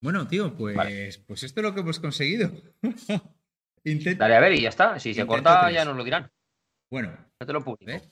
Bueno, 0.00 0.26
tío, 0.26 0.56
pues, 0.56 1.18
pues 1.18 1.42
esto 1.42 1.60
es 1.60 1.64
lo 1.64 1.74
que 1.74 1.80
hemos 1.80 2.00
conseguido. 2.00 2.50
Dale 3.84 4.36
a 4.36 4.40
ver 4.40 4.52
y 4.54 4.62
ya 4.62 4.68
está. 4.68 4.98
Si 4.98 5.14
se 5.14 5.26
corta, 5.26 5.70
ya 5.70 5.84
nos 5.84 5.96
lo 5.96 6.04
dirán. 6.04 6.30
Bueno, 6.90 7.16
no 7.38 7.46
te 7.46 7.52
lo 7.52 7.64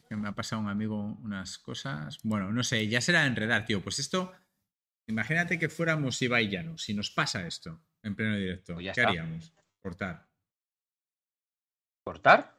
Que 0.09 0.17
me 0.17 0.29
ha 0.29 0.33
pasado 0.33 0.63
un 0.63 0.69
amigo 0.69 1.19
unas 1.23 1.59
cosas. 1.59 2.19
Bueno, 2.23 2.53
no 2.53 2.63
sé, 2.63 2.87
ya 2.89 3.01
será 3.01 3.27
enredar, 3.27 3.65
tío. 3.67 3.81
Pues 3.83 3.99
esto 3.99 4.33
Imagínate 5.09 5.59
que 5.59 5.71
fuéramos 5.71 6.21
Ibai 6.21 6.49
Llano, 6.49 6.77
si 6.77 6.93
nos 6.93 7.11
pasa 7.11 7.47
esto 7.47 7.81
en 8.03 8.15
pleno 8.15 8.37
directo, 8.37 8.75
pues 8.75 8.93
¿qué 8.95 9.01
haríamos? 9.01 9.55
Cortar. 9.81 10.29
¿Cortar? 12.05 12.55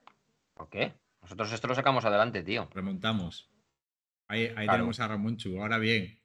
¿Por 0.55 0.67
qué? 0.69 0.93
Nosotros 1.21 1.51
esto 1.51 1.67
lo 1.67 1.75
sacamos 1.75 2.05
adelante, 2.05 2.41
tío. 2.41 2.67
Remontamos. 2.73 3.51
Ahí, 4.27 4.51
tenemos 4.55 4.99
a 4.99 5.07
Ramonchu. 5.07 5.61
Ahora 5.61 5.77
bien, 5.77 6.18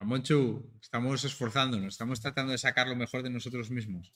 Ramonchu, 0.00 0.62
estamos 0.80 1.24
esforzándonos, 1.24 1.88
estamos 1.88 2.20
tratando 2.20 2.52
de 2.52 2.58
sacar 2.58 2.86
lo 2.86 2.94
mejor 2.94 3.22
de 3.22 3.30
nosotros 3.30 3.70
mismos. 3.70 4.12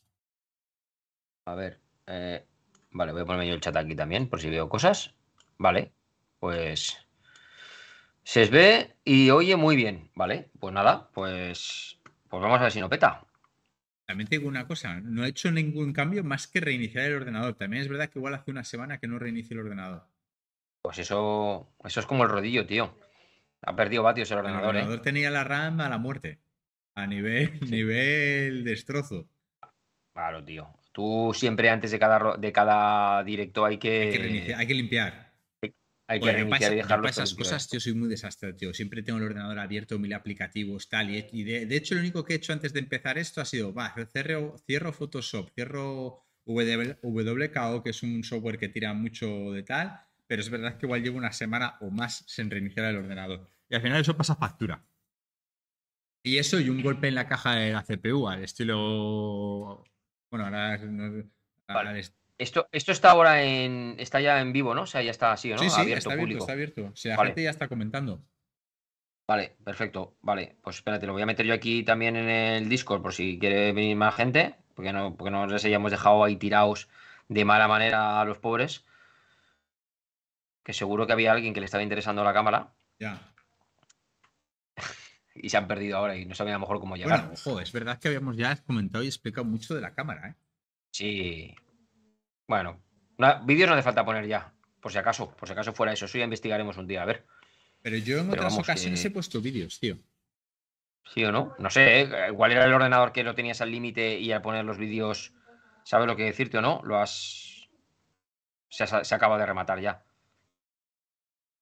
A 1.45 1.55
ver, 1.55 1.81
eh, 2.07 2.47
vale, 2.93 3.13
voy 3.13 3.23
a 3.23 3.25
ponerme 3.25 3.49
yo 3.49 3.55
el 3.55 3.61
chat 3.61 3.77
aquí 3.77 3.97
también, 3.97 4.29
por 4.29 4.41
si 4.41 4.49
veo 4.49 4.69
cosas. 4.69 5.15
Vale, 5.59 5.93
pues 6.39 6.97
se 8.23 8.47
ve 8.47 8.97
y 9.05 9.31
oye 9.31 9.57
muy 9.57 9.75
bien, 9.75 10.11
¿vale? 10.15 10.51
Pues 10.61 10.73
nada, 10.73 11.11
pues, 11.13 11.99
pues 12.29 12.43
vamos 12.43 12.61
a 12.61 12.63
ver 12.63 12.73
si 12.73 12.81
no 12.81 12.89
peta. 12.89 13.27
También 14.07 14.29
te 14.29 14.39
digo 14.39 14.49
una 14.49 14.67
cosa, 14.67 15.01
no 15.01 15.25
he 15.25 15.29
hecho 15.29 15.51
ningún 15.51 15.93
cambio 15.93 16.23
más 16.23 16.47
que 16.47 16.61
reiniciar 16.61 17.07
el 17.07 17.17
ordenador. 17.17 17.55
También 17.55 17.83
es 17.83 17.89
verdad 17.89 18.09
que 18.09 18.19
igual 18.19 18.35
hace 18.35 18.51
una 18.51 18.65
semana 18.65 18.99
que 18.99 19.09
no 19.09 19.19
reinicio 19.19 19.55
el 19.55 19.67
ordenador. 19.67 20.07
Pues 20.83 20.99
eso, 20.99 21.73
eso 21.85 22.01
es 22.01 22.07
como 22.07 22.25
el 22.25 22.31
rodillo, 22.31 22.67
tío. 22.67 22.97
Ha 23.63 23.77
perdido 23.77 24.03
vatios 24.03 24.31
el 24.31 24.39
ordenador. 24.39 24.71
El 24.75 24.83
ordenador 24.83 24.99
¿eh? 24.99 25.03
tenía 25.03 25.31
la 25.31 25.45
RAM 25.45 25.81
a 25.81 25.89
la 25.89 25.99
muerte. 25.99 26.41
A 26.95 27.07
nivel, 27.07 27.59
nivel 27.71 28.65
destrozo. 28.65 29.29
Claro, 30.13 30.45
tío. 30.45 30.69
Tú 30.93 31.33
siempre 31.35 31.71
antes 31.71 31.91
de 31.91 31.99
cada, 31.99 32.37
de 32.37 32.53
cada 32.53 33.25
directo 33.25 33.65
hay 33.65 33.79
que... 33.79 34.55
Hay 34.55 34.67
que, 34.67 34.75
limpiar. 34.75 35.33
Hay 36.07 36.21
que 36.21 36.33
reiniciar 36.33 36.73
y 36.73 36.77
dejarlo. 36.77 37.09
esas 37.09 37.33
cosas, 37.33 37.67
tío, 37.69 37.81
soy 37.81 37.95
muy 37.95 38.09
desastre, 38.09 38.53
tío. 38.53 38.75
Siempre 38.75 39.03
tengo 39.03 39.19
el 39.19 39.25
ordenador 39.25 39.59
abierto, 39.59 39.99
mil 39.99 40.13
aplicativos, 40.13 40.91
tal. 40.91 41.09
Y, 41.11 41.45
de, 41.45 41.75
hecho, 41.75 41.95
lo 41.95 42.01
único 42.01 42.25
que 42.25 42.35
he 42.35 42.37
hecho 42.37 42.53
antes 42.53 42.75
de 42.75 42.81
empezar 42.81 43.17
esto 43.17 43.41
ha 43.41 43.47
sido, 43.47 43.73
va, 43.73 43.95
cierro, 44.13 44.59
cierro 44.67 44.93
Photoshop, 44.93 45.51
cierro 45.55 46.27
WKO, 46.45 47.83
que 47.83 47.91
es 47.91 48.03
un 48.03 48.23
software 48.23 48.59
que 48.59 48.69
tira 48.69 48.93
mucho 48.93 49.53
de 49.53 49.63
tal. 49.63 49.99
Pero 50.33 50.41
es 50.41 50.49
verdad 50.49 50.79
que 50.79 50.87
igual 50.87 51.03
llevo 51.03 51.19
una 51.19 51.31
semana 51.31 51.77
o 51.83 51.91
más 51.91 52.25
sin 52.27 52.49
reiniciar 52.49 52.87
el 52.87 52.97
ordenador. 52.97 53.51
Y 53.69 53.75
al 53.75 53.83
final 53.83 54.01
eso 54.01 54.17
pasa 54.17 54.35
factura. 54.35 54.83
Y 56.23 56.39
eso 56.39 56.59
y 56.59 56.71
un 56.71 56.81
golpe 56.81 57.09
en 57.09 57.17
la 57.17 57.29
caja 57.29 57.57
de 57.57 57.75
la 57.75 57.83
CPU, 57.83 58.27
al 58.27 58.43
estilo. 58.43 59.85
Bueno, 60.31 60.47
ahora. 60.47 60.81
Esto, 62.39 62.67
esto 62.73 62.93
está 62.93 63.11
ahora 63.11 63.43
en. 63.43 63.97
Está 63.99 64.23
ya 64.23 64.41
en 64.41 64.55
vivo, 64.55 64.75
¿no? 64.75 64.85
O 64.85 64.87
sea, 64.87 65.03
ya 65.03 65.11
está 65.11 65.33
así, 65.33 65.51
¿no? 65.51 65.59
Sí, 65.59 65.69
sí, 65.69 65.79
abierto, 65.79 66.09
está 66.09 66.13
abierto, 66.15 66.39
está 66.39 66.53
abierto. 66.53 66.85
O 66.87 66.97
sea, 66.97 67.17
la 67.19 67.27
gente 67.27 67.43
ya 67.43 67.51
está 67.51 67.69
comentando. 67.69 68.25
Vale, 69.29 69.59
perfecto. 69.63 70.17
Vale, 70.23 70.57
pues 70.63 70.77
espérate, 70.77 71.07
lo 71.07 71.13
voy 71.13 71.21
a 71.21 71.27
meter 71.27 71.45
yo 71.45 71.53
aquí 71.53 71.83
también 71.83 72.17
en 72.17 72.31
el 72.31 72.71
Discord 72.71 73.03
por 73.03 73.13
si 73.13 73.39
quiere 73.39 73.75
venir 73.75 73.97
más 73.97 74.15
gente. 74.15 74.55
Porque 74.73 74.95
no, 74.95 75.15
porque 75.15 75.31
no 75.31 75.47
les 75.47 75.63
hayamos 75.67 75.91
dejado 75.91 76.25
ahí 76.25 76.37
tirados 76.37 76.89
de 77.29 77.45
mala 77.45 77.69
manera 77.69 78.23
a 78.23 78.25
los 78.25 78.39
pobres. 78.39 78.87
Que 80.63 80.73
seguro 80.73 81.07
que 81.07 81.13
había 81.13 81.33
alguien 81.33 81.55
que 81.55 81.61
le 81.61 81.67
estaba 81.67 81.83
interesando 81.83 82.23
la 82.25 82.33
cámara. 82.33 82.73
Ya. 82.99 83.21
y 85.35 85.49
se 85.49 85.57
han 85.57 85.67
perdido 85.67 85.97
ahora 85.97 86.17
y 86.17 86.25
no 86.25 86.35
sabía 86.35 86.55
a 86.55 86.57
lo 86.57 86.61
mejor 86.61 86.81
cómo 86.81 86.97
llegar. 86.97 87.21
Bueno, 87.21 87.35
ojo, 87.35 87.61
es 87.61 87.73
verdad 87.73 87.99
que 87.99 88.09
habíamos 88.09 88.37
ya 88.37 88.57
comentado 88.57 89.05
y 89.05 89.09
explicado 89.09 89.45
mucho 89.45 89.75
de 89.75 89.81
la 89.81 89.95
cámara, 89.95 90.29
¿eh? 90.29 90.35
Sí. 90.91 91.55
Bueno, 92.47 92.83
vídeos 93.45 93.69
no 93.69 93.75
hace 93.75 93.83
falta 93.83 94.05
poner 94.05 94.27
ya, 94.27 94.53
por 94.81 94.93
si 94.93 94.99
acaso, 94.99 95.35
por 95.37 95.49
si 95.49 95.53
acaso 95.53 95.73
fuera 95.73 95.93
eso. 95.93 96.05
Eso 96.05 96.19
ya 96.19 96.25
investigaremos 96.25 96.77
un 96.77 96.87
día, 96.87 97.03
a 97.03 97.07
ver. 97.07 97.25
Pero 97.83 97.97
yo 97.97 98.19
en 98.19 98.31
otras 98.31 98.57
ocasiones 98.59 99.05
he 99.05 99.11
puesto 99.11 99.41
vídeos, 99.41 99.81
tío. 99.81 99.99
¿Sí 101.13 101.25
o 101.25 101.33
no? 101.33 101.55
No 101.59 101.69
sé, 101.69 102.03
¿eh? 102.03 102.09
igual 102.29 102.53
era 102.53 102.65
el 102.65 102.73
ordenador 102.73 103.13
que 103.13 103.25
lo 103.25 103.35
tenías 103.35 103.61
al 103.61 103.73
límite 103.73 104.21
y 104.21 104.31
al 104.31 104.41
poner 104.41 104.65
los 104.65 104.79
vídeos, 104.79 105.33
¿sabes 105.85 106.07
lo 106.07 106.15
que 106.15 106.25
decirte 106.25 106.59
o 106.59 106.63
no? 106.63 106.81
Lo 106.85 106.99
has. 106.99 107.69
Se, 108.69 108.87
se 108.87 109.15
acaba 109.15 109.37
de 109.39 109.47
rematar 109.47 109.81
ya. 109.81 110.05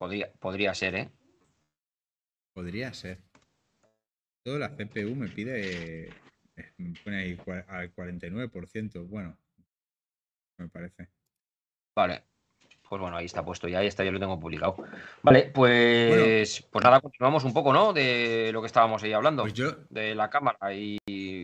Podría, 0.01 0.33
podría 0.33 0.75
ser, 0.75 0.95
¿eh? 0.95 1.11
Podría 2.55 2.95
ser. 2.95 3.19
Todo 4.43 4.59
la 4.59 4.71
CPU 4.71 5.15
me 5.15 5.29
pide. 5.29 6.09
Eh, 6.09 6.11
me 6.79 6.99
pone 7.05 7.19
ahí 7.19 7.39
al 7.69 7.95
49%. 7.95 9.07
Bueno, 9.07 9.37
me 10.57 10.69
parece. 10.71 11.11
Vale. 11.95 12.23
Pues 12.89 12.99
bueno, 12.99 13.19
ahí 13.19 13.27
está 13.27 13.45
puesto 13.45 13.69
ya, 13.69 13.81
ahí 13.81 13.87
está, 13.87 14.03
yo 14.03 14.11
lo 14.11 14.19
tengo 14.19 14.41
publicado. 14.41 14.75
Vale, 15.23 15.51
pues, 15.55 16.67
pues 16.73 16.83
nada, 16.83 17.01
continuamos 17.01 17.45
un 17.45 17.53
poco, 17.53 17.73
¿no? 17.73 17.93
De 17.93 18.51
lo 18.53 18.63
que 18.63 18.67
estábamos 18.67 19.03
ahí 19.03 19.13
hablando, 19.13 19.43
pues 19.43 19.53
yo... 19.53 19.77
de 19.91 20.15
la 20.15 20.31
cámara. 20.31 20.73
Y 20.75 20.99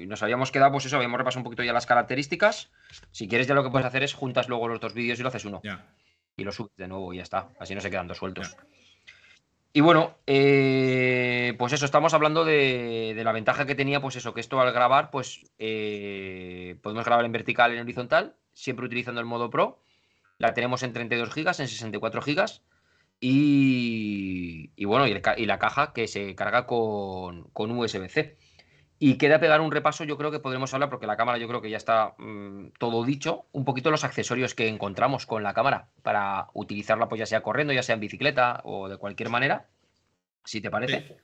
nos 0.08 0.22
habíamos 0.22 0.50
quedado, 0.50 0.72
pues 0.72 0.86
eso, 0.86 0.96
habíamos 0.96 1.18
repasado 1.18 1.40
un 1.40 1.44
poquito 1.44 1.62
ya 1.62 1.74
las 1.74 1.86
características. 1.86 2.72
Si 3.10 3.28
quieres, 3.28 3.46
ya 3.46 3.54
lo 3.54 3.62
que 3.62 3.70
puedes 3.70 3.86
hacer 3.86 4.02
es 4.02 4.14
juntas 4.14 4.48
luego 4.48 4.66
los 4.66 4.80
dos 4.80 4.94
vídeos 4.94 5.20
y 5.20 5.22
lo 5.22 5.28
haces 5.28 5.44
uno. 5.44 5.60
Ya. 5.62 5.86
Y 6.36 6.44
lo 6.44 6.52
subes 6.52 6.76
de 6.76 6.88
nuevo 6.88 7.12
y 7.12 7.18
ya 7.18 7.22
está. 7.22 7.48
Así 7.58 7.74
no 7.74 7.80
se 7.80 7.90
quedan 7.90 8.06
dos 8.06 8.18
sueltos. 8.18 8.56
Y 9.72 9.80
bueno, 9.80 10.16
eh, 10.26 11.54
pues 11.58 11.72
eso, 11.72 11.84
estamos 11.84 12.14
hablando 12.14 12.44
de, 12.44 13.20
la 13.22 13.32
ventaja 13.32 13.66
que 13.66 13.74
tenía, 13.74 14.00
pues 14.00 14.16
eso, 14.16 14.32
que 14.32 14.40
esto 14.40 14.60
al 14.60 14.72
grabar, 14.72 15.10
pues 15.10 15.44
eh, 15.58 16.78
podemos 16.82 17.04
grabar 17.04 17.26
en 17.26 17.32
vertical, 17.32 17.72
en 17.72 17.80
horizontal, 17.80 18.36
siempre 18.54 18.86
utilizando 18.86 19.20
el 19.20 19.26
modo 19.26 19.50
Pro 19.50 19.80
la 20.38 20.54
tenemos 20.54 20.82
en 20.82 20.92
32 20.92 21.32
gigas, 21.32 21.60
en 21.60 21.68
64 21.68 22.22
gigas. 22.22 22.62
Y, 23.18 24.84
bueno, 24.84 25.06
y, 25.06 25.46
la 25.46 25.58
caja 25.58 25.92
que 25.94 26.06
se 26.06 26.34
carga 26.34 26.66
con, 26.66 27.50
USB-C. 27.54 28.36
Y 28.98 29.18
queda 29.18 29.38
pegar 29.38 29.60
un 29.60 29.70
repaso, 29.70 30.04
yo 30.04 30.16
creo 30.16 30.30
que 30.30 30.38
podremos 30.38 30.72
hablar, 30.72 30.88
porque 30.88 31.06
la 31.06 31.16
cámara 31.16 31.36
yo 31.36 31.46
creo 31.48 31.60
que 31.60 31.68
ya 31.68 31.76
está 31.76 32.14
mm, 32.16 32.68
todo 32.78 33.04
dicho, 33.04 33.44
un 33.52 33.64
poquito 33.64 33.90
los 33.90 34.04
accesorios 34.04 34.54
que 34.54 34.68
encontramos 34.68 35.26
con 35.26 35.42
la 35.42 35.52
cámara 35.52 35.88
para 36.02 36.48
utilizarla, 36.54 37.08
pues 37.08 37.18
ya 37.18 37.26
sea 37.26 37.42
corriendo, 37.42 37.74
ya 37.74 37.82
sea 37.82 37.94
en 37.94 38.00
bicicleta 38.00 38.62
o 38.64 38.88
de 38.88 38.96
cualquier 38.96 39.28
manera, 39.28 39.66
si 40.44 40.62
te 40.62 40.70
parece. 40.70 41.18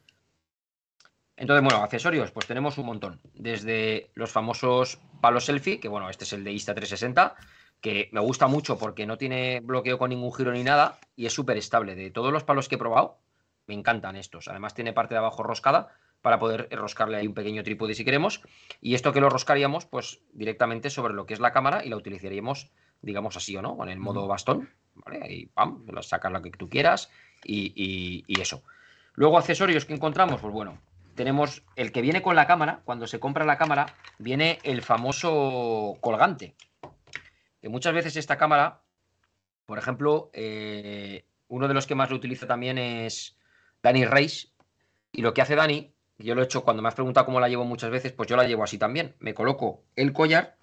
Entonces, 1.36 1.64
bueno, 1.64 1.82
accesorios, 1.82 2.30
pues 2.30 2.46
tenemos 2.46 2.76
un 2.76 2.86
montón. 2.86 3.20
Desde 3.32 4.10
los 4.14 4.30
famosos 4.30 4.98
palos 5.22 5.46
selfie, 5.46 5.80
que 5.80 5.88
bueno, 5.88 6.10
este 6.10 6.24
es 6.24 6.32
el 6.34 6.44
de 6.44 6.52
Insta360, 6.52 7.34
que 7.80 8.10
me 8.12 8.20
gusta 8.20 8.48
mucho 8.48 8.78
porque 8.78 9.06
no 9.06 9.16
tiene 9.16 9.60
bloqueo 9.60 9.98
con 9.98 10.10
ningún 10.10 10.32
giro 10.34 10.52
ni 10.52 10.62
nada 10.62 10.98
y 11.16 11.24
es 11.24 11.32
súper 11.32 11.56
estable. 11.56 11.94
De 11.94 12.10
todos 12.10 12.32
los 12.32 12.44
palos 12.44 12.68
que 12.68 12.74
he 12.74 12.78
probado, 12.78 13.18
me 13.66 13.74
encantan 13.74 14.16
estos. 14.16 14.48
Además 14.48 14.74
tiene 14.74 14.92
parte 14.92 15.14
de 15.14 15.18
abajo 15.18 15.42
roscada 15.42 15.96
para 16.22 16.38
poder 16.38 16.68
roscarle 16.70 17.18
ahí 17.18 17.26
un 17.26 17.34
pequeño 17.34 17.62
trípode 17.62 17.94
si 17.94 18.04
queremos. 18.04 18.40
Y 18.80 18.94
esto 18.94 19.12
que 19.12 19.20
lo 19.20 19.28
roscaríamos 19.28 19.86
pues 19.86 20.20
directamente 20.32 20.88
sobre 20.88 21.14
lo 21.14 21.26
que 21.26 21.34
es 21.34 21.40
la 21.40 21.52
cámara 21.52 21.84
y 21.84 21.88
la 21.88 21.96
utilizaríamos, 21.96 22.70
digamos 23.02 23.36
así 23.36 23.56
o 23.56 23.62
no, 23.62 23.76
con 23.76 23.88
el 23.88 23.98
modo 23.98 24.26
bastón. 24.26 24.70
¿vale? 24.94 25.20
Ahí, 25.22 25.46
pam, 25.46 25.84
sacas 26.02 26.32
lo 26.32 26.40
que 26.40 26.50
tú 26.50 26.68
quieras 26.68 27.10
y, 27.44 28.24
y 28.26 28.40
eso. 28.40 28.62
Luego 29.14 29.36
accesorios 29.36 29.84
que 29.84 29.94
encontramos, 29.94 30.40
pues 30.40 30.52
bueno, 30.52 30.80
tenemos 31.14 31.62
el 31.76 31.92
que 31.92 32.00
viene 32.00 32.22
con 32.22 32.36
la 32.36 32.46
cámara, 32.46 32.80
cuando 32.84 33.06
se 33.06 33.20
compra 33.20 33.44
la 33.44 33.58
cámara, 33.58 33.94
viene 34.18 34.58
el 34.62 34.80
famoso 34.80 35.98
colgante, 36.00 36.54
que 37.60 37.68
muchas 37.68 37.94
veces 37.94 38.16
esta 38.16 38.38
cámara, 38.38 38.80
por 39.66 39.78
ejemplo, 39.78 40.30
eh, 40.32 41.26
uno 41.48 41.68
de 41.68 41.74
los 41.74 41.86
que 41.86 41.94
más 41.94 42.10
lo 42.10 42.16
utiliza 42.16 42.46
también 42.46 42.78
es 42.78 43.36
Dani 43.82 44.04
Reis. 44.04 44.52
Y 45.12 45.20
lo 45.20 45.34
que 45.34 45.42
hace 45.42 45.54
Dani, 45.54 45.91
yo 46.18 46.34
lo 46.34 46.42
he 46.42 46.44
hecho 46.44 46.64
cuando 46.64 46.82
me 46.82 46.88
has 46.88 46.94
preguntado 46.94 47.26
cómo 47.26 47.40
la 47.40 47.48
llevo 47.48 47.64
muchas 47.64 47.90
veces, 47.90 48.12
pues 48.12 48.28
yo 48.28 48.36
la 48.36 48.46
llevo 48.46 48.64
así 48.64 48.78
también. 48.78 49.14
Me 49.18 49.34
coloco 49.34 49.84
el 49.96 50.12
collar, 50.12 50.56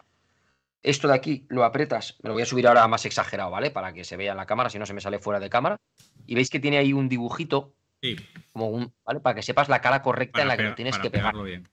esto 0.81 1.07
de 1.07 1.15
aquí 1.15 1.45
lo 1.49 1.63
apretas, 1.63 2.17
me 2.23 2.29
lo 2.29 2.33
voy 2.33 2.43
a 2.43 2.45
subir 2.45 2.67
ahora 2.67 2.87
más 2.87 3.05
exagerado, 3.05 3.51
¿vale? 3.51 3.71
Para 3.71 3.93
que 3.93 4.03
se 4.03 4.17
vea 4.17 4.31
en 4.31 4.37
la 4.37 4.45
cámara, 4.45 4.69
si 4.69 4.79
no 4.79 4.85
se 4.85 4.93
me 4.93 5.01
sale 5.01 5.19
fuera 5.19 5.39
de 5.39 5.49
cámara. 5.49 5.77
Y 6.25 6.35
veis 6.35 6.49
que 6.49 6.59
tiene 6.59 6.77
ahí 6.77 6.93
un 6.93 7.09
dibujito, 7.09 7.73
sí. 8.01 8.15
como 8.53 8.69
un, 8.69 8.93
¿vale? 9.03 9.19
Para 9.19 9.35
que 9.35 9.41
sepas 9.41 9.69
la 9.69 9.81
cara 9.81 10.01
correcta 10.01 10.41
en 10.41 10.47
la 10.47 10.57
que 10.57 10.63
lo 10.63 10.75
tienes 10.75 10.97
que 10.99 11.09
pegar. 11.09 11.35
Bien. 11.43 11.67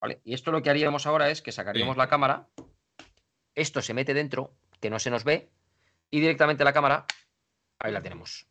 ¿Vale? 0.00 0.20
Y 0.24 0.34
esto 0.34 0.52
lo 0.52 0.62
que 0.62 0.70
haríamos 0.70 1.06
ahora 1.06 1.30
es 1.30 1.42
que 1.42 1.52
sacaríamos 1.52 1.96
la 1.96 2.08
cámara 2.08 2.48
esto 3.56 3.82
se 3.82 3.94
mete 3.94 4.14
dentro, 4.14 4.54
que 4.80 4.90
no 4.90 5.00
se 5.00 5.10
nos 5.10 5.24
ve, 5.24 5.50
y 6.10 6.20
directamente 6.20 6.62
la 6.62 6.74
cámara, 6.74 7.06
ahí 7.78 7.90
la 7.90 8.02
tenemos. 8.02 8.46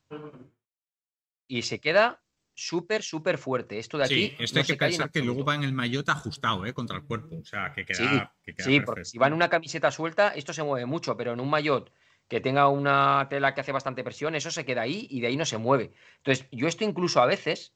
Y 1.47 1.61
se 1.61 1.79
queda 1.79 2.23
súper, 2.55 3.03
súper 3.03 3.37
fuerte. 3.37 3.77
Esto 3.77 3.97
de 3.97 4.05
aquí. 4.05 4.15
Sí, 4.15 4.35
esto 4.39 4.59
hay 4.59 4.65
que 4.65 4.75
pensar 4.75 5.11
que 5.11 5.21
luego 5.21 5.45
va 5.45 5.53
en 5.53 5.63
el 5.63 5.73
maillot 5.73 6.09
ajustado, 6.09 6.65
¿eh? 6.65 6.73
Contra 6.73 6.97
el 6.97 7.03
cuerpo. 7.03 7.37
O 7.37 7.45
sea, 7.45 7.71
que 7.73 7.85
queda. 7.85 8.33
Sí, 8.45 8.53
sí 8.57 8.79
porque 8.79 9.05
si 9.05 9.19
va 9.19 9.27
en 9.27 9.33
una 9.33 9.49
camiseta 9.49 9.91
suelta, 9.91 10.29
esto 10.29 10.53
se 10.53 10.63
mueve 10.63 10.87
mucho, 10.87 11.15
pero 11.15 11.33
en 11.33 11.39
un 11.39 11.49
maillot 11.49 11.91
que 12.27 12.41
tenga 12.41 12.67
una 12.69 13.27
tela 13.29 13.53
que 13.53 13.61
hace 13.61 13.71
bastante 13.71 14.03
presión, 14.03 14.33
eso 14.33 14.49
se 14.49 14.65
queda 14.65 14.81
ahí 14.81 15.05
y 15.11 15.21
de 15.21 15.27
ahí 15.27 15.37
no 15.37 15.45
se 15.45 15.59
mueve. 15.59 15.91
Entonces, 16.17 16.47
yo 16.51 16.67
esto 16.67 16.83
incluso 16.83 17.21
a 17.21 17.27
veces, 17.27 17.73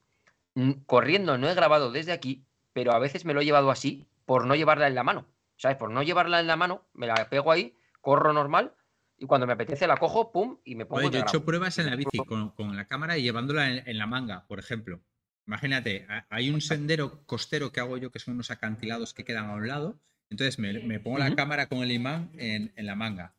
corriendo, 0.86 1.38
no 1.38 1.48
he 1.48 1.54
grabado 1.54 1.92
desde 1.92 2.10
aquí, 2.10 2.44
pero 2.72 2.92
a 2.92 2.98
veces 2.98 3.24
me 3.24 3.32
lo 3.32 3.42
he 3.42 3.44
llevado 3.44 3.70
así 3.70 4.08
por 4.24 4.46
no 4.46 4.56
llevarla 4.56 4.88
en 4.88 4.96
la 4.96 5.04
mano. 5.04 5.28
¿sabes? 5.60 5.76
Por 5.76 5.90
no 5.90 6.02
llevarla 6.02 6.40
en 6.40 6.46
la 6.46 6.56
mano, 6.56 6.86
me 6.94 7.06
la 7.06 7.28
pego 7.28 7.52
ahí, 7.52 7.76
corro 8.00 8.32
normal 8.32 8.74
y 9.20 9.26
cuando 9.26 9.46
me 9.46 9.52
apetece 9.52 9.86
la 9.86 9.98
cojo, 9.98 10.32
pum, 10.32 10.56
y 10.64 10.74
me 10.74 10.86
pongo. 10.86 11.02
Oye, 11.02 11.10
yo 11.10 11.18
he 11.18 11.20
hecho 11.20 11.44
pruebas 11.44 11.78
en 11.78 11.86
la 11.86 11.94
bici 11.94 12.18
con, 12.26 12.74
la 12.74 12.86
cámara 12.86 13.18
y 13.18 13.22
llevándola 13.22 13.68
en, 13.68 13.98
la 13.98 14.06
manga, 14.06 14.46
por 14.48 14.58
ejemplo. 14.58 15.02
Imagínate, 15.46 16.06
hay 16.30 16.48
un 16.48 16.62
sendero 16.62 17.22
costero 17.26 17.70
que 17.70 17.80
hago 17.80 17.98
yo 17.98 18.10
que 18.10 18.18
son 18.18 18.34
unos 18.34 18.50
acantilados 18.50 19.12
que 19.12 19.24
quedan 19.24 19.50
a 19.50 19.54
un 19.54 19.68
lado. 19.68 20.00
Entonces 20.30 20.58
me, 20.58 21.00
pongo 21.00 21.18
la 21.18 21.34
cámara 21.34 21.68
con 21.68 21.82
el 21.82 21.92
imán 21.92 22.30
en, 22.38 22.72
la 22.76 22.94
manga. 22.94 23.34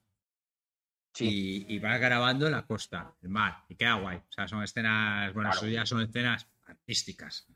Sí. 1.14 1.66
Y, 1.68 1.80
va 1.80 1.98
grabando 1.98 2.48
la 2.52 2.68
costa, 2.68 3.16
el 3.24 3.30
mar, 3.30 3.64
y 3.68 3.76
queda 3.76 3.96
guay. 3.96 4.18
O 4.18 4.32
sea, 4.32 4.48
son 4.48 4.62
escenas, 4.62 5.34
bueno, 5.34 5.50
eso 5.50 5.68
ya 5.68 5.88
son 5.88 6.02
escenas 6.02 6.48
artísticas. 6.68 7.48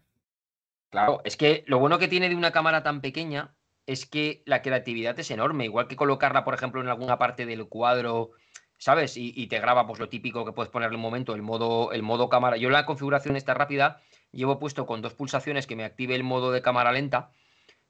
Claro, 0.90 1.22
es 1.26 1.38
que 1.38 1.64
lo 1.68 1.78
bueno 1.78 2.00
que 2.00 2.08
tiene 2.08 2.28
de 2.28 2.36
una 2.36 2.52
cámara 2.52 2.82
tan 2.82 3.02
pequeña 3.02 3.56
es 3.86 4.06
que 4.06 4.44
la 4.46 4.62
creatividad 4.62 5.20
es 5.20 5.32
enorme. 5.32 5.66
Igual 5.66 5.88
que 5.88 5.96
colocarla, 5.96 6.44
por 6.44 6.54
ejemplo, 6.54 6.82
en 6.82 6.88
alguna 6.88 7.18
parte 7.18 7.46
del 7.46 7.68
cuadro, 7.68 8.32
¿sabes? 8.78 9.18
Y, 9.18 9.48
te 9.48 9.60
graba, 9.60 9.88
pues 9.88 10.00
lo 10.00 10.10
típico 10.10 10.46
que 10.46 10.52
puedes 10.52 10.72
ponerle 10.72 10.96
un 10.96 11.02
momento, 11.02 11.36
el 11.36 11.42
modo, 11.42 11.92
el 11.92 12.04
modo 12.04 12.30
cámara. 12.30 12.58
Yo 12.58 12.70
la 12.70 12.86
configuración 12.86 13.36
está 13.36 13.54
rápida, 13.54 14.02
llevo 14.32 14.60
puesto 14.60 14.86
con 14.86 15.02
dos 15.02 15.14
pulsaciones 15.14 15.68
que 15.68 15.76
me 15.76 15.86
active 15.86 16.16
el 16.16 16.24
modo 16.24 16.52
de 16.52 16.62
cámara 16.62 16.92
lenta. 16.92 17.32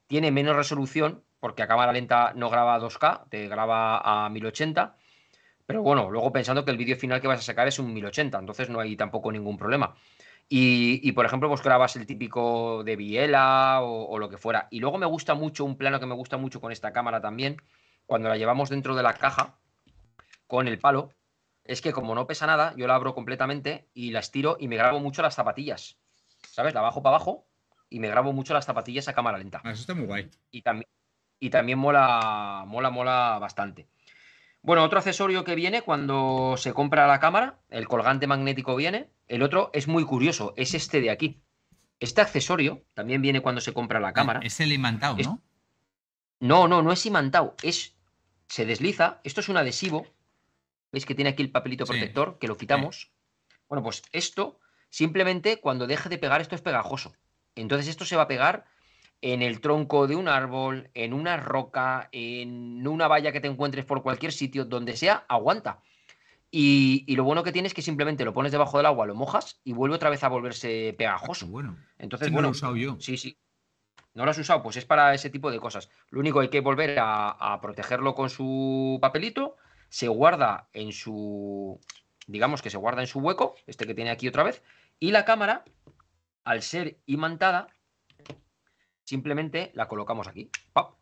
Tiene 0.06 0.30
menos 0.30 0.54
resolución, 0.56 1.24
porque 1.40 1.62
a 1.62 1.68
cámara 1.68 1.92
lenta 1.92 2.32
no 2.34 2.50
graba 2.50 2.74
a 2.74 2.80
2K, 2.80 3.28
te 3.28 3.48
graba 3.48 4.26
a 4.26 4.28
1080. 4.28 4.96
Pero 5.66 5.82
bueno, 5.82 6.10
luego 6.10 6.32
pensando 6.32 6.64
que 6.64 6.70
el 6.70 6.76
vídeo 6.76 6.96
final 6.96 7.20
que 7.20 7.26
vas 7.26 7.40
a 7.40 7.42
sacar 7.42 7.66
es 7.66 7.80
un 7.80 7.92
1080, 7.92 8.38
entonces 8.38 8.70
no 8.70 8.78
hay 8.78 8.96
tampoco 8.96 9.32
ningún 9.32 9.56
problema. 9.56 9.96
Y, 10.48 11.10
por 11.12 11.26
ejemplo, 11.26 11.48
pues 11.48 11.62
grabas 11.62 11.96
el 11.96 12.06
típico 12.06 12.84
de 12.84 12.94
Biela 12.94 13.80
o, 13.82 14.18
lo 14.18 14.28
que 14.28 14.38
fuera. 14.38 14.68
Y 14.70 14.78
luego 14.78 14.96
me 14.96 15.06
gusta 15.06 15.34
mucho, 15.34 15.64
un 15.64 15.76
plano 15.76 15.98
que 15.98 16.06
me 16.06 16.14
gusta 16.14 16.36
mucho 16.36 16.60
con 16.60 16.70
esta 16.70 16.92
cámara 16.92 17.20
también, 17.20 17.60
cuando 18.06 18.28
la 18.28 18.36
llevamos 18.36 18.68
dentro 18.68 18.94
de 18.94 19.02
la 19.02 19.14
caja 19.14 19.58
con 20.46 20.68
el 20.68 20.78
palo, 20.78 21.10
es 21.64 21.80
que 21.80 21.92
como 21.92 22.14
no 22.14 22.28
pesa 22.28 22.46
nada, 22.46 22.74
yo 22.76 22.86
la 22.86 22.94
abro 22.94 23.12
completamente 23.12 23.88
y 23.92 24.12
la 24.12 24.20
estiro 24.20 24.56
y 24.60 24.68
me 24.68 24.76
grabo 24.76 25.00
mucho 25.00 25.20
las 25.22 25.34
zapatillas. 25.34 25.98
¿Sabes? 26.48 26.74
La 26.74 26.80
bajo 26.80 27.02
para 27.02 27.16
abajo 27.16 27.48
y 27.90 27.98
me 27.98 28.08
grabo 28.08 28.32
mucho 28.32 28.54
las 28.54 28.66
zapatillas 28.66 29.08
a 29.08 29.14
cámara 29.14 29.38
lenta. 29.38 29.60
Ah, 29.64 29.72
eso 29.72 29.80
está 29.80 29.94
muy 29.94 30.06
guay. 30.06 30.30
Y 30.52 30.62
también, 30.62 30.88
y 31.40 31.50
también 31.50 31.78
mola, 31.78 32.64
mola, 32.68 32.90
mola 32.90 33.38
bastante. 33.40 33.88
Bueno, 34.66 34.82
otro 34.82 34.98
accesorio 34.98 35.44
que 35.44 35.54
viene 35.54 35.82
cuando 35.82 36.56
se 36.56 36.74
compra 36.74 37.06
la 37.06 37.20
cámara, 37.20 37.60
el 37.70 37.86
colgante 37.86 38.26
magnético 38.26 38.74
viene. 38.74 39.08
El 39.28 39.44
otro 39.44 39.70
es 39.72 39.86
muy 39.86 40.04
curioso, 40.04 40.54
es 40.56 40.74
este 40.74 41.00
de 41.00 41.10
aquí. 41.10 41.40
Este 42.00 42.20
accesorio 42.20 42.82
también 42.92 43.22
viene 43.22 43.40
cuando 43.40 43.60
se 43.60 43.72
compra 43.72 44.00
la 44.00 44.12
cámara. 44.12 44.40
Es 44.42 44.58
el 44.58 44.72
imantado, 44.72 45.18
¿no? 45.18 45.40
No, 46.40 46.66
no, 46.66 46.82
no 46.82 46.90
es 46.90 47.06
imantado. 47.06 47.54
Es. 47.62 47.94
Se 48.48 48.66
desliza. 48.66 49.20
Esto 49.22 49.40
es 49.40 49.48
un 49.48 49.56
adhesivo. 49.56 50.04
¿Veis 50.90 51.06
que 51.06 51.14
tiene 51.14 51.30
aquí 51.30 51.44
el 51.44 51.52
papelito 51.52 51.86
protector? 51.86 52.40
Que 52.40 52.48
lo 52.48 52.56
quitamos. 52.56 53.12
Bueno, 53.68 53.84
pues 53.84 54.02
esto, 54.10 54.58
simplemente 54.90 55.60
cuando 55.60 55.86
deje 55.86 56.08
de 56.08 56.18
pegar, 56.18 56.40
esto 56.40 56.56
es 56.56 56.60
pegajoso. 56.60 57.14
Entonces, 57.54 57.86
esto 57.86 58.04
se 58.04 58.16
va 58.16 58.22
a 58.22 58.28
pegar 58.28 58.64
en 59.22 59.42
el 59.42 59.60
tronco 59.60 60.06
de 60.06 60.16
un 60.16 60.28
árbol, 60.28 60.90
en 60.94 61.12
una 61.12 61.36
roca, 61.36 62.08
en 62.12 62.86
una 62.86 63.08
valla 63.08 63.32
que 63.32 63.40
te 63.40 63.48
encuentres 63.48 63.84
por 63.84 64.02
cualquier 64.02 64.32
sitio, 64.32 64.64
donde 64.64 64.96
sea, 64.96 65.24
aguanta. 65.28 65.80
Y, 66.50 67.14
lo 67.16 67.24
bueno 67.24 67.42
que 67.42 67.52
tiene 67.52 67.68
es 67.68 67.74
que 67.74 67.82
simplemente 67.82 68.24
lo 68.24 68.32
pones 68.32 68.52
debajo 68.52 68.76
del 68.76 68.86
agua, 68.86 69.06
lo 69.06 69.14
mojas 69.14 69.60
y 69.64 69.72
vuelve 69.72 69.96
otra 69.96 70.10
vez 70.10 70.22
a 70.24 70.28
volverse 70.28 70.94
pegajoso. 70.96 71.46
Bueno, 71.48 71.76
entonces 71.98 72.30
bueno, 72.30 72.48
lo 72.48 72.48
he 72.48 72.50
usado 72.52 72.76
yo. 72.76 72.96
Sí, 73.00 73.16
sí. 73.16 73.36
¿No 74.14 74.24
lo 74.24 74.30
has 74.30 74.38
usado? 74.38 74.62
Pues 74.62 74.76
es 74.76 74.86
para 74.86 75.12
ese 75.12 75.28
tipo 75.28 75.50
de 75.50 75.60
cosas. 75.60 75.90
Lo 76.08 76.20
único 76.20 76.40
hay 76.40 76.48
que 76.48 76.60
volver 76.60 76.96
a, 76.98 77.58
protegerlo 77.60 78.14
con 78.14 78.30
su 78.30 78.98
papelito. 79.02 79.56
Se 79.90 80.08
guarda 80.08 80.68
en 80.72 80.92
su. 80.92 81.78
Digamos 82.26 82.62
que 82.62 82.70
se 82.70 82.78
guarda 82.78 83.02
en 83.02 83.06
su 83.06 83.18
hueco, 83.18 83.56
este 83.66 83.86
que 83.86 83.94
tiene 83.94 84.10
aquí 84.10 84.26
otra 84.26 84.42
vez. 84.42 84.62
Y 84.98 85.10
la 85.10 85.26
cámara, 85.26 85.64
al 86.44 86.62
ser 86.62 86.98
imantada, 87.04 87.68
simplemente 89.06 89.70
la 89.74 89.88
colocamos 89.88 90.28
aquí. 90.28 90.50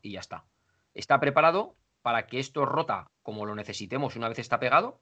Y 0.02 0.12
ya 0.12 0.20
está. 0.20 0.44
Está 0.92 1.18
preparado 1.18 1.74
para 2.02 2.26
que 2.26 2.38
esto 2.38 2.64
rota 2.66 3.11
como 3.22 3.46
lo 3.46 3.55
necesitemos 3.55 4.14
una 4.14 4.28
vez 4.28 4.38
está 4.38 4.61
pegado. 4.61 5.00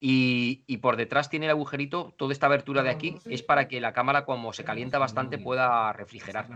Y, 0.00 0.62
y, 0.68 0.76
por 0.76 0.96
detrás 0.96 1.28
tiene 1.28 1.46
el 1.46 1.50
agujerito, 1.50 2.14
toda 2.16 2.32
esta 2.32 2.46
abertura 2.46 2.84
de 2.84 2.90
aquí 2.90 3.18
es 3.24 3.42
para 3.42 3.66
que 3.66 3.80
la 3.80 3.92
cámara, 3.92 4.24
como 4.24 4.52
se 4.52 4.62
calienta 4.62 4.98
bastante, 4.98 5.38
pueda 5.38 5.92
refrigerar. 5.92 6.46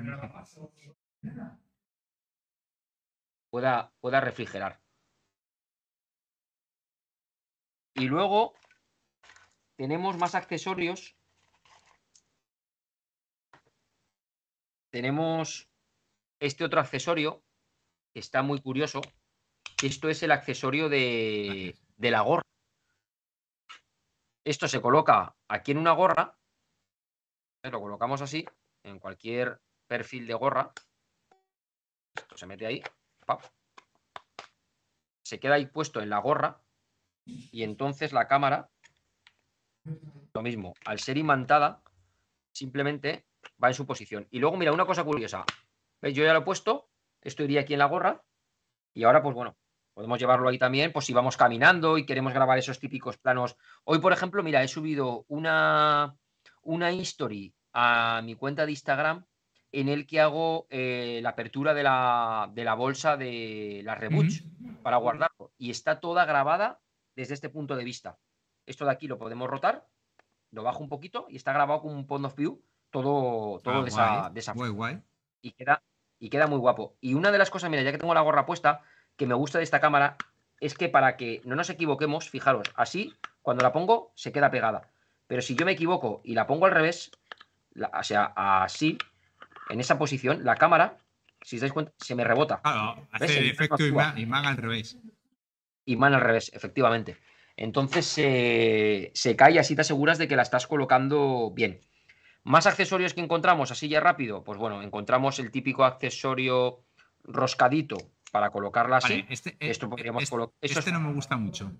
Pueda, 3.51 3.93
pueda 4.01 4.21
refrigerar. 4.21 4.81
Y 7.95 8.07
luego 8.07 8.55
tenemos 9.77 10.17
más 10.19 10.37
accesorios. 10.37 11.17
Tenemos 14.93 15.71
este 16.39 16.65
otro 16.65 16.79
accesorio 16.79 17.43
que 18.13 18.21
está 18.21 18.43
muy 18.43 18.61
curioso. 18.61 19.01
Esto 19.83 20.11
es 20.11 20.23
el 20.23 20.33
accesorio 20.33 20.91
de, 20.91 21.75
de 21.97 22.11
la 22.11 22.21
gorra. 22.21 22.43
Esto 24.45 24.69
se 24.69 24.83
coloca 24.83 25.35
aquí 25.49 25.73
en 25.73 25.79
una 25.79 25.93
gorra. 25.93 26.37
Lo 27.65 27.81
colocamos 27.81 28.21
así, 28.21 28.45
en 28.83 28.99
cualquier 28.99 29.63
perfil 29.87 30.27
de 30.27 30.35
gorra. 30.35 30.73
Esto 32.15 32.37
se 32.37 32.47
mete 32.47 32.67
ahí. 32.67 32.83
Se 35.25 35.41
queda 35.41 35.55
ahí 35.55 35.67
puesto 35.67 36.03
en 36.03 36.11
la 36.11 36.19
gorra. 36.19 36.61
Y 37.25 37.63
entonces 37.63 38.13
la 38.13 38.29
cámara, 38.29 38.69
lo 40.35 40.43
mismo, 40.43 40.75
al 40.85 40.99
ser 40.99 41.17
imantada, 41.17 41.83
simplemente 42.53 43.25
va 43.63 43.69
en 43.69 43.75
su 43.75 43.87
posición. 43.87 44.27
Y 44.31 44.39
luego, 44.39 44.57
mira, 44.57 44.73
una 44.73 44.87
cosa 44.87 45.05
curiosa. 45.05 45.45
¿Veis? 46.01 46.17
Yo 46.17 46.25
ya 46.25 46.33
lo 46.33 46.41
he 46.41 46.45
puesto. 46.45 46.89
Esto 47.21 47.45
iría 47.45 47.61
aquí 47.61 47.75
en 47.75 47.79
la 47.79 47.87
gorra. 47.87 48.23
Y 48.95 49.05
ahora, 49.05 49.23
pues 49.23 49.35
bueno, 49.35 49.57
Podemos 49.95 50.19
llevarlo 50.19 50.49
ahí 50.49 50.59
también, 50.59 50.91
pues 50.91 51.05
si 51.05 51.13
vamos 51.13 51.37
caminando 51.37 51.99
y 51.99 52.07
queremos 52.07 52.33
grabar 52.33 52.59
esos 52.59 52.79
típicos 52.79 53.19
planos. 53.19 53.57
Hoy, 53.85 53.99
por 53.99 54.13
ejemplo, 54.13 54.43
mira, 54.43 54.63
he 54.63 54.69
subido 54.69 55.27
una, 55.29 56.17
una 56.63 56.93
history 56.93 57.55
a 57.75 58.23
mi 58.25 58.35
cuenta 58.35 58.65
de 58.65 58.73
Instagram 58.73 59.27
en 59.71 59.89
el 59.89 60.07
que 60.07 60.21
hago 60.21 60.67
eh, 60.71 61.21
la 61.23 61.31
apertura 61.31 61.75
de 61.75 61.83
la, 61.83 62.51
de 62.55 62.65
la, 62.65 62.75
bolsa 62.75 63.19
de 63.19 63.83
la 63.85 63.95
reboots 63.95 64.45
para 64.83 64.97
guardarlo. 64.97 65.53
Y 65.59 65.71
está 65.71 66.01
toda 66.01 66.25
grabada 66.25 66.81
desde 67.15 67.35
este 67.35 67.51
punto 67.51 67.77
de 67.77 67.85
vista. 67.85 68.19
Esto 68.65 68.87
de 68.87 68.93
aquí 68.93 69.09
lo 69.09 69.19
podemos 69.19 69.49
rotar, 69.51 69.87
lo 70.51 70.63
bajo 70.63 70.83
un 70.83 70.89
poquito 70.89 71.27
y 71.29 71.37
está 71.37 71.53
grabado 71.53 71.83
con 71.83 71.95
un 71.95 72.07
point 72.07 72.25
of 72.25 72.37
view 72.37 72.63
todo, 72.93 73.59
todo 73.61 73.79
ah, 73.79 73.83
de, 73.83 73.89
esa, 73.89 74.31
de 74.33 74.41
esa 74.41 74.53
guay. 74.53 75.01
Y 75.41 75.51
queda, 75.53 75.83
y 76.21 76.29
queda 76.29 76.47
muy 76.47 76.59
guapo. 76.59 76.95
Y 77.01 77.15
una 77.15 77.33
de 77.33 77.39
las 77.39 77.51
cosas, 77.51 77.69
mira, 77.69 77.83
ya 77.83 77.91
que 77.91 77.99
tengo 77.99 78.15
la 78.15 78.21
gorra 78.21 78.47
puesta, 78.47 78.83
que 79.17 79.27
me 79.27 79.35
gusta 79.35 79.59
de 79.59 79.65
esta 79.65 79.81
cámara 79.81 80.17
es 80.61 80.75
que 80.75 80.89
para 80.89 81.17
que 81.17 81.41
no 81.45 81.57
nos 81.57 81.71
equivoquemos, 81.71 82.31
fijaros, 82.31 82.69
así, 82.77 83.13
cuando 83.41 83.65
la 83.65 83.73
pongo, 83.73 84.13
se 84.15 84.31
queda 84.31 84.53
pegada. 84.53 84.89
Pero 85.27 85.43
si 85.43 85.57
yo 85.57 85.67
me 85.67 85.73
equivoco 85.73 86.21
y 86.23 86.35
la 86.35 86.47
pongo 86.47 86.67
al 86.67 86.73
revés, 86.73 87.11
o 87.75 88.05
sea, 88.05 88.33
así, 88.37 88.99
en 89.71 89.81
esa 89.81 89.99
posición, 89.99 90.45
la 90.45 90.55
cámara, 90.55 90.99
si 91.41 91.57
os 91.57 91.63
dais 91.63 91.73
cuenta, 91.73 91.93
se 91.97 92.15
me 92.15 92.23
rebota. 92.23 92.61
Claro, 92.63 93.09
hace 93.11 93.49
efecto 93.49 93.85
imán, 93.85 94.47
al 94.47 94.57
revés. 94.57 94.97
Imán 95.87 96.15
al 96.15 96.21
revés, 96.21 96.53
efectivamente. 96.55 97.17
Entonces 97.57 98.07
se 98.07 99.37
cae 99.37 99.55
y 99.55 99.59
así 99.59 99.75
te 99.75 99.81
aseguras 99.81 100.19
de 100.19 100.29
que 100.29 100.37
la 100.37 100.43
estás 100.43 100.69
colocando 100.69 101.51
bien. 101.51 101.81
Más 102.45 102.67
accesorios 102.67 103.15
que 103.15 103.21
encontramos 103.21 103.71
así 103.71 103.89
ya 103.89 104.01
rápido, 104.01 104.43
pues 104.43 104.59
bueno, 104.59 104.83
encontramos 104.83 105.39
el 105.39 105.51
típico 105.51 105.85
accesorio 105.85 106.85
roscadito 107.23 107.97
para 108.33 108.51
colocarla 108.51 108.97
así. 108.97 109.25
este, 109.29 109.51
eh, 109.51 109.71
Esto 109.71 109.89
podríamos 109.89 110.25
este, 110.25 110.79
este 110.79 110.93
no 110.93 111.01
me 111.01 111.13
gusta 111.13 111.37
mucho. 111.37 111.71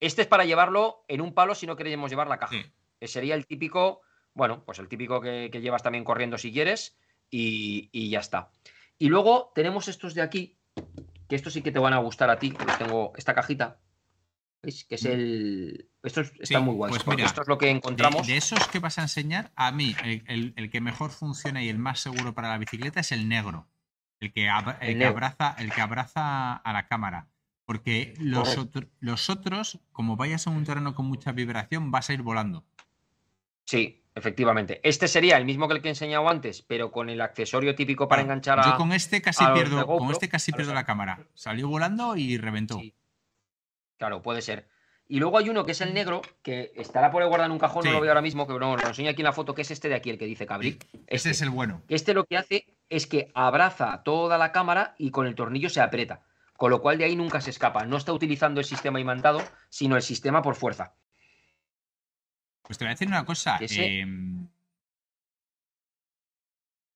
Este 0.00 0.22
es 0.22 0.28
para 0.28 0.44
llevarlo 0.44 1.04
en 1.08 1.20
un 1.20 1.34
palo 1.34 1.54
si 1.54 1.66
no 1.66 1.76
queremos 1.76 2.10
llevar 2.10 2.28
la 2.28 2.38
caja. 2.38 2.56
sería 3.02 3.34
el 3.34 3.46
típico, 3.46 4.00
bueno, 4.34 4.64
pues 4.64 4.78
el 4.78 4.88
típico 4.88 5.20
que, 5.20 5.50
llevas 5.50 5.82
también 5.82 6.04
corriendo 6.04 6.38
si 6.38 6.52
quieres 6.52 6.96
y, 7.30 8.10
ya 8.10 8.20
está. 8.20 8.50
Y 8.98 9.08
luego 9.08 9.52
tenemos 9.54 9.86
estos 9.88 10.14
de 10.14 10.22
aquí, 10.22 10.58
que 11.28 11.36
estos 11.36 11.52
sí 11.52 11.62
que 11.62 11.72
te 11.72 11.78
van 11.78 11.92
a 11.92 11.98
gustar 11.98 12.30
a 12.30 12.38
ti. 12.38 12.50
Pues 12.50 12.78
tengo 12.78 13.12
esta 13.16 13.34
cajita, 13.34 13.78
¿veis? 14.62 14.84
Que 14.84 14.94
es 14.96 15.04
mm. 15.04 15.08
el... 15.08 15.90
Estos 16.02 16.32
están 16.38 16.64
muy 16.64 16.74
guays, 16.74 17.02
pues 17.02 17.18
esto 17.18 17.42
es 17.42 17.48
lo 17.48 17.58
que 17.58 17.70
encontramos. 17.70 18.26
De, 18.26 18.36
esos 18.36 18.66
que 18.68 18.78
vas 18.78 18.98
a 18.98 19.02
enseñar, 19.02 19.52
a 19.56 19.72
mí 19.72 19.94
el 20.04 20.70
que 20.70 20.80
mejor 20.80 21.10
funciona 21.10 21.62
y 21.62 21.68
el 21.68 21.78
más 21.78 22.00
seguro 22.00 22.34
para 22.34 22.48
la 22.48 22.58
bicicleta 22.58 23.00
es 23.00 23.12
el 23.12 23.28
negro. 23.28 23.66
El 24.20 24.32
que, 24.32 24.48
abraza, 24.48 25.54
el 25.58 25.72
que 25.72 25.80
abraza 25.80 26.54
a 26.54 26.72
la 26.72 26.86
cámara. 26.88 27.28
Porque 27.64 28.14
los, 28.18 28.58
los 29.00 29.30
otros, 29.30 29.78
como 29.92 30.16
vayas 30.16 30.46
a 30.46 30.50
un 30.50 30.64
terreno 30.64 30.94
con 30.94 31.06
mucha 31.06 31.32
vibración, 31.32 31.90
vas 31.90 32.10
a 32.10 32.14
ir 32.14 32.22
volando. 32.22 32.64
Sí, 33.64 34.02
efectivamente. 34.14 34.80
Este 34.82 35.06
sería 35.06 35.36
el 35.36 35.44
mismo 35.44 35.68
que 35.68 35.74
el 35.74 35.82
que 35.82 35.88
he 35.88 35.90
enseñado 35.90 36.28
antes, 36.28 36.62
pero 36.62 36.90
con 36.90 37.10
el 37.10 37.20
accesorio 37.20 37.74
típico 37.74 38.08
para 38.08 38.22
enganchar 38.22 38.58
a. 38.58 38.64
Yo 38.64 38.76
con 38.76 38.92
este 38.92 39.20
casi 39.20 39.44
pierdo, 39.52 39.86
con 39.86 40.10
este 40.10 40.28
casi 40.28 40.50
pierdo 40.50 40.72
la 40.72 40.84
cámara. 40.84 41.26
Salió 41.34 41.68
volando 41.68 42.16
y 42.16 42.38
reventó. 42.38 42.80
Claro, 43.98 44.22
puede 44.22 44.40
ser. 44.40 44.68
Y 45.08 45.20
luego 45.20 45.38
hay 45.38 45.48
uno 45.48 45.64
que 45.64 45.72
es 45.72 45.80
el 45.80 45.94
negro, 45.94 46.20
que 46.42 46.70
estará 46.76 47.10
por 47.10 47.22
ahí 47.22 47.28
guardado 47.28 47.46
en 47.46 47.52
un 47.52 47.58
cajón, 47.58 47.82
no 47.84 47.92
lo 47.92 48.00
veo 48.00 48.10
ahora 48.10 48.20
mismo, 48.20 48.46
que 48.46 48.52
no, 48.58 48.76
lo 48.76 48.86
enseño 48.86 49.10
aquí 49.10 49.22
en 49.22 49.26
la 49.26 49.32
foto, 49.32 49.54
que 49.54 49.62
es 49.62 49.70
este 49.70 49.88
de 49.88 49.94
aquí, 49.94 50.10
el 50.10 50.18
que 50.18 50.26
dice 50.26 50.46
Cabric. 50.46 50.84
Este, 50.84 51.06
este 51.08 51.30
es 51.30 51.42
el 51.42 51.48
bueno. 51.48 51.82
Este 51.88 52.12
lo 52.12 52.26
que 52.26 52.36
hace 52.36 52.66
es 52.90 53.06
que 53.06 53.30
abraza 53.34 54.02
toda 54.04 54.36
la 54.36 54.52
cámara 54.52 54.94
y 54.98 55.10
con 55.10 55.26
el 55.26 55.34
tornillo 55.34 55.70
se 55.70 55.80
aprieta. 55.80 56.22
Con 56.58 56.70
lo 56.70 56.82
cual 56.82 56.98
de 56.98 57.04
ahí 57.04 57.16
nunca 57.16 57.40
se 57.40 57.50
escapa. 57.50 57.86
No 57.86 57.96
está 57.96 58.12
utilizando 58.12 58.60
el 58.60 58.66
sistema 58.66 59.00
imantado, 59.00 59.42
sino 59.70 59.96
el 59.96 60.02
sistema 60.02 60.42
por 60.42 60.56
fuerza. 60.56 60.94
Pues 62.62 62.76
te 62.76 62.84
voy 62.84 62.90
a 62.90 62.94
decir 62.94 63.08
una 63.08 63.24
cosa. 63.24 63.58
Em, 63.60 64.46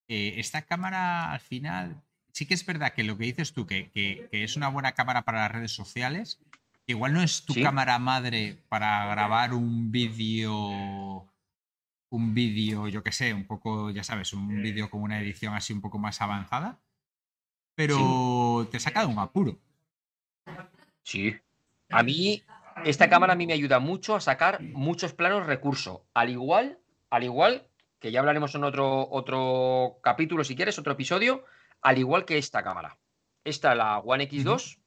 eh, 0.08 0.34
esta 0.36 0.62
cámara 0.62 1.32
al 1.32 1.40
final, 1.40 2.02
sí 2.32 2.44
que 2.44 2.54
es 2.54 2.66
verdad 2.66 2.92
que 2.92 3.04
lo 3.04 3.16
que 3.16 3.24
dices 3.24 3.54
tú, 3.54 3.66
que, 3.66 3.90
que 3.90 4.28
es 4.32 4.56
una 4.56 4.68
buena 4.68 4.92
cámara 4.92 5.22
para 5.22 5.38
las 5.38 5.52
redes 5.52 5.72
sociales, 5.72 6.40
Igual 6.86 7.12
no 7.12 7.22
es 7.22 7.44
tu 7.44 7.54
cámara 7.54 7.98
madre 7.98 8.58
para 8.68 9.06
grabar 9.06 9.54
un 9.54 9.92
vídeo, 9.92 11.28
un 12.10 12.34
vídeo, 12.34 12.88
yo 12.88 13.02
qué 13.02 13.12
sé, 13.12 13.32
un 13.32 13.46
poco, 13.46 13.90
ya 13.90 14.02
sabes, 14.02 14.32
un 14.32 14.62
vídeo 14.62 14.90
con 14.90 15.02
una 15.02 15.20
edición 15.20 15.54
así 15.54 15.72
un 15.72 15.80
poco 15.80 15.98
más 15.98 16.20
avanzada, 16.20 16.80
pero 17.74 18.68
te 18.70 18.80
saca 18.80 19.00
de 19.00 19.06
un 19.06 19.18
apuro. 19.18 19.58
Sí. 21.04 21.34
A 21.88 22.02
mí, 22.02 22.42
esta 22.84 23.08
cámara 23.08 23.34
a 23.34 23.36
mí 23.36 23.46
me 23.46 23.52
ayuda 23.52 23.78
mucho 23.78 24.16
a 24.16 24.20
sacar 24.20 24.60
muchos 24.60 25.14
planos 25.14 25.46
recursos. 25.46 26.00
Al 26.14 26.30
igual, 26.30 26.78
al 27.10 27.22
igual, 27.22 27.68
que 28.00 28.10
ya 28.10 28.20
hablaremos 28.20 28.54
en 28.56 28.64
otro, 28.64 29.08
otro 29.08 29.98
capítulo 30.02 30.42
si 30.42 30.56
quieres, 30.56 30.78
otro 30.78 30.94
episodio, 30.94 31.44
al 31.80 31.98
igual 31.98 32.24
que 32.24 32.38
esta 32.38 32.64
cámara. 32.64 32.98
Esta, 33.44 33.74
la 33.74 33.98
One 33.98 34.28
X2, 34.28 34.81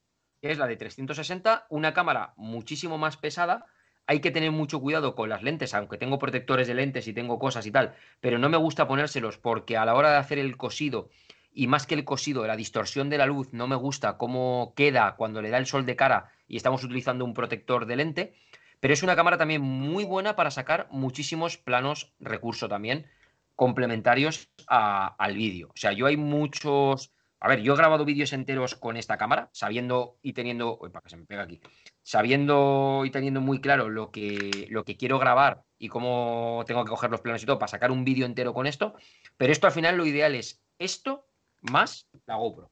es 0.50 0.58
la 0.58 0.66
de 0.66 0.76
360, 0.76 1.66
una 1.70 1.94
cámara 1.94 2.34
muchísimo 2.36 2.98
más 2.98 3.16
pesada. 3.16 3.66
Hay 4.06 4.20
que 4.20 4.30
tener 4.30 4.50
mucho 4.52 4.80
cuidado 4.80 5.14
con 5.14 5.28
las 5.28 5.42
lentes, 5.42 5.74
aunque 5.74 5.98
tengo 5.98 6.18
protectores 6.18 6.68
de 6.68 6.74
lentes 6.74 7.08
y 7.08 7.12
tengo 7.12 7.38
cosas 7.38 7.66
y 7.66 7.72
tal, 7.72 7.94
pero 8.20 8.38
no 8.38 8.48
me 8.48 8.56
gusta 8.56 8.86
ponérselos 8.86 9.38
porque 9.38 9.76
a 9.76 9.84
la 9.84 9.94
hora 9.94 10.10
de 10.10 10.16
hacer 10.16 10.38
el 10.38 10.56
cosido, 10.56 11.10
y 11.52 11.66
más 11.66 11.86
que 11.86 11.94
el 11.94 12.04
cosido, 12.04 12.46
la 12.46 12.54
distorsión 12.54 13.08
de 13.08 13.18
la 13.18 13.26
luz, 13.26 13.52
no 13.52 13.66
me 13.66 13.76
gusta 13.76 14.18
cómo 14.18 14.74
queda 14.76 15.16
cuando 15.16 15.40
le 15.40 15.48
da 15.48 15.58
el 15.58 15.66
sol 15.66 15.86
de 15.86 15.96
cara 15.96 16.30
y 16.46 16.56
estamos 16.56 16.84
utilizando 16.84 17.24
un 17.24 17.32
protector 17.32 17.86
de 17.86 17.96
lente, 17.96 18.34
pero 18.78 18.92
es 18.92 19.02
una 19.02 19.16
cámara 19.16 19.38
también 19.38 19.62
muy 19.62 20.04
buena 20.04 20.36
para 20.36 20.50
sacar 20.50 20.86
muchísimos 20.90 21.56
planos 21.56 22.12
recurso 22.20 22.68
también 22.68 23.06
complementarios 23.54 24.50
al 24.68 25.34
vídeo. 25.34 25.68
O 25.68 25.76
sea, 25.76 25.92
yo 25.92 26.04
hay 26.04 26.18
muchos 26.18 27.10
a 27.38 27.48
ver, 27.48 27.60
yo 27.60 27.74
he 27.74 27.76
grabado 27.76 28.04
vídeos 28.04 28.32
enteros 28.32 28.74
con 28.74 28.96
esta 28.96 29.18
cámara, 29.18 29.50
sabiendo 29.52 30.18
y 30.22 30.32
teniendo. 30.32 30.78
Uy, 30.80 30.88
para 30.90 31.02
que 31.02 31.10
se 31.10 31.16
me 31.16 31.26
pega 31.26 31.42
aquí. 31.42 31.60
Sabiendo 32.02 33.02
y 33.04 33.10
teniendo 33.10 33.40
muy 33.40 33.60
claro 33.60 33.90
lo 33.90 34.10
que, 34.10 34.66
lo 34.70 34.84
que 34.84 34.96
quiero 34.96 35.18
grabar 35.18 35.64
y 35.78 35.88
cómo 35.88 36.64
tengo 36.66 36.84
que 36.84 36.90
coger 36.90 37.10
los 37.10 37.20
planos 37.20 37.42
y 37.42 37.46
todo 37.46 37.58
para 37.58 37.68
sacar 37.68 37.90
un 37.90 38.04
vídeo 38.04 38.24
entero 38.24 38.54
con 38.54 38.66
esto. 38.66 38.94
Pero 39.36 39.52
esto 39.52 39.66
al 39.66 39.72
final 39.72 39.96
lo 39.96 40.06
ideal 40.06 40.34
es 40.34 40.62
esto 40.78 41.26
más 41.60 42.08
la 42.24 42.36
GoPro. 42.36 42.70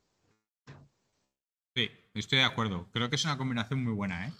Sí, 1.74 1.90
estoy 2.14 2.38
de 2.38 2.44
acuerdo. 2.44 2.88
Creo 2.92 3.10
que 3.10 3.16
es 3.16 3.24
una 3.24 3.36
combinación 3.36 3.84
muy 3.84 3.92
buena, 3.92 4.28
¿eh? 4.28 4.32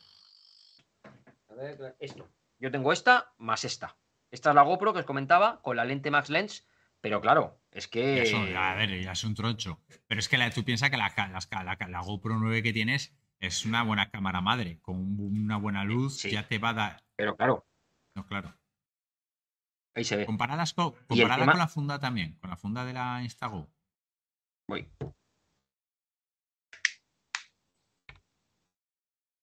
esto. 1.99 2.29
Yo 2.59 2.71
tengo 2.71 2.93
esta 2.93 3.35
más 3.37 3.65
esta. 3.65 3.97
Esta 4.31 4.51
es 4.51 4.57
la 4.57 4.63
GoPro 4.63 4.93
que 4.93 5.01
os 5.01 5.07
comentaba 5.07 5.61
con 5.61 5.77
la 5.77 5.85
lente 5.85 6.11
Max 6.11 6.31
Lens, 6.31 6.67
pero 7.01 7.21
claro, 7.21 7.61
es 7.75 7.89
que. 7.89 8.25
Ya 8.25 8.73
a 8.73 8.77
ver, 8.77 9.03
ya 9.03 9.13
es 9.13 9.25
un 9.25 9.35
troncho. 9.35 9.81
Pero 10.07 10.21
es 10.21 10.29
que 10.29 10.39
la, 10.39 10.51
tú 10.51 10.65
piensas 10.65 10.91
que 10.91 10.97
la, 10.97 11.13
la, 11.89 12.01
GoPro 12.01 12.39
9 12.39 12.63
que 12.63 12.73
tienes 12.73 13.13
es 13.41 13.67
una 13.67 13.83
buena 13.83 14.11
cámara 14.11 14.41
madre. 14.41 14.79
Con 14.81 15.21
una 15.21 15.57
buena 15.57 15.85
luz 15.85 16.23
ya 16.23 16.47
te 16.47 16.59
va 16.59 16.71
a 16.71 16.75
dar. 16.75 17.05
Pero 17.17 17.37
claro. 17.37 17.67
No, 18.15 18.25
claro. 18.27 18.55
Ahí 19.97 20.05
se 20.05 20.17
ve. 20.17 20.25
Comparadas 20.25 20.73
con, 20.73 20.93
comparada 21.09 21.45
con 21.45 21.59
la 21.59 21.69
funda 21.69 21.99
también, 21.99 22.37
con 22.39 22.51
la 22.51 22.57
funda 22.57 22.85
de 22.85 22.93
la 22.93 23.23
Instago. 23.23 23.69
Voy. 24.69 24.89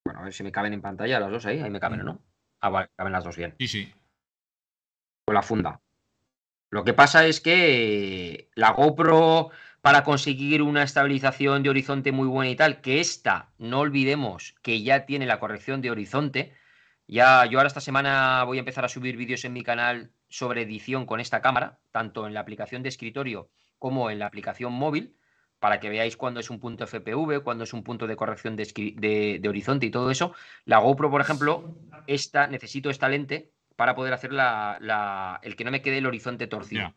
Bueno, 0.06 0.22
a 0.22 0.24
ver 0.24 0.34
si 0.34 0.44
me 0.44 0.54
caben 0.54 0.74
en 0.74 0.82
pantalla 0.82 1.20
las 1.20 1.32
dos 1.32 1.46
ahí. 1.46 1.60
Ahí 1.60 1.70
me 1.70 1.82
caben, 1.82 2.06
¿no? 2.06 2.22
Ah, 2.62 2.70
vale, 2.70 2.90
caben 2.96 3.12
las 3.12 3.26
dos 3.26 3.36
bien. 3.36 3.56
Sí, 3.60 3.68
sí. 3.68 3.94
Con 5.26 5.36
la 5.36 5.42
funda. 5.42 5.82
Lo 6.72 6.86
que 6.86 6.93
pasa 6.93 7.26
es 7.28 7.41
que 7.41 8.49
la 8.55 8.72
GoPro, 8.72 9.49
para 9.82 10.05
conseguir 10.05 10.61
una 10.61 10.84
estabilización 10.84 11.63
de 11.63 11.69
horizonte 11.69 12.13
muy 12.13 12.28
buena 12.30 12.49
y 12.49 12.55
tal, 12.55 12.80
que 12.80 13.01
esta, 13.01 13.51
no 13.57 13.82
olvidemos 13.82 14.55
que 14.61 14.82
ya 14.82 15.05
tiene 15.05 15.26
la 15.26 15.39
corrección 15.39 15.82
de 15.82 15.91
horizonte. 15.91 16.53
Ya, 17.07 17.45
yo 17.45 17.59
ahora 17.59 17.67
esta 17.67 17.82
semana 17.82 18.45
voy 18.45 18.57
a 18.57 18.61
empezar 18.61 18.86
a 18.86 18.89
subir 18.89 19.17
vídeos 19.17 19.43
en 19.43 19.51
mi 19.51 19.63
canal 19.63 20.13
sobre 20.30 20.61
edición 20.61 21.05
con 21.05 21.19
esta 21.19 21.41
cámara, 21.41 21.80
tanto 21.91 22.26
en 22.26 22.34
la 22.34 22.39
aplicación 22.39 22.84
de 22.84 22.89
escritorio 22.89 23.49
como 23.78 24.09
en 24.09 24.19
la 24.19 24.28
aplicación 24.28 24.72
móvil, 24.72 25.17
para 25.59 25.82
que 25.82 25.89
veáis 25.89 26.15
cuándo 26.15 26.39
es 26.39 26.49
un 26.49 26.61
punto 26.61 26.88
FPV, 26.88 27.43
cuándo 27.43 27.65
es 27.65 27.74
un 27.74 27.84
punto 27.84 28.07
de 28.07 28.15
corrección 28.15 28.55
de, 28.55 29.41
horizonte 29.45 29.88
y 29.88 29.91
todo 29.91 30.09
eso. 30.09 30.34
La 30.63 30.78
GoPro, 30.78 31.11
por 31.11 31.19
ejemplo, 31.19 31.76
esta, 32.07 32.47
necesito 32.47 32.89
esta 32.89 33.09
lente 33.09 33.51
para 33.82 33.96
poder 33.96 34.14
hacer 34.14 34.32
la, 34.32 35.40
el 35.42 35.56
que 35.56 35.64
no 35.64 35.72
me 35.72 35.82
quede 35.82 35.98
el 35.98 36.06
horizonte 36.06 36.46
torcido. 36.46 36.94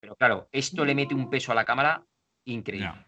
Pero 0.00 0.16
claro, 0.16 0.48
esto 0.50 0.84
le 0.84 0.96
mete 0.96 1.14
un 1.14 1.30
peso 1.30 1.52
a 1.52 1.54
la 1.54 1.64
cámara 1.64 2.08
increíble. 2.44 3.06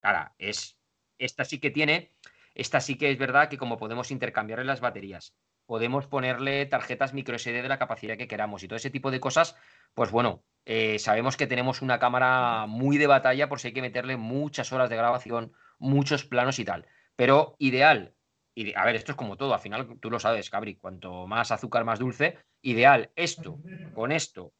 Ahora, 0.00 0.34
es, 0.38 0.78
esta 1.18 1.44
sí 1.44 1.58
que 1.58 1.70
tiene, 1.70 2.14
esta 2.54 2.80
sí 2.80 2.96
que 2.96 3.10
es 3.10 3.18
verdad 3.18 3.50
que 3.50 3.58
como 3.58 3.76
podemos 3.76 4.10
intercambiarle 4.10 4.64
las 4.64 4.80
baterías, 4.80 5.36
podemos 5.66 6.06
ponerle 6.06 6.64
tarjetas 6.64 7.12
micro 7.12 7.38
SD 7.38 7.60
de 7.60 7.68
la 7.68 7.78
capacidad 7.78 8.16
que 8.16 8.28
queramos 8.28 8.62
y 8.62 8.68
todo 8.68 8.78
ese 8.78 8.88
tipo 8.88 9.10
de 9.10 9.20
cosas, 9.20 9.54
pues 9.92 10.10
bueno, 10.10 10.42
eh, 10.64 10.98
sabemos 10.98 11.36
que 11.36 11.46
tenemos 11.46 11.82
una 11.82 11.98
cámara 11.98 12.64
muy 12.66 12.96
de 12.96 13.08
batalla 13.08 13.50
por 13.50 13.60
si 13.60 13.68
hay 13.68 13.74
que 13.74 13.82
meterle 13.82 14.16
muchas 14.16 14.72
horas 14.72 14.88
de 14.88 14.96
grabación, 14.96 15.52
muchos 15.78 16.24
planos 16.24 16.58
y 16.60 16.64
tal. 16.64 16.86
Pero 17.14 17.56
ideal, 17.58 18.14
y 18.54 18.74
a 18.74 18.84
ver, 18.84 18.96
esto 18.96 19.12
es 19.12 19.16
como 19.16 19.36
todo, 19.36 19.54
al 19.54 19.60
final 19.60 19.98
tú 20.00 20.10
lo 20.10 20.18
sabes, 20.18 20.50
Cabri, 20.50 20.76
cuanto 20.76 21.26
más 21.26 21.50
azúcar, 21.50 21.84
más 21.84 21.98
dulce. 21.98 22.38
Ideal, 22.62 23.10
esto, 23.16 23.58
con 23.94 24.12
esto 24.12 24.52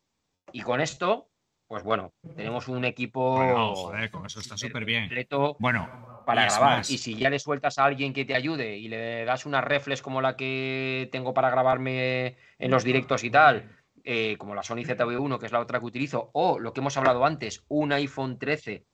y 0.52 0.62
con 0.62 0.80
esto, 0.80 1.28
pues 1.66 1.82
bueno, 1.82 2.12
tenemos 2.36 2.68
un 2.68 2.84
equipo. 2.84 3.36
Bueno, 3.36 3.74
joder, 3.74 4.10
con 4.10 4.26
eso 4.26 4.40
está 4.40 4.56
súper 4.56 4.84
bien. 4.84 5.02
Completo. 5.02 5.56
Bueno, 5.58 6.22
para 6.26 6.46
grabar. 6.46 6.80
Y 6.88 6.98
si 6.98 7.14
ya 7.16 7.30
le 7.30 7.38
sueltas 7.38 7.78
a 7.78 7.84
alguien 7.84 8.12
que 8.12 8.24
te 8.24 8.34
ayude 8.34 8.76
y 8.76 8.88
le 8.88 9.24
das 9.24 9.46
una 9.46 9.60
reflex 9.60 10.02
como 10.02 10.20
la 10.20 10.36
que 10.36 11.08
tengo 11.12 11.34
para 11.34 11.50
grabarme 11.50 12.36
en 12.58 12.70
los 12.70 12.84
directos 12.84 13.22
y 13.24 13.30
tal, 13.30 13.70
eh, 14.02 14.36
como 14.38 14.54
la 14.54 14.62
Sony 14.62 14.84
ZV1, 14.84 15.38
que 15.38 15.46
es 15.46 15.52
la 15.52 15.60
otra 15.60 15.78
que 15.78 15.86
utilizo, 15.86 16.30
o 16.32 16.58
lo 16.58 16.72
que 16.72 16.80
hemos 16.80 16.96
hablado 16.96 17.24
antes, 17.24 17.64
un 17.68 17.92
iPhone 17.92 18.38
13 18.38 18.86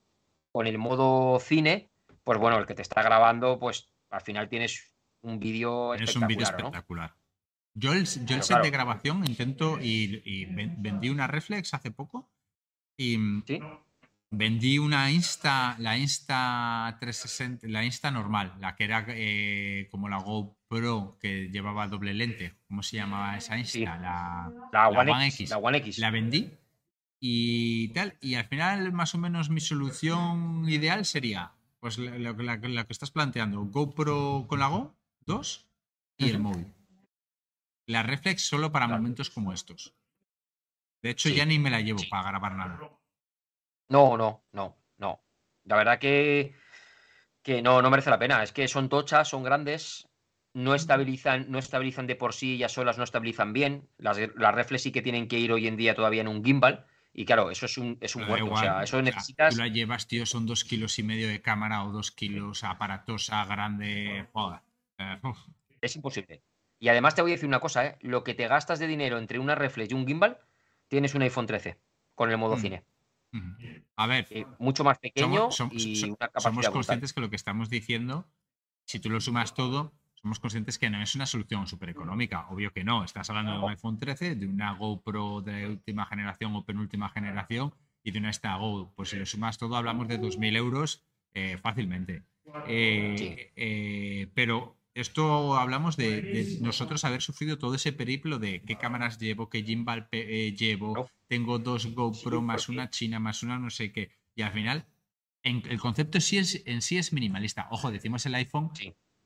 con 0.53 0.67
el 0.67 0.79
modo 0.79 1.39
cine, 1.39 1.91
pues 2.25 2.39
bueno, 2.39 2.59
el 2.59 2.67
que 2.67 2.75
te 2.75 2.83
está 2.83 3.03
grabando, 3.03 3.59
pues 3.59 3.91
al 4.17 4.23
final 4.23 4.49
tienes 4.49 4.97
un 5.23 5.39
vídeo 5.39 5.95
espectacular. 5.95 6.09
Es 6.09 6.17
un 6.17 6.27
vídeo 6.29 6.43
espectacular. 6.45 7.15
Yo 7.75 7.93
el, 7.93 8.07
yo 8.27 8.37
el 8.37 8.43
set 8.43 8.63
de 8.63 8.71
grabación 8.71 9.25
intento 9.27 9.79
y, 9.81 10.47
vendí 10.47 11.11
una 11.11 11.27
reflex 11.27 11.75
hace 11.75 11.91
poco 11.91 12.31
y 12.97 13.19
¿Sí? 13.47 13.61
Vendí 14.31 14.79
una 14.79 15.11
Insta, 15.13 15.77
la 15.79 15.97
Insta 15.97 16.97
360, 17.01 17.69
la 17.69 17.85
Insta 17.85 18.11
normal, 18.11 18.55
la 18.61 18.75
que 18.75 18.85
era 18.85 19.05
eh, 19.09 19.87
como 19.91 20.09
la 20.09 20.19
GoPro 20.19 21.17
que 21.21 21.49
llevaba 21.49 21.87
doble 21.87 22.13
lente. 22.13 22.55
¿Cómo 22.67 22.83
se 22.83 22.97
llamaba 22.97 23.37
esa 23.37 23.57
Insta? 23.57 23.97
La, 24.73 24.89
One, 24.89 25.29
X, 25.29 25.51
La 25.51 25.59
One 25.59 25.79
X. 25.79 25.99
La 25.99 26.11
vendí 26.11 26.51
y 27.21 27.89
tal. 27.89 28.17
Y 28.21 28.35
al 28.35 28.47
final, 28.47 28.93
más 28.93 29.15
o 29.15 29.19
menos, 29.19 29.49
mi 29.49 29.61
solución 29.61 30.69
ideal 30.69 31.05
sería 31.05 31.53
pues 31.87 31.99
lo, 31.99 32.37
que 32.37 32.87
estás 32.91 33.13
planteando: 33.13 33.63
GoPro 33.67 34.47
con 34.49 34.59
la 34.59 34.67
Go 34.67 34.97
2 35.21 35.69
y 36.17 36.31
el 36.31 36.41
móvil. 36.41 36.75
La 37.87 38.03
reflex 38.03 38.43
solo 38.43 38.73
para 38.73 38.89
momentos 38.89 39.31
como 39.31 39.53
estos. 39.53 39.95
De 41.01 41.11
hecho, 41.11 41.29
ya 41.29 41.47
ni 41.47 41.61
me 41.61 41.71
la 41.71 41.81
llevo 41.81 42.01
para 42.11 42.29
grabar 42.29 42.57
nada. 42.57 42.81
No, 43.89 44.17
no, 44.17 44.43
no, 44.51 44.77
no. 44.99 45.23
La 45.63 45.77
verdad 45.77 46.01
que, 46.01 46.57
que 47.45 47.63
no, 47.63 47.81
no 47.81 47.89
merece 47.89 48.11
la 48.11 48.19
pena. 48.19 48.43
Es 48.43 48.51
que 48.51 48.67
son 48.67 48.89
tochas, 48.89 49.29
son 49.29 49.45
grandes, 49.45 50.09
no 50.55 50.75
estabilizan, 50.75 51.49
no 51.53 51.61
estabilizan 51.61 52.09
de 52.09 52.17
por 52.17 52.35
sí, 52.35 52.55
ellas 52.55 52.73
solas 52.73 52.99
no 52.99 53.05
estabilizan 53.05 53.53
bien. 53.53 53.89
Las, 53.97 54.19
las 54.35 54.55
reflex 54.57 54.83
sí 54.83 54.91
que 54.91 55.03
tienen 55.03 55.29
que 55.29 55.39
ir 55.39 55.53
hoy 55.53 55.69
en 55.69 55.77
día 55.77 55.95
todavía 55.95 56.23
en 56.23 56.29
un 56.29 56.45
gimbal. 56.45 56.85
Y 57.19 57.25
claro, 57.25 57.51
eso 57.51 57.65
es 57.65 57.79
un, 57.79 57.97
es 58.03 58.15
un 58.15 58.27
muerto. 58.27 58.53
o 58.53 58.57
sea, 58.59 58.83
eso 58.83 59.01
necesitas. 59.01 59.55
Tú 59.55 59.61
la 59.63 59.69
llevas, 59.69 60.07
tío, 60.07 60.27
son 60.27 60.45
dos 60.45 60.65
kilos 60.65 60.99
y 60.99 61.03
medio 61.03 61.29
de 61.29 61.41
cámara 61.41 61.83
o 61.85 61.91
dos 61.91 62.11
kilos 62.11 62.63
aparatosa, 62.63 63.43
grande. 63.47 64.27
Joder. 64.35 64.61
Es 65.81 65.97
imposible. 65.97 66.43
Y 66.79 66.89
además 66.89 67.15
te 67.15 67.23
voy 67.23 67.31
a 67.31 67.35
decir 67.35 67.49
una 67.49 67.59
cosa, 67.59 67.87
¿eh? 67.87 67.99
Lo 68.03 68.23
que 68.23 68.35
te 68.35 68.47
gastas 68.49 68.79
de 68.81 68.87
dinero 68.87 69.17
entre 69.17 69.39
una 69.39 69.55
reflex 69.55 69.93
y 69.93 69.95
un 69.95 70.07
gimbal, 70.07 70.39
tienes 70.89 71.15
un 71.15 71.23
iPhone 71.23 71.47
13 71.47 71.81
con 72.15 72.31
el 72.31 72.37
modo 72.37 72.59
mm. 72.59 72.61
cine. 72.61 72.85
A 73.97 74.07
ver, 74.07 74.27
eh, 74.29 74.45
mucho 74.59 74.85
más 74.85 74.99
pequeño 74.99 75.51
somos, 75.51 75.75
y 75.75 75.97
Somos 75.97 76.69
conscientes 76.69 77.15
que 77.15 77.23
lo 77.23 77.31
que 77.31 77.37
estamos 77.37 77.71
diciendo, 77.71 78.29
si 78.85 79.01
tú 79.01 79.09
lo 79.09 79.23
sumas 79.23 79.55
todo, 79.55 79.95
somos 80.27 80.41
conscientes 80.41 80.77
que 80.77 80.91
no 80.91 81.01
es 81.01 81.15
una 81.15 81.25
solución 81.25 81.69
súper 81.69 81.91
económica. 81.91 82.49
Obvio 82.51 82.73
que 82.73 82.83
no. 82.83 83.05
Estás 83.05 83.31
hablando 83.31 83.53
de 83.53 83.59
un 83.61 83.71
iPhone 83.71 84.01
13, 84.01 84.35
de 84.35 84.49
una 84.49 84.73
GoPro 84.73 85.41
de 85.41 85.69
última 85.69 86.05
generación 86.05 86.53
o 86.57 86.65
penúltima 86.65 87.09
generación 87.11 87.73
y 88.03 88.11
de 88.11 88.19
una 88.19 88.31
esta 88.31 88.57
Go. 88.57 88.93
Pues 88.97 89.11
si 89.11 89.19
lo 89.19 89.25
sumas 89.25 89.57
todo, 89.57 89.77
hablamos 89.77 90.09
de 90.09 90.21
2.000 90.21 90.57
euros 90.57 91.05
eh, 91.33 91.59
fácilmente. 91.63 92.25
Eh, 92.67 94.29
pero 94.35 94.77
esto 94.95 95.57
hablamos 95.57 95.97
de, 95.97 96.59
nosotros 96.61 97.05
haber 97.05 97.23
sufrido 97.23 97.57
todo 97.57 97.77
ese 97.77 97.93
periplo 97.93 98.41
de 98.41 98.63
qué 98.63 98.75
cámaras 98.77 99.21
llevo, 99.21 99.49
qué 99.49 99.63
gimbal 99.63 100.09
eh, 100.11 100.57
llevo, 100.59 101.09
tengo 101.29 101.61
dos 101.61 101.95
GoPro 101.95 102.43
más 102.43 102.69
una 102.69 102.91
china 102.91 103.21
más 103.21 103.45
una 103.45 103.61
no 103.61 103.71
sé 103.71 103.93
qué. 103.93 104.11
Y 104.35 104.43
al 104.43 104.51
final, 104.51 104.87
el 105.45 105.79
concepto 105.79 106.21
sí 106.21 106.39
es, 106.39 106.65
en 106.67 106.83
sí 106.83 106.99
es 106.99 107.13
minimalista. 107.13 107.69
Ojo, 107.71 107.93
decimos 107.93 108.27
el 108.27 108.35
iPhone 108.35 108.73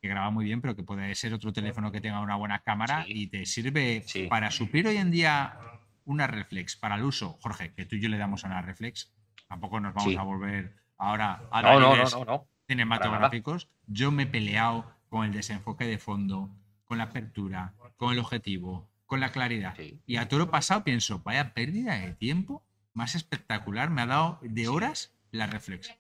que 0.01 0.09
graba 0.09 0.31
muy 0.31 0.45
bien, 0.45 0.61
pero 0.61 0.75
que 0.75 0.83
puede 0.83 1.15
ser 1.15 1.35
otro 1.35 1.53
teléfono 1.53 1.93
que 1.93 2.01
tenga 2.01 2.21
una 2.21 2.37
buena 2.37 2.61
cámara 2.61 3.05
y 3.07 3.27
te 3.27 3.45
sirve 3.47 4.05
para 4.29 4.51
suplir 4.51 4.87
hoy 4.87 4.97
en 4.97 5.11
día 5.11 5.59
una 6.05 6.27
reflex 6.27 6.77
para 6.77 6.97
el 6.97 7.05
uso. 7.05 7.39
Jorge, 7.43 7.73
que 7.75 7.85
tú 7.85 7.97
y 7.97 8.01
yo 8.01 8.09
le 8.09 8.19
damos 8.19 8.45
a 8.45 8.49
una 8.49 8.63
reflex, 8.63 9.13
tampoco 9.49 9.81
nos 9.81 9.95
vamos 9.95 10.17
a 10.17 10.23
volver 10.23 10.75
ahora 10.97 11.43
a 11.51 11.63
no, 11.63 12.47
cinematográficos. 12.67 13.69
Yo 13.87 14.11
me 14.11 14.25
he 14.25 14.27
peleado 14.27 14.91
con 15.09 15.27
el 15.27 15.33
desenfoque 15.33 15.85
de 15.85 15.99
fondo, 15.99 16.51
con 16.85 16.99
la 16.99 17.05
apertura, 17.05 17.75
con 17.97 18.13
el 18.13 18.19
objetivo, 18.19 18.89
con 19.07 19.21
la 19.21 19.33
claridad. 19.33 19.77
Y 20.07 20.17
a 20.17 20.29
todo 20.29 20.41
lo 20.41 20.51
pasado 20.51 20.85
pienso, 20.85 21.21
vaya 21.21 21.53
pérdida 21.53 21.95
de 21.95 22.13
tiempo 22.15 22.65
más 22.93 23.15
espectacular 23.15 23.91
me 23.91 24.03
ha 24.03 24.07
dado 24.07 24.39
de 24.43 24.69
horas 24.69 25.15
la 25.31 25.47
reflex. 25.47 25.95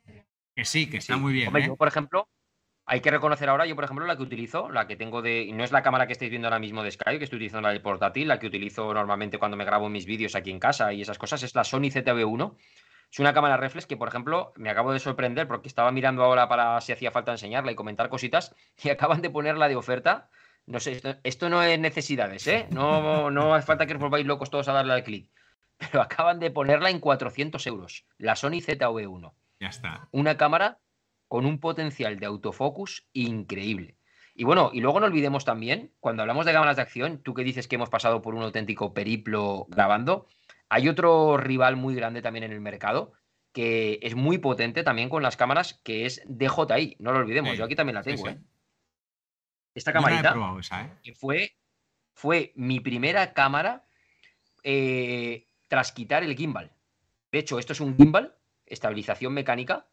Que 0.54 0.64
sí, 0.64 0.90
que 0.90 0.98
está 0.98 1.16
muy 1.16 1.32
bien. 1.32 1.54
¿eh? 1.56 1.66
Yo, 1.66 1.76
por 1.76 1.88
ejemplo, 1.88 2.28
hay 2.90 3.00
que 3.02 3.12
reconocer 3.12 3.48
ahora, 3.48 3.66
yo 3.66 3.76
por 3.76 3.84
ejemplo, 3.84 4.04
la 4.04 4.16
que 4.16 4.24
utilizo, 4.24 4.68
la 4.68 4.88
que 4.88 4.96
tengo 4.96 5.22
de. 5.22 5.48
No 5.54 5.62
es 5.62 5.70
la 5.70 5.80
cámara 5.80 6.08
que 6.08 6.12
estáis 6.12 6.28
viendo 6.28 6.48
ahora 6.48 6.58
mismo 6.58 6.82
de 6.82 6.90
Skype, 6.90 7.18
que 7.18 7.24
estoy 7.24 7.36
utilizando 7.36 7.68
la 7.68 7.72
de 7.72 7.78
portátil, 7.78 8.26
la 8.26 8.40
que 8.40 8.48
utilizo 8.48 8.92
normalmente 8.92 9.38
cuando 9.38 9.56
me 9.56 9.64
grabo 9.64 9.88
mis 9.88 10.06
vídeos 10.06 10.34
aquí 10.34 10.50
en 10.50 10.58
casa 10.58 10.92
y 10.92 11.00
esas 11.00 11.16
cosas, 11.16 11.40
es 11.44 11.54
la 11.54 11.62
Sony 11.62 11.82
ZV1. 11.92 12.56
Es 13.12 13.18
una 13.20 13.32
cámara 13.32 13.56
reflex 13.56 13.86
que, 13.86 13.96
por 13.96 14.08
ejemplo, 14.08 14.52
me 14.56 14.70
acabo 14.70 14.92
de 14.92 14.98
sorprender 14.98 15.46
porque 15.46 15.68
estaba 15.68 15.92
mirando 15.92 16.24
ahora 16.24 16.48
para 16.48 16.80
si 16.80 16.90
hacía 16.90 17.12
falta 17.12 17.30
enseñarla 17.30 17.70
y 17.70 17.76
comentar 17.76 18.08
cositas 18.08 18.56
y 18.82 18.88
acaban 18.88 19.22
de 19.22 19.30
ponerla 19.30 19.68
de 19.68 19.76
oferta. 19.76 20.28
No 20.66 20.80
sé, 20.80 21.00
esto, 21.22 21.48
no 21.48 21.62
es 21.62 21.78
necesidades, 21.78 22.44
¿eh? 22.48 22.66
No, 22.72 23.30
no 23.30 23.54
hace 23.54 23.66
falta 23.66 23.86
que 23.86 23.94
os 23.94 24.00
volváis 24.00 24.26
locos 24.26 24.50
todos 24.50 24.66
a 24.66 24.72
darle 24.72 24.94
al 24.94 25.04
clic. 25.04 25.30
Pero 25.78 26.02
acaban 26.02 26.40
de 26.40 26.50
ponerla 26.50 26.90
en 26.90 26.98
400 26.98 27.64
euros. 27.68 28.04
La 28.18 28.34
Sony 28.34 28.58
ZV1. 28.58 29.32
Ya 29.60 29.68
está. 29.68 30.08
Una 30.10 30.36
cámara 30.36 30.78
con 31.30 31.46
un 31.46 31.60
potencial 31.60 32.18
de 32.18 32.26
autofocus 32.26 33.06
increíble. 33.12 33.94
Y 34.34 34.42
bueno, 34.42 34.70
y 34.72 34.80
luego 34.80 34.98
no 34.98 35.06
olvidemos 35.06 35.44
también, 35.44 35.92
cuando 36.00 36.22
hablamos 36.22 36.44
de 36.44 36.52
cámaras 36.52 36.74
de 36.74 36.82
acción, 36.82 37.22
tú 37.22 37.34
que 37.34 37.44
dices 37.44 37.68
que 37.68 37.76
hemos 37.76 37.88
pasado 37.88 38.20
por 38.20 38.34
un 38.34 38.42
auténtico 38.42 38.92
periplo 38.92 39.66
grabando, 39.68 40.26
hay 40.68 40.88
otro 40.88 41.36
rival 41.36 41.76
muy 41.76 41.94
grande 41.94 42.20
también 42.20 42.42
en 42.42 42.50
el 42.50 42.60
mercado 42.60 43.12
que 43.52 44.00
es 44.02 44.16
muy 44.16 44.38
potente 44.38 44.82
también 44.82 45.08
con 45.08 45.22
las 45.22 45.36
cámaras, 45.36 45.74
que 45.84 46.04
es 46.04 46.20
DJI. 46.26 46.96
No 46.98 47.12
lo 47.12 47.20
olvidemos, 47.20 47.56
yo 47.56 47.64
aquí 47.64 47.76
también 47.76 47.94
la 47.94 48.02
tengo. 48.02 48.28
¿eh? 48.28 48.40
Esta 49.72 49.92
camarita. 49.92 50.34
¿eh? 50.72 50.90
que 51.04 51.14
fue, 51.14 51.56
fue 52.12 52.52
mi 52.56 52.80
primera 52.80 53.32
cámara 53.34 53.84
eh, 54.64 55.46
tras 55.68 55.92
quitar 55.92 56.24
el 56.24 56.36
gimbal. 56.36 56.72
De 57.30 57.38
hecho, 57.38 57.60
esto 57.60 57.72
es 57.72 57.80
un 57.80 57.96
gimbal, 57.96 58.36
estabilización 58.66 59.32
mecánica. 59.32 59.86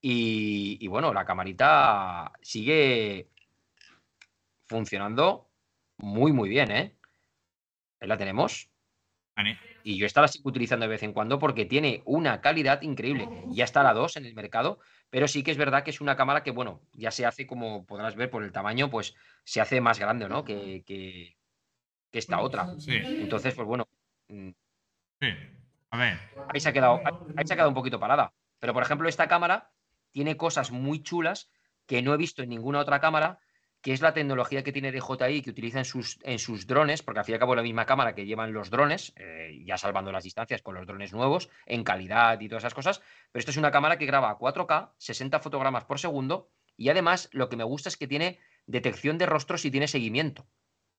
Y, 0.00 0.86
bueno, 0.88 1.12
la 1.12 1.24
camarita 1.24 2.32
sigue 2.40 3.28
funcionando 4.66 5.48
muy, 5.96 6.32
muy 6.32 6.48
bien, 6.48 6.70
¿eh? 6.70 6.96
Ahí 8.00 8.08
la 8.08 8.16
tenemos. 8.16 8.70
Y 9.84 9.96
yo 9.96 10.06
esta 10.06 10.20
la 10.20 10.28
sigo 10.28 10.48
utilizando 10.48 10.84
de 10.84 10.90
vez 10.90 11.02
en 11.02 11.12
cuando 11.12 11.38
porque 11.38 11.64
tiene 11.64 12.02
una 12.04 12.40
calidad 12.40 12.82
increíble. 12.82 13.28
Ya 13.50 13.64
está 13.64 13.82
la 13.82 13.94
2 13.94 14.16
en 14.16 14.26
el 14.26 14.34
mercado, 14.34 14.80
pero 15.10 15.28
sí 15.28 15.42
que 15.42 15.50
es 15.50 15.56
verdad 15.56 15.82
que 15.82 15.90
es 15.90 16.00
una 16.00 16.16
cámara 16.16 16.42
que, 16.42 16.50
bueno, 16.50 16.82
ya 16.92 17.10
se 17.10 17.24
hace, 17.24 17.46
como 17.46 17.86
podrás 17.86 18.16
ver 18.16 18.30
por 18.30 18.42
el 18.42 18.52
tamaño, 18.52 18.90
pues 18.90 19.14
se 19.44 19.60
hace 19.60 19.80
más 19.80 19.98
grande, 19.98 20.28
¿no? 20.28 20.44
Que, 20.44 20.82
que, 20.84 21.36
esta 22.12 22.40
otra. 22.40 22.68
Entonces, 22.86 23.54
pues 23.54 23.66
bueno. 23.66 23.88
Mm, 24.28 24.50
sí. 25.20 25.28
A 25.90 25.96
ver. 25.96 26.18
Ahí 26.48 26.60
se 26.60 26.68
ha, 26.68 26.72
quedado, 26.72 27.00
ahí 27.36 27.46
se 27.46 27.52
ha 27.52 27.56
quedado 27.56 27.70
un 27.70 27.74
poquito 27.74 28.00
parada. 28.00 28.32
Pero, 28.58 28.74
por 28.74 28.82
ejemplo, 28.82 29.08
esta 29.08 29.28
cámara 29.28 29.70
tiene 30.18 30.36
cosas 30.36 30.72
muy 30.72 31.00
chulas 31.00 31.48
que 31.86 32.02
no 32.02 32.12
he 32.12 32.16
visto 32.16 32.42
en 32.42 32.48
ninguna 32.48 32.80
otra 32.80 32.98
cámara 32.98 33.38
que 33.80 33.92
es 33.92 34.00
la 34.00 34.12
tecnología 34.12 34.64
que 34.64 34.72
tiene 34.72 34.90
DJI 34.90 35.42
que 35.42 35.50
utiliza 35.50 35.78
en 35.78 35.84
sus, 35.84 36.18
en 36.24 36.40
sus 36.40 36.66
drones, 36.66 37.04
porque 37.04 37.20
al 37.20 37.24
fin 37.24 37.34
y 37.34 37.36
al 37.36 37.38
cabo 37.38 37.52
es 37.52 37.58
la 37.58 37.62
misma 37.62 37.86
cámara 37.86 38.16
que 38.16 38.26
llevan 38.26 38.52
los 38.52 38.68
drones, 38.68 39.12
eh, 39.14 39.62
ya 39.64 39.78
salvando 39.78 40.10
las 40.10 40.24
distancias 40.24 40.60
con 40.60 40.74
los 40.74 40.88
drones 40.88 41.12
nuevos, 41.12 41.50
en 41.66 41.84
calidad 41.84 42.40
y 42.40 42.48
todas 42.48 42.62
esas 42.64 42.74
cosas, 42.74 43.00
pero 43.30 43.38
esto 43.38 43.52
es 43.52 43.58
una 43.58 43.70
cámara 43.70 43.96
que 43.96 44.06
graba 44.06 44.28
a 44.28 44.38
4K, 44.38 44.94
60 44.98 45.38
fotogramas 45.38 45.84
por 45.84 46.00
segundo, 46.00 46.50
y 46.76 46.88
además 46.88 47.28
lo 47.30 47.48
que 47.48 47.54
me 47.56 47.62
gusta 47.62 47.88
es 47.88 47.96
que 47.96 48.08
tiene 48.08 48.40
detección 48.66 49.18
de 49.18 49.26
rostros 49.26 49.64
y 49.64 49.70
tiene 49.70 49.86
seguimiento. 49.86 50.48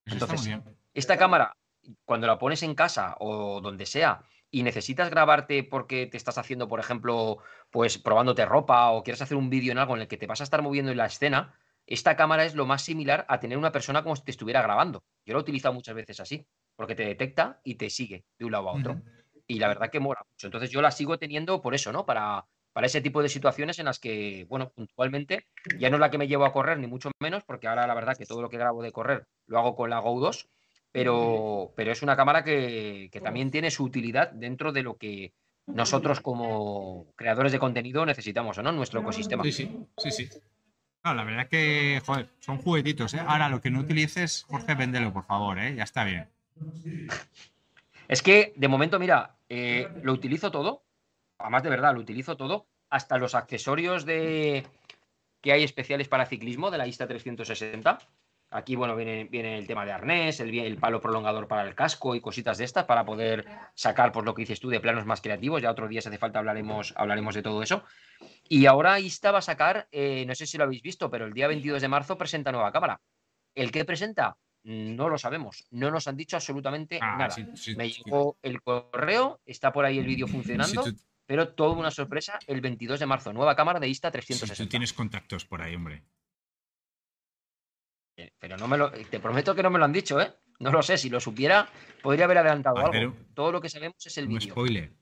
Entonces, 0.05 0.49
esta 0.93 1.17
cámara, 1.17 1.57
cuando 2.05 2.25
la 2.25 2.39
pones 2.39 2.63
en 2.63 2.73
casa 2.73 3.17
o 3.19 3.59
donde 3.59 3.85
sea, 3.85 4.23
y 4.51 4.63
necesitas 4.63 5.09
grabarte 5.09 5.63
porque 5.63 6.07
te 6.07 6.17
estás 6.17 6.37
haciendo, 6.37 6.67
por 6.67 6.79
ejemplo, 6.79 7.39
pues 7.69 7.97
probándote 7.97 8.45
ropa 8.45 8.91
o 8.91 9.03
quieres 9.03 9.21
hacer 9.21 9.37
un 9.37 9.49
vídeo 9.49 9.71
en 9.71 9.77
algo 9.77 9.95
en 9.95 10.01
el 10.01 10.07
que 10.07 10.17
te 10.17 10.27
vas 10.27 10.41
a 10.41 10.43
estar 10.43 10.61
moviendo 10.61 10.91
en 10.91 10.97
la 10.97 11.05
escena, 11.05 11.55
esta 11.85 12.15
cámara 12.15 12.45
es 12.45 12.55
lo 12.55 12.65
más 12.65 12.83
similar 12.83 13.25
a 13.29 13.39
tener 13.39 13.57
una 13.57 13.71
persona 13.71 14.03
como 14.03 14.15
si 14.15 14.23
te 14.23 14.31
estuviera 14.31 14.61
grabando. 14.61 15.03
Yo 15.25 15.33
lo 15.33 15.39
he 15.39 15.41
utilizado 15.41 15.73
muchas 15.73 15.95
veces 15.95 16.19
así, 16.19 16.45
porque 16.75 16.95
te 16.95 17.03
detecta 17.03 17.61
y 17.63 17.75
te 17.75 17.89
sigue 17.89 18.25
de 18.37 18.45
un 18.45 18.51
lado 18.51 18.69
a 18.69 18.73
otro. 18.73 19.01
Y 19.47 19.57
la 19.57 19.67
verdad 19.67 19.89
que 19.89 19.99
mola 19.99 20.21
mucho. 20.29 20.45
Entonces 20.45 20.69
yo 20.69 20.81
la 20.81 20.91
sigo 20.91 21.17
teniendo 21.17 21.61
por 21.61 21.73
eso, 21.73 21.91
¿no? 21.91 22.05
Para, 22.05 22.45
para 22.73 22.85
ese 22.85 23.01
tipo 23.01 23.23
de 23.23 23.29
situaciones 23.29 23.79
en 23.79 23.85
las 23.85 23.97
que, 23.97 24.45
bueno, 24.47 24.69
puntualmente, 24.69 25.47
ya 25.79 25.89
no 25.89 25.95
es 25.95 25.99
la 25.99 26.11
que 26.11 26.19
me 26.19 26.27
llevo 26.27 26.45
a 26.45 26.53
correr, 26.53 26.77
ni 26.77 26.85
mucho 26.85 27.09
menos, 27.19 27.43
porque 27.43 27.67
ahora 27.67 27.87
la 27.87 27.95
verdad 27.95 28.15
que 28.15 28.27
todo 28.27 28.43
lo 28.43 28.49
que 28.49 28.57
grabo 28.57 28.83
de 28.83 28.91
correr 28.91 29.25
lo 29.47 29.57
hago 29.57 29.75
con 29.75 29.89
la 29.89 29.99
Go 29.99 30.19
2, 30.19 30.47
pero, 30.91 31.71
pero 31.75 31.91
es 31.91 32.01
una 32.01 32.15
cámara 32.15 32.43
que, 32.43 33.09
que 33.11 33.21
también 33.21 33.51
tiene 33.51 33.71
su 33.71 33.83
utilidad 33.83 34.31
dentro 34.31 34.71
de 34.71 34.83
lo 34.83 34.97
que 34.97 35.33
nosotros 35.67 36.19
como 36.19 37.13
creadores 37.15 37.51
de 37.51 37.59
contenido 37.59 38.05
necesitamos, 38.05 38.57
¿no? 38.57 38.71
Nuestro 38.71 39.01
ecosistema. 39.01 39.43
Sí, 39.43 39.51
sí, 39.51 39.69
sí, 39.97 40.11
sí. 40.11 40.29
No, 41.03 41.13
la 41.13 41.23
verdad 41.23 41.43
es 41.43 41.49
que, 41.49 42.01
joder, 42.05 42.29
son 42.39 42.57
juguetitos, 42.57 43.13
¿eh? 43.13 43.21
Ahora, 43.25 43.49
lo 43.49 43.61
que 43.61 43.71
no 43.71 43.79
utilices, 43.79 44.45
Jorge, 44.49 44.75
véndelo, 44.75 45.13
por 45.13 45.23
favor, 45.25 45.57
¿eh? 45.59 45.75
Ya 45.75 45.83
está 45.83 46.03
bien. 46.03 46.27
Es 48.07 48.23
que, 48.23 48.53
de 48.55 48.67
momento, 48.67 48.97
mira, 48.97 49.35
eh, 49.49 49.87
lo 50.01 50.13
utilizo 50.13 50.49
todo, 50.49 50.81
además 51.37 51.61
de 51.61 51.69
verdad, 51.69 51.93
lo 51.93 51.99
utilizo 51.99 52.35
todo, 52.37 52.65
hasta 52.89 53.19
los 53.19 53.35
accesorios 53.35 54.03
de 54.03 54.65
que 55.41 55.51
hay 55.51 55.63
especiales 55.63 56.07
para 56.07 56.25
ciclismo 56.25 56.71
de 56.71 56.79
la 56.79 56.87
Insta 56.87 57.07
360. 57.07 57.99
Aquí, 58.51 58.75
bueno, 58.75 58.95
viene, 58.95 59.25
viene 59.25 59.59
el 59.59 59.67
tema 59.67 59.85
de 59.85 59.91
arnés, 59.91 60.39
el, 60.39 60.57
el, 60.57 60.77
palo 60.77 60.99
prolongador 60.99 61.47
para 61.47 61.67
el 61.67 61.75
casco 61.75 62.15
y 62.15 62.21
cositas 62.21 62.57
de 62.57 62.63
estas 62.63 62.85
para 62.85 63.05
poder 63.05 63.45
sacar, 63.75 64.11
por 64.11 64.25
lo 64.25 64.33
que 64.33 64.41
dices 64.41 64.59
tú, 64.59 64.69
de 64.69 64.79
planos 64.79 65.05
más 65.05 65.21
creativos. 65.21 65.61
Ya 65.61 65.69
otro 65.69 65.87
día, 65.87 66.01
si 66.01 66.07
hace 66.07 66.17
falta, 66.17 66.39
hablaremos, 66.39 66.93
hablaremos 66.97 67.35
de 67.35 67.43
todo 67.43 67.61
eso. 67.61 67.83
Y 68.47 68.65
ahora 68.65 68.99
Insta 68.99 69.31
va 69.31 69.39
a 69.39 69.43
sacar, 69.43 69.87
eh, 69.91 70.25
no 70.25 70.33
sé 70.33 70.47
si 70.47 70.57
lo 70.57 70.63
habéis 70.63 70.81
visto, 70.81 71.11
pero 71.11 71.25
el 71.25 71.33
día 71.33 71.47
22 71.47 71.81
de 71.81 71.87
marzo 71.87 72.17
presenta 72.17 72.51
nueva 72.51 72.71
cámara. 72.71 72.99
¿El 73.53 73.71
que 73.71 73.85
presenta? 73.85 74.35
No 74.63 75.09
lo 75.09 75.17
sabemos. 75.17 75.67
No 75.69 75.91
nos 75.91 76.07
han 76.07 76.17
dicho 76.17 76.35
absolutamente 76.35 76.99
ah, 77.01 77.17
nada. 77.17 77.35
Me 77.77 77.89
llegó 77.89 78.37
el 78.41 78.61
correo, 78.61 79.41
está 79.45 79.71
por 79.71 79.85
ahí 79.85 79.99
el 79.99 80.05
vídeo 80.05 80.27
funcionando. 80.27 80.85
Pero 81.27 81.49
todo 81.49 81.73
una 81.73 81.91
sorpresa 81.91 82.39
el 82.47 82.59
22 82.59 82.99
de 82.99 83.05
marzo. 83.05 83.31
Nueva 83.31 83.55
cámara 83.55 83.79
de 83.79 83.87
Insta 83.87 84.09
360. 84.09 84.63
tú 84.63 84.69
tienes 84.69 84.93
contactos 84.93 85.45
por 85.45 85.61
ahí, 85.61 85.75
hombre. 85.75 86.03
Eh, 88.19 88.33
pero 88.37 88.57
no 88.57 88.67
me 88.67 88.77
lo, 88.77 88.91
te 88.91 89.21
prometo 89.21 89.55
que 89.55 89.63
no 89.63 89.69
me 89.69 89.79
lo 89.79 89.85
han 89.85 89.93
dicho, 89.93 90.19
¿eh? 90.19 90.33
No 90.59 90.71
lo 90.71 90.83
sé, 90.83 90.97
si 90.97 91.09
lo 91.09 91.21
supiera, 91.21 91.69
podría 92.03 92.25
haber 92.25 92.39
adelantado 92.39 92.77
ah, 92.79 92.89
algo. 92.91 93.15
Todo 93.33 93.53
lo 93.53 93.61
que 93.61 93.69
sabemos 93.69 94.05
es 94.05 94.17
el 94.17 94.27
vídeo. 94.27 94.51
spoiler. 94.51 94.93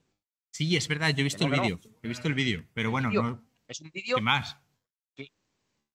Sí, 0.52 0.76
es 0.76 0.86
verdad, 0.86 1.08
yo 1.10 1.22
he 1.22 1.24
visto 1.24 1.44
el 1.44 1.50
vídeo. 1.50 1.80
He 2.00 2.06
visto 2.06 2.28
el 2.28 2.34
vídeo, 2.34 2.64
pero 2.74 2.92
bueno, 2.92 3.10
no. 3.10 3.42
Es 3.66 3.80
un 3.80 3.90
vídeo. 3.90 4.20
más? 4.20 4.56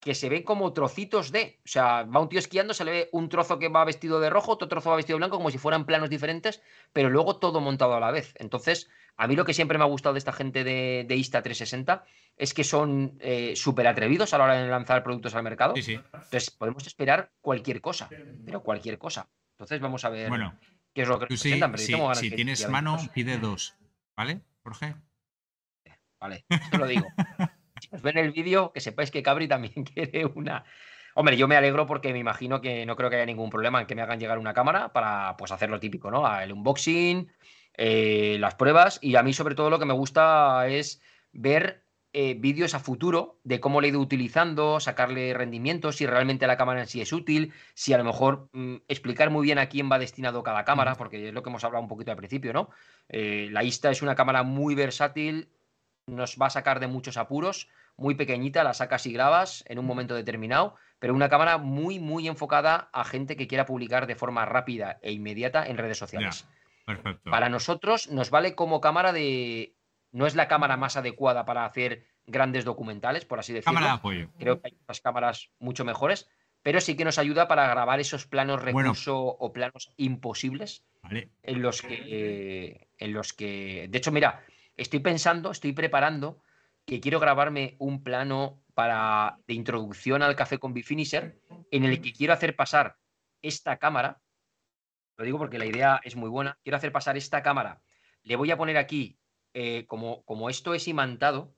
Que, 0.01 0.15
se 0.15 0.27
ven 0.27 0.43
como 0.43 0.73
trocitos 0.73 1.31
de. 1.31 1.61
O 1.63 1.67
sea, 1.69 2.03
va 2.03 2.19
un 2.19 2.27
tío 2.27 2.39
esquiando, 2.39 2.73
se 2.73 2.83
le 2.83 2.91
ve 2.91 3.09
un 3.13 3.29
trozo 3.29 3.57
que 3.57 3.69
va 3.69 3.85
vestido 3.85 4.19
de 4.19 4.29
rojo, 4.29 4.51
otro 4.51 4.67
trozo 4.67 4.89
va 4.89 4.97
vestido 4.97 5.15
de 5.15 5.19
blanco, 5.19 5.37
como 5.37 5.49
si 5.49 5.57
fueran 5.57 5.85
planos 5.85 6.09
diferentes, 6.09 6.61
pero 6.91 7.09
luego 7.09 7.37
todo 7.37 7.61
montado 7.61 7.93
a 7.93 8.01
la 8.01 8.11
vez. 8.11 8.33
Entonces, 8.37 8.89
a 9.15 9.27
mí 9.27 9.35
lo 9.35 9.45
que 9.45 9.53
siempre 9.53 9.77
me 9.77 9.83
ha 9.83 9.87
gustado 9.87 10.13
de 10.13 10.19
esta 10.19 10.33
gente 10.33 10.63
de, 10.63 11.05
de 11.07 11.15
Insta 11.15 11.41
360 11.41 12.05
es 12.35 12.53
que 12.53 12.63
son 12.63 13.17
eh, 13.19 13.53
súper 13.55 13.87
atrevidos 13.87 14.33
a 14.33 14.37
la 14.37 14.43
hora 14.45 14.55
de 14.55 14.67
lanzar 14.67 15.03
productos 15.03 15.35
al 15.35 15.43
mercado. 15.43 15.75
Sí, 15.75 15.83
sí. 15.83 15.93
Entonces 15.93 16.51
podemos 16.51 16.85
esperar 16.87 17.31
cualquier 17.41 17.79
cosa, 17.81 18.09
pero 18.45 18.63
cualquier 18.63 18.97
cosa. 18.97 19.29
Entonces 19.51 19.79
vamos 19.79 20.03
a 20.03 20.09
ver 20.09 20.29
bueno, 20.29 20.57
qué 20.93 21.03
es 21.03 21.07
lo 21.07 21.19
que 21.19 21.25
nos 21.25 21.41
presentan. 21.41 21.71
Pero 21.71 22.15
si, 22.15 22.31
tienes 22.31 22.67
mano, 22.69 22.97
pide 23.13 23.37
dos. 23.37 23.75
¿Vale, 24.15 24.41
Jorge? 24.63 24.95
Vale, 26.19 26.45
esto 26.49 26.77
lo 26.77 26.87
digo. 26.87 27.05
si 27.81 27.89
os 27.93 28.01
ven 28.01 28.17
el 28.17 28.31
vídeo, 28.31 28.71
que 28.71 28.79
sepáis 28.79 29.11
que 29.11 29.21
Cabri 29.21 29.47
también 29.47 29.83
quiere 29.93 30.25
una. 30.25 30.63
Hombre, 31.15 31.37
yo 31.37 31.47
me 31.47 31.55
alegro 31.55 31.85
porque 31.85 32.11
me 32.13 32.19
imagino 32.19 32.61
que 32.61 32.85
no 32.85 32.95
creo 32.95 33.09
que 33.09 33.17
haya 33.17 33.25
ningún 33.25 33.51
problema 33.51 33.81
en 33.81 33.87
que 33.87 33.93
me 33.93 34.01
hagan 34.01 34.19
llegar 34.19 34.39
una 34.39 34.53
cámara 34.53 34.91
para 34.93 35.37
pues 35.37 35.51
hacer 35.51 35.69
lo 35.69 35.79
típico, 35.79 36.09
¿no? 36.09 36.39
El 36.39 36.53
unboxing, 36.53 37.29
eh, 37.75 38.37
las 38.39 38.55
pruebas 38.55 38.99
y 39.01 39.15
a 39.15 39.23
mí 39.23 39.33
sobre 39.33 39.55
todo 39.55 39.69
lo 39.69 39.79
que 39.79 39.85
me 39.85 39.93
gusta 39.93 40.67
es 40.67 41.01
ver 41.31 41.83
eh, 42.15 42.35
vídeos 42.35 42.75
a 42.75 42.79
futuro 42.79 43.39
de 43.43 43.59
cómo 43.59 43.81
le 43.81 43.87
he 43.87 43.89
ido 43.89 43.99
utilizando, 43.99 44.79
sacarle 44.79 45.33
rendimiento, 45.33 45.91
si 45.91 46.05
realmente 46.05 46.45
la 46.45 46.57
cámara 46.57 46.81
en 46.81 46.87
sí 46.87 47.01
es 47.01 47.11
útil, 47.11 47.53
si 47.73 47.91
a 47.91 47.97
lo 47.97 48.03
mejor 48.03 48.49
mm, 48.53 48.75
explicar 48.87 49.31
muy 49.31 49.43
bien 49.43 49.57
a 49.57 49.67
quién 49.67 49.91
va 49.91 49.97
destinado 49.97 50.43
cada 50.43 50.63
cámara, 50.63 50.93
porque 50.93 51.29
es 51.29 51.33
lo 51.33 51.41
que 51.41 51.49
hemos 51.49 51.63
hablado 51.63 51.81
un 51.81 51.89
poquito 51.89 52.11
al 52.11 52.17
principio, 52.17 52.53
¿no? 52.53 52.69
Eh, 53.09 53.49
la 53.51 53.63
Insta 53.63 53.89
es 53.89 54.03
una 54.03 54.13
cámara 54.13 54.43
muy 54.43 54.75
versátil, 54.75 55.49
nos 56.05 56.37
va 56.39 56.45
a 56.47 56.51
sacar 56.51 56.79
de 56.79 56.85
muchos 56.85 57.17
apuros, 57.17 57.67
muy 57.97 58.13
pequeñita, 58.13 58.63
la 58.63 58.75
sacas 58.75 59.07
y 59.07 59.13
grabas 59.13 59.63
en 59.67 59.79
un 59.79 59.85
momento 59.87 60.13
determinado, 60.13 60.75
pero 60.99 61.15
una 61.15 61.29
cámara 61.29 61.57
muy, 61.57 61.99
muy 61.99 62.27
enfocada 62.27 62.89
a 62.93 63.05
gente 63.05 63.35
que 63.35 63.47
quiera 63.47 63.65
publicar 63.65 64.05
de 64.05 64.13
forma 64.13 64.45
rápida 64.45 64.99
e 65.01 65.11
inmediata 65.13 65.65
en 65.65 65.77
redes 65.77 65.97
sociales. 65.97 66.45
Para 67.23 67.49
nosotros 67.49 68.09
nos 68.09 68.29
vale 68.29 68.55
como 68.55 68.81
cámara 68.81 69.13
de 69.13 69.75
no 70.11 70.27
es 70.27 70.35
la 70.35 70.47
cámara 70.47 70.77
más 70.77 70.95
adecuada 70.95 71.45
para 71.45 71.65
hacer 71.65 72.05
grandes 72.25 72.65
documentales, 72.65 73.25
por 73.25 73.39
así 73.39 73.53
decirlo. 73.53 73.73
Cámara 73.73 73.93
de 73.93 73.97
apoyo. 73.99 74.29
Creo 74.37 74.61
que 74.61 74.67
hay 74.67 74.77
otras 74.81 75.01
cámaras 75.01 75.49
mucho 75.59 75.85
mejores, 75.85 76.29
pero 76.61 76.79
sí 76.81 76.95
que 76.95 77.05
nos 77.05 77.17
ayuda 77.17 77.47
para 77.47 77.67
grabar 77.67 77.99
esos 77.99 78.25
planos 78.25 78.61
recurso 78.61 79.17
o 79.17 79.51
planos 79.51 79.91
imposibles 79.97 80.85
en 81.43 81.61
los 81.61 81.81
que 81.81 82.87
en 82.97 83.13
los 83.13 83.33
que 83.33 83.87
de 83.89 83.97
hecho 83.97 84.11
mira, 84.11 84.43
estoy 84.77 84.99
pensando, 84.99 85.51
estoy 85.51 85.73
preparando 85.73 86.41
que 86.85 86.99
quiero 86.99 87.19
grabarme 87.19 87.75
un 87.79 88.03
plano 88.03 88.61
para 88.73 89.37
de 89.47 89.53
introducción 89.53 90.21
al 90.21 90.35
café 90.35 90.57
con 90.57 90.73
Bifinisher 90.73 91.39
en 91.71 91.83
el 91.83 92.01
que 92.01 92.13
quiero 92.13 92.33
hacer 92.33 92.55
pasar 92.55 92.97
esta 93.41 93.77
cámara. 93.77 94.21
Lo 95.17 95.25
digo 95.25 95.37
porque 95.37 95.59
la 95.59 95.65
idea 95.65 95.99
es 96.03 96.15
muy 96.15 96.29
buena. 96.29 96.57
Quiero 96.63 96.77
hacer 96.77 96.91
pasar 96.91 97.17
esta 97.17 97.43
cámara. 97.43 97.81
Le 98.23 98.35
voy 98.35 98.51
a 98.51 98.57
poner 98.57 98.77
aquí 98.77 99.19
eh, 99.53 99.85
como, 99.87 100.23
como 100.23 100.49
esto 100.49 100.73
es 100.73 100.87
imantado, 100.87 101.55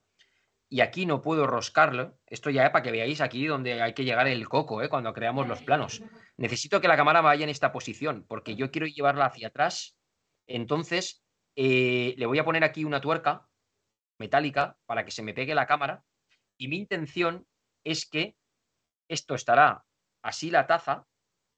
y 0.68 0.82
aquí 0.82 1.06
no 1.06 1.22
puedo 1.22 1.46
roscarlo, 1.46 2.18
esto 2.26 2.50
ya 2.50 2.66
es 2.66 2.72
para 2.72 2.84
que 2.84 2.92
veáis 2.92 3.22
aquí 3.22 3.46
donde 3.46 3.82
hay 3.82 3.94
que 3.94 4.04
llegar 4.04 4.28
el 4.28 4.50
coco, 4.50 4.82
¿eh? 4.82 4.90
cuando 4.90 5.14
creamos 5.14 5.48
los 5.48 5.62
planos. 5.62 6.02
Necesito 6.38 6.82
que 6.82 6.88
la 6.88 6.98
cámara 6.98 7.22
vaya 7.22 7.44
en 7.44 7.50
esta 7.50 7.72
posición, 7.72 8.26
porque 8.28 8.56
yo 8.56 8.72
quiero 8.72 8.88
llevarla 8.88 9.26
hacia 9.26 9.50
atrás. 9.50 9.98
Entonces, 10.48 11.24
eh, 11.56 12.16
le 12.18 12.26
voy 12.26 12.40
a 12.40 12.46
poner 12.46 12.64
aquí 12.64 12.84
una 12.84 13.00
tuerca 13.00 13.48
metálica 14.18 14.78
para 14.86 15.06
que 15.06 15.12
se 15.12 15.24
me 15.24 15.34
pegue 15.34 15.56
la 15.56 15.68
cámara. 15.68 16.04
Y 16.58 16.68
mi 16.68 16.78
intención 16.78 17.48
es 17.84 18.10
que 18.10 18.36
esto 19.08 19.36
estará 19.36 19.86
así 20.24 20.50
la 20.50 20.66
taza, 20.66 21.06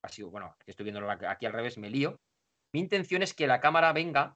así, 0.02 0.24
bueno, 0.24 0.56
estoy 0.66 0.84
viendo 0.84 1.10
aquí 1.10 1.46
al 1.46 1.54
revés, 1.54 1.78
me 1.78 1.90
lío. 1.90 2.20
Mi 2.74 2.80
intención 2.80 3.24
es 3.24 3.34
que 3.34 3.48
la 3.48 3.60
cámara 3.60 3.94
venga 3.94 4.36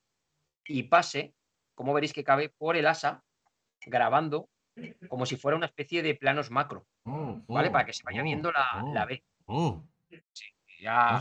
y 0.66 0.84
pase 0.84 1.34
como 1.76 1.94
veréis 1.94 2.14
que 2.14 2.24
cabe 2.24 2.50
por 2.50 2.78
el 2.78 2.86
asa, 2.86 3.24
grabando 3.86 4.50
como 5.10 5.26
si 5.26 5.36
fuera 5.36 5.58
una 5.58 5.66
especie 5.66 6.02
de 6.02 6.16
planos 6.16 6.50
macro, 6.50 6.86
oh, 7.06 7.42
¿vale? 7.48 7.70
Oh, 7.70 7.72
Para 7.72 7.86
que 7.86 7.94
se 7.94 8.04
vaya 8.04 8.22
viendo 8.22 8.52
la, 8.52 8.84
oh, 8.84 8.94
la 8.94 9.06
B. 9.06 9.24
Ya 10.80 11.20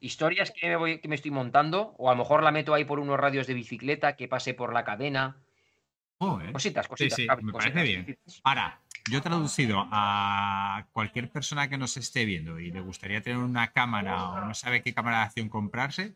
historias 0.00 0.50
que 0.50 0.68
me, 0.68 0.76
voy, 0.76 1.00
que 1.00 1.08
me 1.08 1.16
estoy 1.16 1.30
montando, 1.30 1.94
o 1.98 2.08
a 2.08 2.12
lo 2.12 2.18
mejor 2.18 2.42
la 2.42 2.50
meto 2.50 2.72
ahí 2.72 2.84
por 2.84 2.98
unos 2.98 3.18
radios 3.18 3.46
de 3.46 3.54
bicicleta 3.54 4.16
que 4.16 4.28
pase 4.28 4.54
por 4.54 4.72
la 4.72 4.84
cadena. 4.84 5.41
Cositas, 6.52 6.88
cositas. 6.88 7.16
Sí, 7.16 7.26
sí, 7.28 7.44
me 7.44 7.52
parece 7.52 7.82
bien. 7.82 8.18
Ahora, 8.44 8.80
yo 9.10 9.18
he 9.18 9.20
traducido 9.20 9.88
a 9.90 10.86
cualquier 10.92 11.30
persona 11.30 11.68
que 11.68 11.78
nos 11.78 11.96
esté 11.96 12.24
viendo 12.24 12.60
y 12.60 12.70
le 12.70 12.80
gustaría 12.80 13.22
tener 13.22 13.38
una 13.38 13.72
cámara 13.72 14.24
o 14.24 14.40
no 14.46 14.54
sabe 14.54 14.82
qué 14.82 14.94
cámara 14.94 15.18
de 15.18 15.24
acción 15.24 15.48
comprarse, 15.48 16.14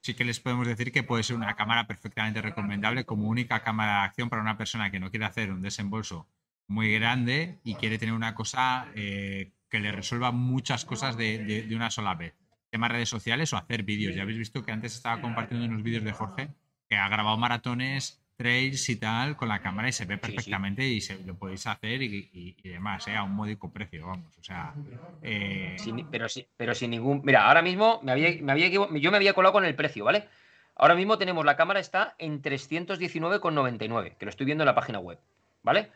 sí 0.00 0.14
que 0.14 0.24
les 0.24 0.38
podemos 0.38 0.66
decir 0.66 0.92
que 0.92 1.02
puede 1.02 1.22
ser 1.22 1.36
una 1.36 1.56
cámara 1.56 1.86
perfectamente 1.86 2.42
recomendable 2.42 3.04
como 3.04 3.28
única 3.28 3.62
cámara 3.62 4.00
de 4.00 4.06
acción 4.06 4.28
para 4.28 4.42
una 4.42 4.56
persona 4.56 4.90
que 4.90 5.00
no 5.00 5.10
quiere 5.10 5.24
hacer 5.24 5.50
un 5.50 5.62
desembolso 5.62 6.28
muy 6.66 6.92
grande 6.92 7.58
y 7.64 7.74
quiere 7.74 7.98
tener 7.98 8.14
una 8.14 8.34
cosa 8.34 8.86
eh, 8.94 9.52
que 9.68 9.80
le 9.80 9.92
resuelva 9.92 10.30
muchas 10.30 10.84
cosas 10.84 11.16
de, 11.16 11.66
una 11.74 11.90
sola 11.90 12.14
vez. 12.14 12.34
Temas 12.70 12.90
redes 12.90 13.08
sociales 13.08 13.52
o 13.52 13.56
hacer 13.56 13.82
vídeos. 13.82 14.14
Ya 14.14 14.22
habéis 14.22 14.38
visto 14.38 14.64
que 14.64 14.72
antes 14.72 14.94
estaba 14.94 15.20
compartiendo 15.20 15.66
unos 15.66 15.82
vídeos 15.82 16.04
de 16.04 16.12
Jorge 16.12 16.48
que 16.88 16.96
ha 16.96 17.08
grabado 17.08 17.36
maratones 17.38 18.23
trails 18.36 18.88
y 18.88 18.96
tal 18.96 19.36
con 19.36 19.48
la 19.48 19.60
cámara 19.60 19.88
y 19.88 19.92
se 19.92 20.04
ve 20.04 20.18
perfectamente 20.18 20.84
y 20.84 21.00
se, 21.00 21.18
lo 21.24 21.34
podéis 21.36 21.66
hacer 21.66 22.02
y, 22.02 22.56
demás, 22.62 23.06
¿eh? 23.08 23.16
a 23.16 23.22
un 23.22 23.34
módico 23.34 23.72
precio, 23.72 24.06
vamos. 24.06 24.36
O 24.38 24.42
sea. 24.42 24.74
Eh, 25.22 25.76
pero, 26.10 26.26
pero 26.56 26.74
sin 26.74 26.90
ningún. 26.90 27.22
Mira, 27.24 27.46
ahora 27.46 27.62
mismo 27.62 28.00
me 28.02 28.12
había, 28.12 28.30
me 28.42 28.52
había, 28.52 28.68
yo 28.68 28.88
me 28.88 29.16
había 29.16 29.34
colado 29.34 29.52
con 29.52 29.64
el 29.64 29.74
precio, 29.74 30.04
¿vale? 30.04 30.28
Ahora 30.76 30.94
mismo 30.94 31.18
tenemos 31.18 31.44
la 31.44 31.56
cámara 31.56 31.80
está 31.80 32.14
en 32.18 32.42
319,99, 32.42 34.16
que 34.16 34.24
lo 34.24 34.30
estoy 34.30 34.46
viendo 34.46 34.64
en 34.64 34.66
la 34.66 34.74
página 34.74 34.98
web, 34.98 35.18
¿vale? 35.62 35.90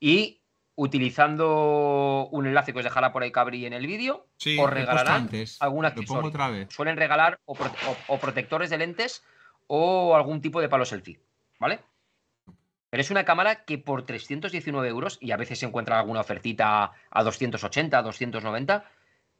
Y 0.00 0.40
utilizando 0.74 2.28
un 2.30 2.46
enlace 2.46 2.72
que 2.72 2.78
os 2.78 2.84
dejará 2.84 3.12
por 3.12 3.22
ahí 3.22 3.30
Cabri 3.30 3.66
en 3.66 3.74
el 3.74 3.86
vídeo, 3.86 4.26
os 4.58 4.70
regalarán 4.70 5.28
algún 5.60 5.84
accesorio. 5.84 6.66
Suelen 6.70 6.96
regalar 6.96 7.38
o 7.44 8.18
protectores 8.18 8.70
de 8.70 8.78
lentes 8.78 9.22
o 9.66 10.16
algún 10.16 10.40
tipo 10.40 10.60
de 10.60 10.68
palo 10.68 10.86
selfie. 10.86 11.20
¿Vale? 11.62 11.80
Pero 12.90 13.00
es 13.00 13.10
una 13.10 13.24
cámara 13.24 13.64
que 13.64 13.78
por 13.78 14.04
319 14.04 14.86
euros, 14.88 15.16
y 15.22 15.30
a 15.30 15.38
veces 15.38 15.60
se 15.60 15.66
encuentra 15.66 15.98
alguna 15.98 16.20
ofertita 16.20 16.92
a 17.10 17.22
280, 17.22 18.02
290, 18.02 18.84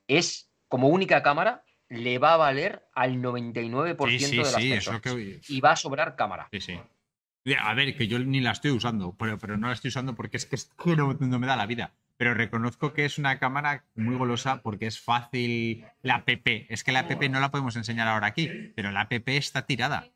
es 0.09 0.51
como 0.69 0.89
única 0.89 1.23
cámara, 1.23 1.65
le 1.91 2.19
va 2.19 2.33
a 2.33 2.39
valer 2.39 2.89
al 2.95 3.17
99% 3.21 4.31
de 4.31 4.37
las 4.39 4.85
sí. 5.05 5.41
Y 5.49 5.61
va 5.61 5.73
a 5.73 5.77
sobrar 5.77 6.17
cámara. 6.17 6.49
Sí, 6.51 6.61
sí. 6.61 6.81
A 7.61 7.75
ver, 7.75 7.95
que 7.97 8.07
yo 8.09 8.19
ni 8.21 8.41
la 8.41 8.53
estoy 8.53 8.71
usando, 8.71 9.15
pero, 9.19 9.37
pero 9.39 9.59
no 9.59 9.67
la 9.67 9.75
estoy 9.75 9.89
usando 9.89 10.15
porque 10.15 10.39
es 10.39 10.47
que, 10.47 10.97
no, 10.97 11.13
me 11.19 11.47
da 11.47 11.57
la 11.57 11.67
vida. 11.67 11.93
Pero 12.17 12.35
reconozco 12.35 12.95
que 12.95 13.05
es 13.05 13.19
una 13.19 13.39
cámara 13.39 13.85
muy 13.97 14.17
golosa 14.17 14.63
porque 14.63 14.87
es 14.87 15.01
fácil. 15.01 15.85
La 16.03 16.15
app, 16.15 16.29
es 16.47 16.85
que 16.85 16.93
la 16.93 17.01
app 17.01 17.23
no 17.25 17.41
la 17.41 17.51
podemos 17.51 17.75
enseñar 17.77 18.07
ahora 18.07 18.29
aquí, 18.29 18.49
pero 18.77 18.93
la 18.93 19.03
app 19.03 19.29
está 19.29 19.67
tirada 19.67 20.09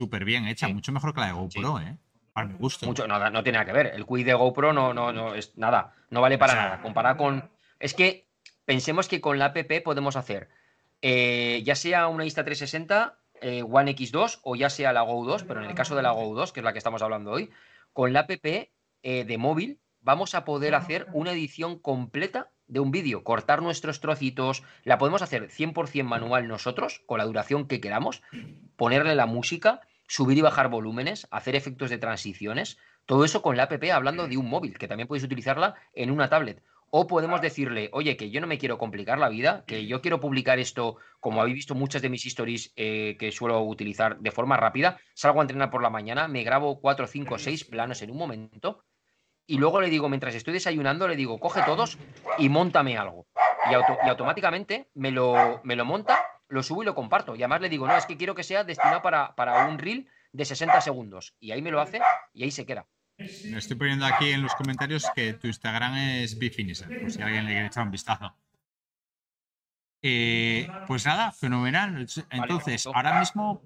súper 0.00 0.24
bien 0.24 0.46
hecha, 0.46 0.66
mucho 0.68 0.92
mejor 0.92 1.12
que 1.12 1.20
la 1.20 1.26
de 1.26 1.32
GoPro, 1.34 1.78
¿eh? 1.78 1.98
Para 2.32 2.46
mi 2.46 2.54
gusto. 2.54 2.86
Mucho, 2.86 3.06
nada, 3.06 3.28
no 3.28 3.42
tiene 3.42 3.58
nada 3.58 3.66
que 3.66 3.76
ver. 3.76 3.92
El 3.94 4.06
quiz 4.06 4.24
de 4.24 4.32
GoPro 4.32 4.72
no, 4.72 4.94
no, 4.94 5.12
no 5.12 5.34
es 5.34 5.58
nada, 5.58 5.92
no 6.08 6.22
vale 6.22 6.38
para 6.38 6.54
nada. 6.54 6.80
Comparado 6.80 7.18
con. 7.18 7.50
Es 7.78 7.92
que 7.92 8.26
pensemos 8.64 9.08
que 9.08 9.20
con 9.20 9.38
la 9.38 9.46
app 9.46 9.58
podemos 9.84 10.16
hacer 10.16 10.48
eh, 11.02 11.62
ya 11.64 11.74
sea 11.74 12.08
una 12.08 12.24
Insta360, 12.24 13.14
eh, 13.42 13.62
One 13.62 13.94
X2 13.94 14.40
o 14.42 14.56
ya 14.56 14.70
sea 14.70 14.92
la 14.92 15.02
Go 15.02 15.24
2, 15.24 15.44
pero 15.44 15.62
en 15.62 15.68
el 15.68 15.74
caso 15.74 15.96
de 15.96 16.02
la 16.02 16.12
Go 16.12 16.34
2, 16.34 16.52
que 16.52 16.60
es 16.60 16.64
la 16.64 16.72
que 16.72 16.78
estamos 16.78 17.02
hablando 17.02 17.30
hoy, 17.30 17.50
con 17.92 18.12
la 18.12 18.20
app 18.20 18.30
eh, 18.30 18.68
de 19.02 19.38
móvil 19.38 19.80
vamos 20.00 20.34
a 20.34 20.44
poder 20.44 20.74
hacer 20.74 21.06
una 21.12 21.32
edición 21.32 21.78
completa 21.78 22.50
de 22.66 22.80
un 22.80 22.90
vídeo, 22.90 23.24
cortar 23.24 23.62
nuestros 23.62 24.00
trocitos, 24.00 24.62
la 24.84 24.98
podemos 24.98 25.22
hacer 25.22 25.50
100% 25.50 26.04
manual 26.04 26.48
nosotros, 26.48 27.02
con 27.06 27.18
la 27.18 27.24
duración 27.24 27.66
que 27.66 27.80
queramos, 27.80 28.22
ponerle 28.76 29.14
la 29.14 29.26
música 29.26 29.80
subir 30.10 30.38
y 30.38 30.40
bajar 30.40 30.68
volúmenes, 30.68 31.28
hacer 31.30 31.54
efectos 31.54 31.88
de 31.88 31.98
transiciones, 31.98 32.78
todo 33.06 33.24
eso 33.24 33.42
con 33.42 33.56
la 33.56 33.62
app 33.64 33.84
hablando 33.94 34.26
de 34.26 34.36
un 34.36 34.50
móvil, 34.50 34.76
que 34.76 34.88
también 34.88 35.06
podéis 35.06 35.22
utilizarla 35.22 35.76
en 35.94 36.10
una 36.10 36.28
tablet. 36.28 36.64
O 36.90 37.06
podemos 37.06 37.40
decirle, 37.40 37.90
oye, 37.92 38.16
que 38.16 38.28
yo 38.28 38.40
no 38.40 38.48
me 38.48 38.58
quiero 38.58 38.76
complicar 38.76 39.18
la 39.20 39.28
vida, 39.28 39.62
que 39.68 39.86
yo 39.86 40.02
quiero 40.02 40.18
publicar 40.18 40.58
esto, 40.58 40.96
como 41.20 41.40
habéis 41.40 41.54
visto 41.54 41.76
muchas 41.76 42.02
de 42.02 42.08
mis 42.08 42.26
stories 42.26 42.72
eh, 42.74 43.16
que 43.20 43.30
suelo 43.30 43.62
utilizar 43.62 44.18
de 44.18 44.32
forma 44.32 44.56
rápida, 44.56 44.98
salgo 45.14 45.38
a 45.38 45.44
entrenar 45.44 45.70
por 45.70 45.80
la 45.80 45.90
mañana, 45.90 46.26
me 46.26 46.42
grabo 46.42 46.80
cuatro, 46.80 47.06
cinco, 47.06 47.38
seis 47.38 47.64
planos 47.64 48.02
en 48.02 48.10
un 48.10 48.16
momento, 48.16 48.82
y 49.46 49.58
luego 49.58 49.80
le 49.80 49.90
digo, 49.90 50.08
mientras 50.08 50.34
estoy 50.34 50.54
desayunando, 50.54 51.06
le 51.06 51.14
digo, 51.14 51.38
coge 51.38 51.62
todos 51.62 51.98
y 52.36 52.48
montame 52.48 52.98
algo. 52.98 53.28
Y, 53.70 53.74
y 53.74 54.08
automáticamente 54.08 54.88
me 54.94 55.12
lo, 55.12 55.60
me 55.62 55.76
lo 55.76 55.84
monta 55.84 56.18
lo 56.50 56.62
subo 56.62 56.82
y 56.82 56.86
lo 56.86 56.94
comparto. 56.94 57.34
Y 57.34 57.42
además 57.42 57.62
le 57.62 57.68
digo, 57.68 57.86
no, 57.86 57.96
es 57.96 58.06
que 58.06 58.16
quiero 58.16 58.34
que 58.34 58.42
sea 58.42 58.64
destinado 58.64 59.02
para, 59.02 59.34
para 59.34 59.66
un 59.66 59.78
reel 59.78 60.08
de 60.32 60.44
60 60.44 60.80
segundos. 60.80 61.34
Y 61.40 61.52
ahí 61.52 61.62
me 61.62 61.70
lo 61.70 61.80
hace 61.80 62.00
y 62.34 62.42
ahí 62.44 62.50
se 62.50 62.66
queda. 62.66 62.86
Me 63.18 63.58
estoy 63.58 63.76
poniendo 63.76 64.06
aquí 64.06 64.30
en 64.30 64.42
los 64.42 64.54
comentarios 64.54 65.06
que 65.14 65.34
tu 65.34 65.46
Instagram 65.46 65.96
es 65.96 66.38
Bifinisher, 66.38 67.00
por 67.00 67.10
si 67.10 67.20
alguien 67.20 67.44
le 67.44 67.52
quiere 67.52 67.66
echar 67.66 67.84
un 67.84 67.90
vistazo. 67.90 68.34
Eh, 70.02 70.66
pues 70.86 71.04
nada, 71.04 71.30
fenomenal. 71.30 72.06
Entonces, 72.30 72.86
ahora 72.86 73.20
mismo 73.20 73.62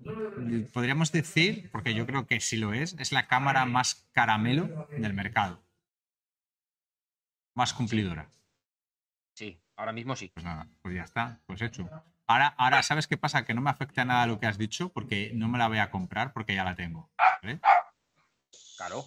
podríamos 0.73 1.13
decir, 1.13 1.71
porque 1.71 1.95
yo 1.95 2.07
creo 2.07 2.27
que 2.27 2.41
sí 2.41 2.57
lo 2.57 2.73
es, 2.73 2.97
es 2.99 3.13
la 3.13 3.29
cámara 3.29 3.65
más 3.65 4.09
caramelo 4.13 4.89
del 4.91 5.15
mercado. 5.15 5.63
Más 7.55 7.73
cumplidora. 7.73 8.29
Sí, 9.35 9.61
ahora 9.77 9.93
mismo 9.93 10.17
sí. 10.17 10.33
Pues 10.35 10.45
nada, 10.45 10.69
pues 10.83 10.97
ya 10.97 11.03
está, 11.05 11.41
pues 11.47 11.63
hecho. 11.63 11.89
Ahora, 12.27 12.55
ahora, 12.57 12.83
¿sabes 12.83 13.07
qué 13.07 13.17
pasa? 13.17 13.45
Que 13.45 13.55
no 13.55 13.61
me 13.61 13.71
afecta 13.71 14.05
nada 14.05 14.27
lo 14.27 14.39
que 14.39 14.47
has 14.47 14.57
dicho 14.57 14.91
porque 14.91 15.33
no 15.35 15.49
me 15.49 15.59
la 15.59 15.69
voy 15.69 15.79
a 15.79 15.91
comprar 15.91 16.33
porque 16.33 16.55
ya 16.55 16.65
la 16.65 16.75
tengo. 16.75 17.11
Claro. 18.77 19.05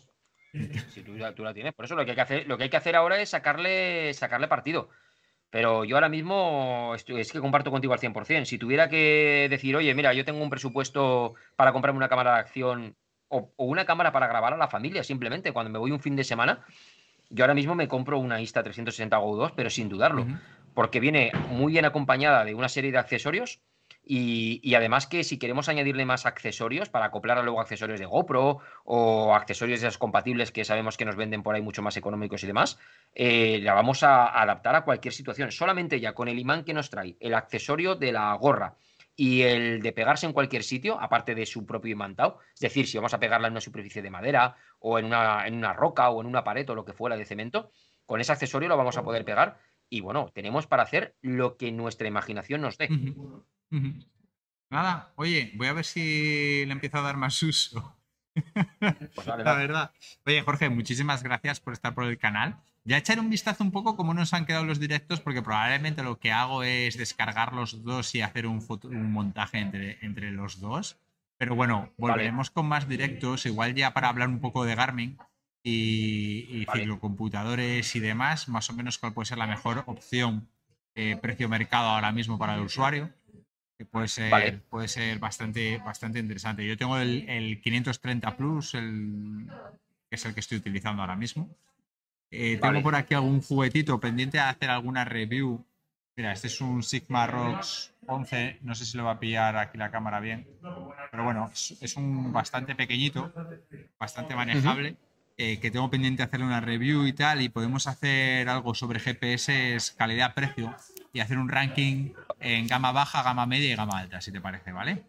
Si 0.90 1.02
tú, 1.02 1.18
tú, 1.36 1.44
la 1.44 1.54
tienes. 1.54 1.74
Por 1.74 1.86
eso 1.86 1.96
lo 1.96 2.06
que 2.06 2.12
hay 2.12 2.16
que 2.16 2.22
hacer, 2.22 2.48
lo 2.48 2.58
que 2.58 2.64
hay 2.64 2.70
que 2.70 2.78
hacer 2.78 2.96
ahora 2.96 3.20
es 3.20 3.30
sacarle, 3.30 4.14
sacarle 4.14 4.48
partido. 4.48 4.90
Pero 5.50 5.86
yo 5.86 5.96
ahora 5.96 6.10
mismo 6.10 6.94
estoy, 6.96 7.22
es 7.22 7.32
que 7.32 7.40
comparto 7.40 7.72
contigo 7.72 7.94
al 7.94 8.00
100%. 8.00 8.46
Si 8.46 8.58
tuviera 8.58 8.90
que 8.90 9.48
decir, 9.50 9.76
oye, 9.76 9.94
mira, 9.96 10.14
yo 10.14 10.26
tengo 10.26 10.42
un 10.42 10.50
presupuesto 10.50 11.36
para 11.56 11.72
comprarme 11.72 11.98
una 11.98 12.10
cámara 12.10 12.34
de 12.34 12.40
acción 12.40 12.96
o, 13.30 13.54
una 13.58 13.86
cámara 13.86 14.12
para 14.12 14.28
grabar 14.28 14.54
a 14.54 14.58
la 14.58 14.68
familia, 14.68 15.04
simplemente 15.04 15.54
cuando 15.54 15.72
me 15.72 15.80
voy 15.80 15.92
un 15.92 16.00
fin 16.00 16.16
de 16.16 16.24
semana, 16.24 16.66
yo 17.30 17.44
ahora 17.44 17.54
mismo 17.54 17.76
me 17.76 17.88
compro 17.88 18.20
una 18.20 18.42
Insta360 18.42 19.22
Go 19.22 19.36
2, 19.36 19.52
pero 19.54 19.70
sin 19.70 19.90
dudarlo 19.90 20.26
porque 20.78 21.00
viene 21.00 21.32
muy 21.50 21.72
bien 21.72 21.86
acompañada 21.86 22.46
de 22.46 22.54
una 22.54 22.70
serie 22.70 22.92
de 22.92 23.00
accesorios 23.00 23.62
y, 24.04 24.76
además 24.76 25.08
que 25.08 25.24
si 25.24 25.40
queremos 25.40 25.70
añadirle 25.70 26.06
más 26.06 26.28
accesorios 26.28 26.88
para 26.88 27.06
acoplar 27.06 27.40
a 27.40 27.42
luego 27.42 27.60
accesorios 27.60 28.00
de 28.00 28.06
GoPro 28.06 28.60
o 28.86 29.34
accesorios 29.34 29.82
de 29.82 29.88
esos 29.88 29.98
compatibles 29.98 30.52
que 30.52 30.64
sabemos 30.64 30.96
que 30.96 31.04
nos 31.04 31.16
venden 31.16 31.42
por 31.42 31.56
ahí 31.56 31.64
mucho 31.64 31.82
más 31.82 31.98
económicos 31.98 32.44
y 32.44 32.48
demás, 32.48 32.78
eh, 33.16 33.60
la 33.64 33.74
vamos 33.74 34.04
a 34.04 34.40
adaptar 34.40 34.76
a 34.76 34.84
cualquier 34.84 35.16
situación. 35.16 35.52
Solamente 35.52 36.00
ya 36.00 36.14
con 36.14 36.28
el 36.28 36.38
imán 36.38 36.64
que 36.64 36.76
nos 36.76 36.92
trae, 36.92 37.18
el 37.22 37.34
accesorio 37.34 37.96
de 37.96 38.12
la 38.12 38.32
gorra 38.36 38.76
y 39.16 39.42
el 39.42 39.82
de 39.82 39.94
pegarse 39.94 40.28
en 40.28 40.34
cualquier 40.34 40.62
sitio, 40.62 41.02
aparte 41.02 41.34
de 41.34 41.48
su 41.48 41.66
propio 41.66 41.94
imantado, 41.94 42.38
es 42.54 42.60
decir, 42.60 42.86
si 42.86 43.00
vamos 43.00 43.16
a 43.16 43.20
pegarla 43.20 43.48
en 43.48 43.54
una 43.54 43.62
superficie 43.62 44.04
de 44.04 44.12
madera 44.12 44.56
o 44.78 45.00
en 45.00 45.06
una, 45.06 45.48
en 45.48 45.56
una 45.56 45.74
roca 45.74 46.12
o 46.12 46.22
en 46.22 46.28
una 46.28 46.44
pared 46.44 46.70
o 46.70 46.76
lo 46.76 46.86
que 46.86 46.94
fuera 46.94 47.18
de 47.18 47.26
cemento, 47.26 47.72
con 48.06 48.22
ese 48.22 48.32
accesorio 48.32 48.70
lo 48.70 48.78
vamos 48.78 48.96
a 48.98 49.04
poder 49.04 49.26
pegar 49.26 49.58
y 49.90 50.02
bueno, 50.02 50.32
tenemos 50.34 50.68
para 50.68 50.84
hacer 50.84 51.16
lo 51.22 51.58
que 51.58 51.72
nuestra 51.72 52.08
imaginación 52.08 52.62
nos 52.62 52.78
dé. 52.78 52.90
Nada, 54.70 55.14
oye, 55.16 55.52
voy 55.56 55.68
a 55.68 55.74
ver 55.74 55.86
si 55.86 56.66
le 56.66 56.72
empiezo 56.72 56.98
a 56.98 57.02
dar 57.02 57.18
más 57.18 57.42
uso. 57.44 57.94
Pues 59.16 59.26
la 59.26 59.56
verdad. 59.56 59.92
Oye, 60.26 60.44
Jorge, 60.44 60.70
muchísimas 60.70 61.24
gracias 61.24 61.60
por 61.60 61.74
estar 61.74 61.96
por 61.96 62.04
el 62.04 62.20
canal. 62.20 62.58
Ya 62.84 62.98
echar 62.98 63.20
un 63.20 63.32
vistazo 63.32 63.64
un 63.64 63.72
poco 63.72 63.98
cómo 63.98 64.14
nos 64.14 64.34
han 64.34 64.46
quedado 64.46 64.64
los 64.64 64.80
directos, 64.80 65.20
porque 65.22 65.42
probablemente 65.42 66.04
lo 66.04 66.20
que 66.20 66.32
hago 66.32 66.62
es 66.62 66.98
descargar 66.98 67.54
los 67.54 67.84
dos 67.84 68.14
y 68.14 68.22
hacer 68.22 68.46
un, 68.46 68.64
un 68.84 69.12
montaje 69.12 69.58
entre, 69.58 69.98
entre 70.06 70.32
los 70.32 70.60
dos. 70.60 71.00
Pero 71.38 71.56
bueno, 71.56 71.92
volveremos 71.98 72.50
con 72.50 72.68
más 72.68 72.88
directos, 72.88 73.46
igual 73.46 73.76
ya 73.76 73.94
para 73.94 74.10
hablar 74.10 74.30
un 74.30 74.40
poco 74.40 74.66
de 74.66 74.76
Garmin, 74.76 75.18
y, 75.68 76.66
ciclocomputadores 76.72 77.96
y 77.96 78.00
demás, 78.00 78.48
más 78.48 78.70
o 78.70 78.74
menos 78.74 78.98
cuál 78.98 79.14
puede 79.14 79.26
ser 79.26 79.38
la 79.38 79.48
mejor 79.48 79.84
opción 79.88 80.48
eh, 80.96 81.18
precio-mercado 81.22 81.90
ahora 81.90 82.12
mismo 82.12 82.38
para 82.38 82.56
el 82.56 82.62
usuario. 82.62 83.12
Que 83.78 83.86
puede 83.86 84.08
ser, 84.08 84.62
puede 84.70 84.88
ser 84.88 85.20
bastante, 85.20 85.78
bastante 85.78 86.18
interesante. 86.20 86.66
Yo 86.66 86.78
tengo 86.78 86.98
el, 86.98 87.60
530 87.62 88.36
Plus, 88.36 88.74
el, 88.74 89.46
que 90.10 90.16
es 90.16 90.26
el 90.26 90.34
que 90.34 90.40
estoy 90.40 90.58
utilizando 90.58 91.04
ahora 91.04 91.16
mismo. 91.16 91.56
Eh, 92.32 92.58
tengo 92.60 92.82
por 92.82 92.96
aquí 92.96 93.14
algún 93.14 93.42
juguetito 93.42 94.00
pendiente 94.00 94.38
de 94.38 94.44
hacer 94.44 94.72
alguna 94.72 95.06
review. 95.06 95.64
Mira, 96.16 96.32
este 96.32 96.48
es 96.48 96.60
un 96.60 96.82
Sigma 96.82 97.28
Rocks 97.28 97.94
11. 98.08 98.60
No 98.64 98.74
sé 98.74 98.86
si 98.86 98.98
lo 98.98 99.04
va 99.04 99.12
a 99.12 99.20
pillar 99.20 99.56
aquí 99.58 99.78
la 99.78 99.92
cámara 99.92 100.20
bien. 100.20 100.48
Pero 101.12 101.24
bueno, 101.24 101.52
es, 101.54 101.96
un 101.96 102.34
bastante 102.34 102.74
pequeñito, 102.74 103.32
bastante 104.00 104.34
manejable. 104.34 104.98
Eh, 105.40 105.60
que 105.60 105.70
tengo 105.70 105.88
pendiente 105.88 106.24
hacerle 106.24 106.48
una 106.48 106.62
review 106.62 107.06
y 107.06 107.14
tal, 107.14 107.42
y 107.42 107.50
podemos 107.50 107.86
hacer 107.86 108.50
algo 108.50 108.74
sobre 108.74 109.00
GPS 109.00 109.78
calidad-precio 109.96 110.74
y 111.14 111.20
hacer 111.20 111.38
un 111.38 111.48
ranking 111.48 112.10
en 112.40 112.66
gama 112.66 112.92
baja, 112.92 113.22
gama 113.22 113.46
media 113.46 113.72
y 113.72 113.76
gama 113.76 114.00
alta, 114.00 114.20
si 114.20 114.32
te 114.32 114.42
parece, 114.42 114.72
¿vale? 114.72 115.04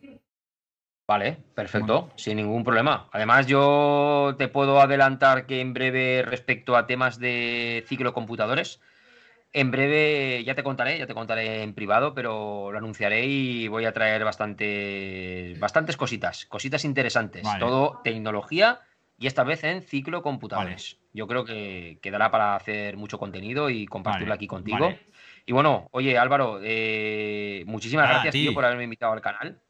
Vale, 1.08 1.38
perfecto, 1.54 2.10
sin 2.16 2.36
ningún 2.36 2.62
problema. 2.62 3.08
Además, 3.10 3.46
yo 3.46 4.34
te 4.36 4.48
puedo 4.48 4.82
adelantar 4.82 5.46
que 5.46 5.62
en 5.62 5.72
breve, 5.72 6.20
respecto 6.20 6.76
a 6.76 6.86
temas 6.86 7.18
de 7.18 7.82
ciclo 7.88 8.12
computadores, 8.12 8.82
en 9.54 9.70
breve 9.70 10.44
ya 10.44 10.54
te 10.54 10.62
contaré, 10.62 10.98
ya 10.98 11.06
te 11.06 11.14
contaré 11.14 11.62
en 11.62 11.72
privado, 11.72 12.12
pero 12.12 12.70
lo 12.70 12.76
anunciaré 12.76 13.24
y 13.24 13.68
voy 13.68 13.86
a 13.86 13.94
traer 13.94 14.24
bastantes, 14.24 15.58
bastantes 15.58 15.96
cositas, 15.96 16.44
cositas 16.44 16.84
interesantes. 16.84 17.48
Todo 17.58 18.02
tecnología 18.04 18.82
y 19.18 19.26
esta 19.26 19.42
vez 19.42 19.64
en 19.64 19.82
ciclo 19.82 20.22
computadores. 20.22 20.98
Yo 21.12 21.26
creo 21.26 21.44
que 21.44 21.98
quedará 22.00 22.30
para 22.30 22.54
hacer 22.54 22.96
mucho 22.96 23.18
contenido 23.18 23.68
y 23.68 23.86
compartirlo 23.86 24.32
aquí 24.32 24.46
contigo. 24.46 24.94
Y 25.44 25.52
bueno, 25.52 25.88
oye 25.90 26.16
Álvaro, 26.16 26.60
eh, 26.62 27.64
muchísimas 27.66 28.08
gracias 28.08 28.32
tío, 28.32 28.54
por 28.54 28.64
haberme 28.64 28.84
invitado 28.84 29.12
al 29.12 29.20
canal. 29.20 29.60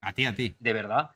A 0.00 0.12
ti, 0.12 0.26
a 0.26 0.34
ti. 0.34 0.56
De 0.58 0.72
verdad. 0.72 1.10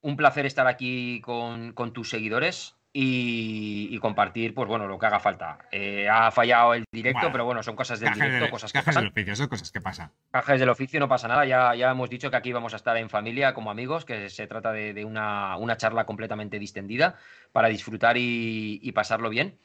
Un 0.00 0.16
placer 0.16 0.46
estar 0.46 0.66
aquí 0.66 1.20
con, 1.20 1.74
tus 1.92 2.10
seguidores 2.10 2.76
y, 2.92 3.98
compartir, 3.98 4.54
pues 4.54 4.68
bueno, 4.68 4.86
lo 4.86 4.98
que 4.98 5.06
haga 5.06 5.20
falta. 5.20 5.58
Eh, 5.70 6.08
ha 6.08 6.30
fallado 6.30 6.74
el 6.74 6.84
directo, 6.92 7.30
pero 7.32 7.44
bueno, 7.44 7.62
son 7.62 7.76
cosas 7.76 8.00
del 8.00 8.12
directo, 8.14 8.50
cosas 8.50 8.72
que 8.72 8.82
pasan. 8.82 9.02
del 9.02 9.12
oficio, 9.12 9.36
son 9.36 9.48
cosas 9.48 9.70
que 9.70 9.80
pasan. 9.80 10.12
Cajas 10.30 10.60
del 10.60 10.68
oficio, 10.68 11.00
no 11.00 11.08
pasa 11.08 11.28
nada. 11.28 11.44
Ya, 11.44 11.74
ya 11.74 11.90
hemos 11.90 12.08
dicho 12.08 12.30
que 12.30 12.36
aquí 12.36 12.52
vamos 12.52 12.72
a 12.72 12.76
estar 12.76 12.96
en 12.96 13.10
familia, 13.10 13.54
como 13.54 13.70
amigos, 13.70 14.04
que 14.04 14.30
se 14.30 14.46
trata 14.46 14.72
de, 14.72 15.04
una, 15.04 15.76
charla 15.76 16.06
completamente 16.06 16.58
distendida 16.58 17.16
para 17.52 17.68
disfrutar 17.68 18.16
y 18.18 18.92
pasarlo 18.92 19.30
bien. 19.30 19.58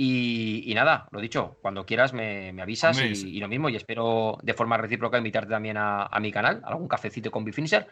Y, 0.00 0.72
nada, 0.76 1.08
lo 1.10 1.20
dicho, 1.20 1.58
cuando 1.60 1.84
quieras 1.84 2.12
me, 2.12 2.54
avisas 2.62 3.00
y, 3.00 3.40
lo 3.40 3.48
mismo. 3.48 3.68
Y 3.68 3.74
espero 3.74 4.38
de 4.44 4.54
forma 4.54 4.76
recíproca 4.76 5.18
invitarte 5.18 5.50
también 5.50 5.76
a, 5.76 6.08
mi 6.20 6.30
canal, 6.30 6.62
algún 6.64 6.86
cafecito 6.86 7.32
con 7.32 7.44
Bifinisher, 7.44 7.88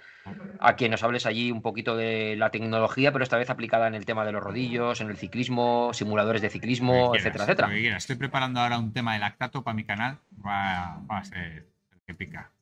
a 0.61 0.77
quien 0.77 0.93
nos 0.93 1.03
hables 1.03 1.27
allí 1.27 1.51
un 1.51 1.63
poquito 1.63 1.97
de 1.97 2.37
la 2.37 2.51
tecnología, 2.51 3.11
pero 3.11 3.25
esta 3.25 3.37
vez 3.37 3.51
aplicada 3.51 3.89
en 3.89 3.97
el 3.97 4.07
tema 4.07 4.25
de 4.25 4.31
los 4.31 4.41
rodillos, 4.41 5.01
en 5.01 5.11
el 5.11 5.17
ciclismo, 5.17 5.91
simuladores 5.95 6.43
de 6.43 6.51
ciclismo, 6.51 7.13
etcétera, 7.13 7.43
etcétera. 7.43 7.97
Estoy 7.97 8.15
preparando 8.15 8.61
ahora 8.61 8.79
un 8.79 8.93
tema 8.93 9.15
de 9.15 9.19
lactato 9.19 9.65
para 9.65 9.75
mi 9.75 9.83
canal. 9.83 10.19
Va, 10.47 11.01
a 11.09 11.25
ser 11.25 11.67
que 12.07 12.15
pica. 12.15 12.53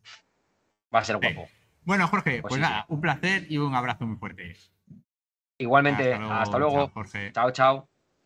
Va 0.95 1.01
a 1.01 1.05
ser 1.05 1.19
guapo. 1.19 1.49
Bueno, 1.83 2.09
Jorge, 2.09 2.41
pues, 2.41 2.53
pues 2.53 2.61
nada, 2.63 2.87
un 2.89 3.03
placer 3.03 3.45
y 3.51 3.59
un 3.59 3.75
abrazo 3.75 4.07
muy 4.07 4.17
fuerte. 4.17 4.57
Igualmente, 5.59 6.15
hasta 6.15 6.19
luego. 6.19 6.35
Hasta 6.35 6.59
luego. 6.59 7.33
Chao, 7.35 7.51
chao. 7.51 7.94